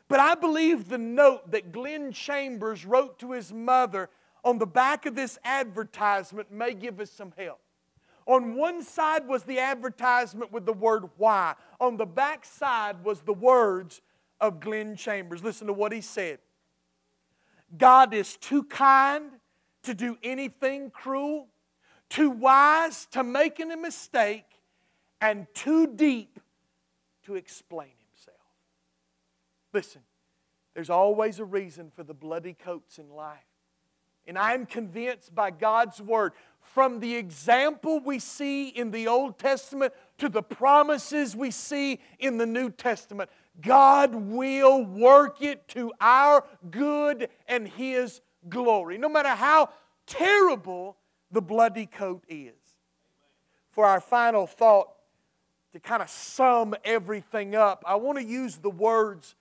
But 0.09 0.21
I 0.21 0.35
believe 0.35 0.89
the 0.89 0.99
note 0.99 1.51
that 1.53 1.73
Glenn 1.73 2.13
Chambers 2.13 2.85
wrote 2.85 3.19
to 3.21 3.33
his 3.33 3.53
mother 3.53 4.11
on 4.45 4.59
the 4.59 4.67
back 4.67 5.07
of 5.07 5.15
this 5.15 5.39
advertisement 5.45 6.53
may 6.53 6.75
give 6.75 7.01
us 7.01 7.11
some 7.11 7.33
help. 7.37 7.61
On 8.27 8.55
one 8.55 8.83
side 8.83 9.27
was 9.27 9.45
the 9.45 9.59
advertisement 9.59 10.53
with 10.53 10.67
the 10.67 10.73
word 10.73 11.09
why. 11.17 11.55
On 11.81 11.97
the 11.97 12.07
back 12.07 12.45
side 12.45 13.03
was 13.03 13.23
the 13.23 13.33
words 13.33 14.03
of 14.41 14.61
Glenn 14.61 14.97
Chambers. 14.97 15.43
Listen 15.43 15.67
to 15.67 15.73
what 15.73 15.93
he 15.93 16.01
said 16.01 16.39
God 17.77 18.15
is 18.15 18.37
too 18.37 18.65
kind 18.65 19.31
to 19.83 19.95
do 19.95 20.19
anything 20.23 20.91
cruel, 20.91 21.49
too 22.09 22.31
wise 22.31 23.07
to 23.13 23.23
make 23.23 23.61
a 23.61 23.67
mistake, 23.77 24.45
and 25.21 25.47
too 25.55 25.87
deep 25.87 26.41
to 27.25 27.35
explain 27.37 27.93
himself. 28.11 28.37
Listen, 29.73 30.03
there's 30.75 30.91
always 30.91 31.39
a 31.39 31.45
reason 31.45 31.91
for 31.95 32.03
the 32.03 32.15
bloody 32.15 32.55
coats 32.55 32.99
in 32.99 33.11
life. 33.11 33.39
And 34.27 34.39
I'm 34.39 34.67
convinced 34.67 35.35
by 35.35 35.51
God's 35.51 36.01
word, 36.01 36.33
from 36.61 37.01
the 37.01 37.17
example 37.17 38.01
we 38.01 38.19
see 38.19 38.69
in 38.69 38.91
the 38.91 39.09
Old 39.09 39.39
Testament 39.39 39.93
to 40.19 40.29
the 40.29 40.43
promises 40.43 41.35
we 41.35 41.51
see 41.51 42.01
in 42.19 42.37
the 42.37 42.47
New 42.47 42.71
Testament, 42.71 43.31
God 43.61 44.15
will 44.15 44.85
work 44.85 45.43
it 45.43 45.69
to 45.69 45.93
our 46.01 46.45
good 46.71 47.29
and 47.47 47.69
His 47.69 48.21
glory, 48.49 48.99
no 48.99 49.09
matter 49.09 49.31
how 49.31 49.71
terrible 50.07 50.97
the 51.31 51.43
bloody 51.43 51.87
coat 51.87 52.25
is. 52.29 52.55
For 53.71 53.87
our 53.87 54.01
final 54.01 54.47
thought, 54.47 54.89
to 55.73 55.79
kind 55.79 56.03
of 56.03 56.11
sum 56.11 56.75
everything 56.85 57.55
up, 57.55 57.85
I 57.87 57.95
want 57.95 58.19
to 58.19 58.25
use 58.25 58.57
the 58.57 58.71
words 58.71 59.37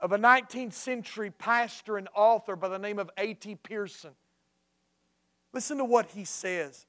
of 0.00 0.12
a 0.12 0.18
19th 0.18 0.72
century 0.72 1.30
pastor 1.30 1.98
and 1.98 2.08
author 2.14 2.56
by 2.56 2.68
the 2.68 2.78
name 2.78 2.98
of 2.98 3.10
A.T. 3.16 3.56
Pierson. 3.62 4.10
Listen 5.52 5.78
to 5.78 5.84
what 5.84 6.06
he 6.06 6.24
says. 6.24 6.86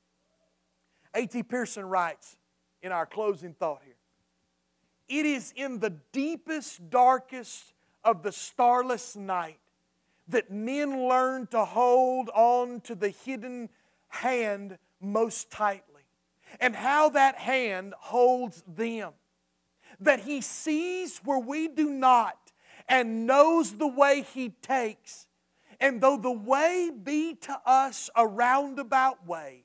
A.T. 1.14 1.44
Pierson 1.44 1.86
writes 1.86 2.38
in 2.82 2.92
our 2.92 3.06
closing 3.06 3.54
thought 3.54 3.82
here 3.86 3.99
It 5.10 5.26
is 5.26 5.52
in 5.56 5.80
the 5.80 5.90
deepest, 6.12 6.90
darkest 6.90 7.74
of 8.04 8.24
the 8.24 8.32
starless 8.32 9.16
night 9.16 9.60
that 10.28 10.52
men 10.52 11.08
learn 11.10 11.48
to 11.48 11.66
hold 11.66 12.30
on 12.30 12.82
to 12.82 12.96
the 12.96 13.10
hidden 13.10 13.70
hand 14.08 14.78
most 15.02 15.50
tightly, 15.50 16.04
and 16.60 16.76
how 16.76 17.10
that 17.10 17.36
hand 17.36 17.94
holds 17.98 18.64
them. 18.68 19.14
That 20.00 20.22
he 20.22 20.42
sees 20.42 21.18
where 21.26 21.40
we 21.40 21.68
do 21.68 21.90
not, 21.90 22.38
and 22.90 23.26
knows 23.26 23.74
the 23.74 23.88
way 23.88 24.24
He 24.34 24.50
takes. 24.50 25.28
And 25.80 26.02
though 26.02 26.18
the 26.18 26.32
way 26.32 26.92
be 26.92 27.36
to 27.36 27.62
us 27.66 28.10
a 28.16 28.28
roundabout 28.28 29.26
way, 29.26 29.64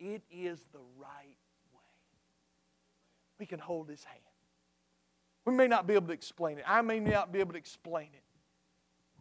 it 0.00 0.22
is 0.32 0.60
the 0.72 0.80
right 0.98 1.36
way. 1.72 1.80
We 3.38 3.46
can 3.46 3.60
hold 3.60 3.88
His 3.88 4.02
hand. 4.02 4.20
We 5.44 5.54
may 5.54 5.66
not 5.66 5.86
be 5.86 5.94
able 5.94 6.08
to 6.08 6.12
explain 6.12 6.58
it. 6.58 6.64
I 6.66 6.82
may 6.82 7.00
not 7.00 7.32
be 7.32 7.40
able 7.40 7.52
to 7.52 7.58
explain 7.58 8.08
it. 8.12 8.22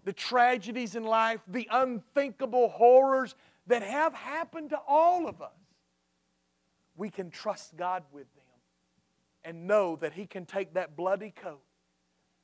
The 0.03 0.13
tragedies 0.13 0.95
in 0.95 1.03
life, 1.03 1.41
the 1.47 1.67
unthinkable 1.71 2.69
horrors 2.69 3.35
that 3.67 3.83
have 3.83 4.13
happened 4.13 4.71
to 4.71 4.79
all 4.87 5.27
of 5.27 5.41
us. 5.41 5.51
We 6.95 7.09
can 7.09 7.29
trust 7.29 7.77
God 7.77 8.03
with 8.11 8.27
them 8.35 8.43
and 9.43 9.67
know 9.67 9.95
that 9.97 10.13
He 10.13 10.25
can 10.25 10.45
take 10.45 10.73
that 10.73 10.97
bloody 10.97 11.31
coat 11.31 11.61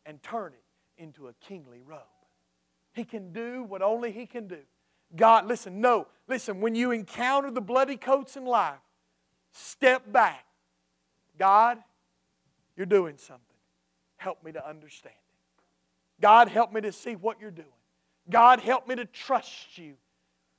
and 0.05 0.21
turn 0.23 0.53
it 0.53 1.01
into 1.01 1.27
a 1.27 1.33
kingly 1.33 1.81
robe. 1.85 1.99
He 2.93 3.03
can 3.03 3.33
do 3.33 3.63
what 3.63 3.81
only 3.81 4.11
He 4.11 4.25
can 4.25 4.47
do. 4.47 4.59
God, 5.15 5.45
listen, 5.45 5.81
no, 5.81 6.07
listen, 6.27 6.61
when 6.61 6.75
you 6.75 6.91
encounter 6.91 7.51
the 7.51 7.61
bloody 7.61 7.97
coats 7.97 8.37
in 8.37 8.45
life, 8.45 8.79
step 9.51 10.11
back. 10.11 10.45
God, 11.37 11.79
you're 12.77 12.85
doing 12.85 13.17
something. 13.17 13.54
Help 14.17 14.43
me 14.43 14.51
to 14.51 14.67
understand 14.67 15.15
it. 15.15 16.21
God, 16.21 16.47
help 16.47 16.71
me 16.71 16.81
to 16.81 16.91
see 16.91 17.15
what 17.15 17.39
you're 17.39 17.51
doing. 17.51 17.67
God, 18.29 18.59
help 18.59 18.87
me 18.87 18.95
to 18.95 19.05
trust 19.05 19.77
you 19.77 19.95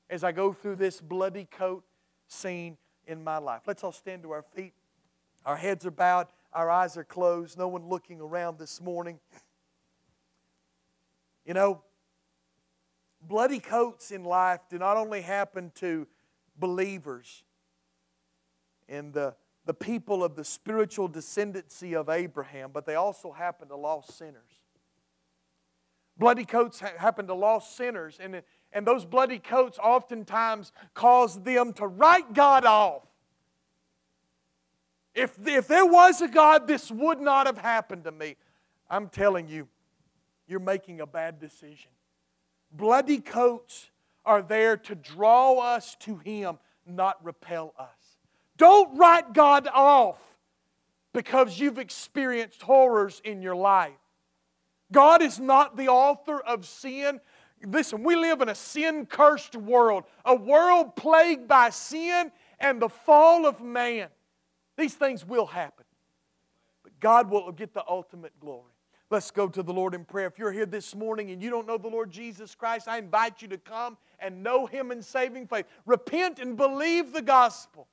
as 0.08 0.22
I 0.22 0.32
go 0.32 0.52
through 0.52 0.76
this 0.76 1.00
bloody 1.00 1.46
coat 1.50 1.84
scene 2.28 2.76
in 3.06 3.24
my 3.24 3.38
life. 3.38 3.62
Let's 3.66 3.82
all 3.82 3.92
stand 3.92 4.22
to 4.22 4.30
our 4.32 4.42
feet. 4.42 4.74
Our 5.44 5.56
heads 5.56 5.86
are 5.86 5.90
bowed, 5.90 6.26
our 6.52 6.70
eyes 6.70 6.96
are 6.96 7.04
closed, 7.04 7.56
no 7.56 7.68
one 7.68 7.88
looking 7.88 8.20
around 8.20 8.58
this 8.58 8.80
morning. 8.80 9.20
You 11.44 11.54
know, 11.54 11.82
bloody 13.22 13.60
coats 13.60 14.10
in 14.10 14.24
life 14.24 14.60
do 14.68 14.78
not 14.78 14.96
only 14.96 15.20
happen 15.20 15.70
to 15.76 16.06
believers 16.58 17.44
and 18.88 19.12
the, 19.12 19.34
the 19.66 19.74
people 19.74 20.22
of 20.22 20.36
the 20.36 20.44
spiritual 20.44 21.08
descendancy 21.08 21.94
of 21.94 22.08
Abraham, 22.08 22.70
but 22.72 22.86
they 22.86 22.94
also 22.94 23.32
happen 23.32 23.68
to 23.68 23.76
lost 23.76 24.16
sinners. 24.16 24.62
Bloody 26.16 26.44
coats 26.44 26.80
ha- 26.80 26.92
happen 26.96 27.26
to 27.26 27.34
lost 27.34 27.76
sinners, 27.76 28.18
and, 28.20 28.42
and 28.72 28.86
those 28.86 29.04
bloody 29.04 29.40
coats 29.40 29.78
oftentimes 29.82 30.72
cause 30.94 31.42
them 31.42 31.72
to 31.74 31.86
write 31.86 32.32
God 32.32 32.64
off. 32.64 33.02
If, 35.14 35.36
if 35.46 35.66
there 35.66 35.84
was 35.84 36.20
a 36.20 36.28
God, 36.28 36.66
this 36.66 36.90
would 36.90 37.20
not 37.20 37.46
have 37.46 37.58
happened 37.58 38.04
to 38.04 38.12
me. 38.12 38.36
I'm 38.88 39.08
telling 39.08 39.48
you, 39.48 39.66
you're 40.46 40.60
making 40.60 41.00
a 41.00 41.06
bad 41.06 41.40
decision. 41.40 41.90
Bloody 42.70 43.18
coats 43.18 43.90
are 44.24 44.42
there 44.42 44.76
to 44.76 44.94
draw 44.94 45.58
us 45.58 45.96
to 46.00 46.18
Him, 46.18 46.58
not 46.86 47.22
repel 47.24 47.74
us. 47.78 47.88
Don't 48.56 48.96
write 48.96 49.32
God 49.32 49.68
off 49.72 50.18
because 51.12 51.58
you've 51.58 51.78
experienced 51.78 52.62
horrors 52.62 53.20
in 53.24 53.42
your 53.42 53.56
life. 53.56 53.92
God 54.92 55.22
is 55.22 55.40
not 55.40 55.76
the 55.76 55.88
author 55.88 56.38
of 56.40 56.66
sin. 56.66 57.20
Listen, 57.64 58.02
we 58.02 58.16
live 58.16 58.40
in 58.40 58.48
a 58.48 58.54
sin 58.54 59.06
cursed 59.06 59.56
world, 59.56 60.04
a 60.24 60.34
world 60.34 60.94
plagued 60.94 61.48
by 61.48 61.70
sin 61.70 62.30
and 62.60 62.80
the 62.80 62.88
fall 62.88 63.46
of 63.46 63.60
man. 63.60 64.08
These 64.76 64.94
things 64.94 65.24
will 65.24 65.46
happen, 65.46 65.84
but 66.82 66.98
God 67.00 67.30
will 67.30 67.50
get 67.52 67.72
the 67.72 67.84
ultimate 67.88 68.38
glory. 68.38 68.72
Let's 69.08 69.30
go 69.30 69.48
to 69.48 69.62
the 69.62 69.72
Lord 69.72 69.94
in 69.94 70.04
prayer. 70.04 70.26
If 70.26 70.38
you're 70.38 70.52
here 70.52 70.66
this 70.66 70.94
morning 70.94 71.30
and 71.30 71.40
you 71.40 71.48
don't 71.48 71.66
know 71.66 71.78
the 71.78 71.88
Lord 71.88 72.10
Jesus 72.10 72.54
Christ, 72.54 72.88
I 72.88 72.98
invite 72.98 73.40
you 73.40 73.48
to 73.48 73.58
come 73.58 73.96
and 74.18 74.42
know 74.42 74.66
Him 74.66 74.90
in 74.90 75.00
saving 75.00 75.46
faith. 75.46 75.66
Repent 75.84 76.40
and 76.40 76.56
believe 76.56 77.12
the 77.12 77.22
gospel. 77.22 77.86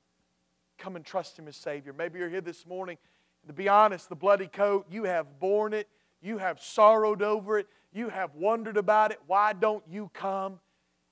Come 0.78 0.96
and 0.96 1.04
trust 1.04 1.38
Him 1.38 1.48
as 1.48 1.56
Savior. 1.56 1.92
Maybe 1.92 2.18
you're 2.18 2.30
here 2.30 2.40
this 2.40 2.66
morning. 2.66 2.98
To 3.46 3.52
be 3.52 3.68
honest, 3.68 4.08
the 4.08 4.16
bloody 4.16 4.46
coat, 4.46 4.86
you 4.90 5.04
have 5.04 5.38
borne 5.38 5.74
it, 5.74 5.88
you 6.22 6.38
have 6.38 6.60
sorrowed 6.60 7.20
over 7.20 7.58
it, 7.58 7.66
you 7.92 8.08
have 8.08 8.34
wondered 8.34 8.76
about 8.76 9.12
it. 9.12 9.18
Why 9.26 9.52
don't 9.52 9.84
you 9.88 10.10
come 10.14 10.60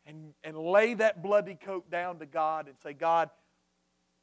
and, 0.07 0.33
and 0.43 0.57
lay 0.57 0.95
that 0.95 1.23
bloody 1.23 1.55
coat 1.55 1.91
down 1.91 2.19
to 2.21 2.27
God 2.27 2.69
and 2.69 2.77
say, 2.83 2.95
God, 2.95 3.29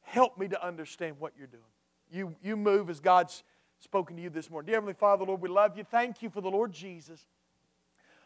help 0.02 0.36
me 0.38 0.48
to 0.48 0.66
understand 0.66 1.16
what 1.20 1.32
you're 1.38 1.46
doing? 1.46 1.62
You, 2.10 2.34
you 2.42 2.56
move 2.56 2.90
as 2.90 2.98
God's 2.98 3.44
spoken 3.78 4.16
to 4.16 4.22
you 4.22 4.30
this 4.30 4.50
morning. 4.50 4.66
Dear 4.66 4.76
Heavenly 4.76 4.94
Father, 4.94 5.24
Lord, 5.24 5.40
we 5.40 5.48
love 5.48 5.76
you. 5.76 5.84
Thank 5.84 6.20
you 6.22 6.30
for 6.30 6.40
the 6.40 6.50
Lord 6.50 6.72
Jesus. 6.72 7.26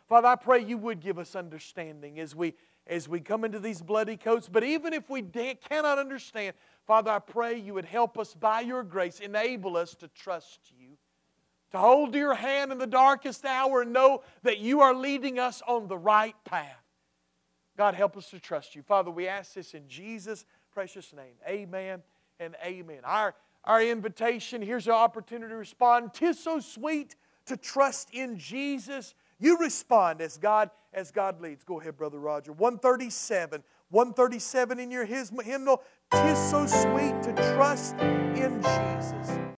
Father, 0.09 0.29
I 0.29 0.37
pray 0.37 0.65
you 0.65 0.79
would 0.79 1.01
give 1.01 1.19
us 1.19 1.37
understanding 1.37 2.19
as 2.19 2.35
we 2.35 2.55
as 2.87 3.09
we 3.09 3.21
come 3.21 3.45
into 3.45 3.59
these 3.59 3.81
bloody 3.81 4.17
coats. 4.17 4.49
But 4.49 4.62
even 4.62 4.93
if 4.93 5.09
we 5.09 5.23
cannot 5.23 5.99
understand, 5.99 6.55
Father, 6.87 7.11
I 7.11 7.18
pray 7.18 7.59
you 7.59 7.74
would 7.74 7.85
help 7.85 8.18
us 8.18 8.35
by 8.35 8.61
your 8.61 8.82
grace, 8.82 9.20
enable 9.20 9.76
us 9.76 9.95
to 9.97 10.09
trust 10.09 10.61
you, 10.78 10.99
to 11.72 11.78
hold 11.78 12.14
your 12.14 12.35
hand 12.35 12.72
in 12.72 12.78
the 12.78 12.87
darkest 12.87 13.45
hour 13.45 13.82
and 13.82 13.93
know 13.93 14.22
that 14.43 14.59
you 14.59 14.80
are 14.80 14.95
leading 14.95 15.39
us 15.39 15.62
on 15.66 15.89
the 15.89 15.97
right 15.97 16.37
path. 16.45 16.82
God, 17.76 17.95
help 17.95 18.16
us 18.16 18.30
to 18.30 18.39
trust 18.39 18.76
you. 18.76 18.82
Father, 18.82 19.11
we 19.11 19.26
ask 19.26 19.55
this 19.55 19.74
in 19.74 19.89
Jesus' 19.89 20.45
precious 20.72 21.12
name. 21.12 21.35
Amen 21.49 22.03
and 22.39 22.55
amen. 22.64 23.01
Our 23.05 23.35
our 23.64 23.82
invitation. 23.82 24.62
Here's 24.62 24.87
your 24.87 24.95
opportunity 24.95 25.51
to 25.51 25.57
respond. 25.57 26.12
Tis 26.12 26.39
so 26.39 26.61
sweet 26.61 27.16
to 27.47 27.57
trust 27.57 28.11
in 28.12 28.39
Jesus. 28.39 29.14
You 29.41 29.59
respond 29.59 30.20
as 30.20 30.37
God 30.37 30.70
as 30.93 31.11
God 31.11 31.41
leads. 31.41 31.64
Go 31.64 31.80
ahead, 31.80 31.97
Brother 31.97 32.18
Roger. 32.18 32.53
137. 32.53 33.62
137 33.91 34.80
in 34.80 34.91
your 34.91 35.05
hymnal. 35.05 35.82
Tis 36.13 36.39
so 36.51 36.67
sweet 36.67 37.23
to 37.23 37.33
trust 37.55 37.95
in 38.01 38.63
Jesus. 38.63 39.45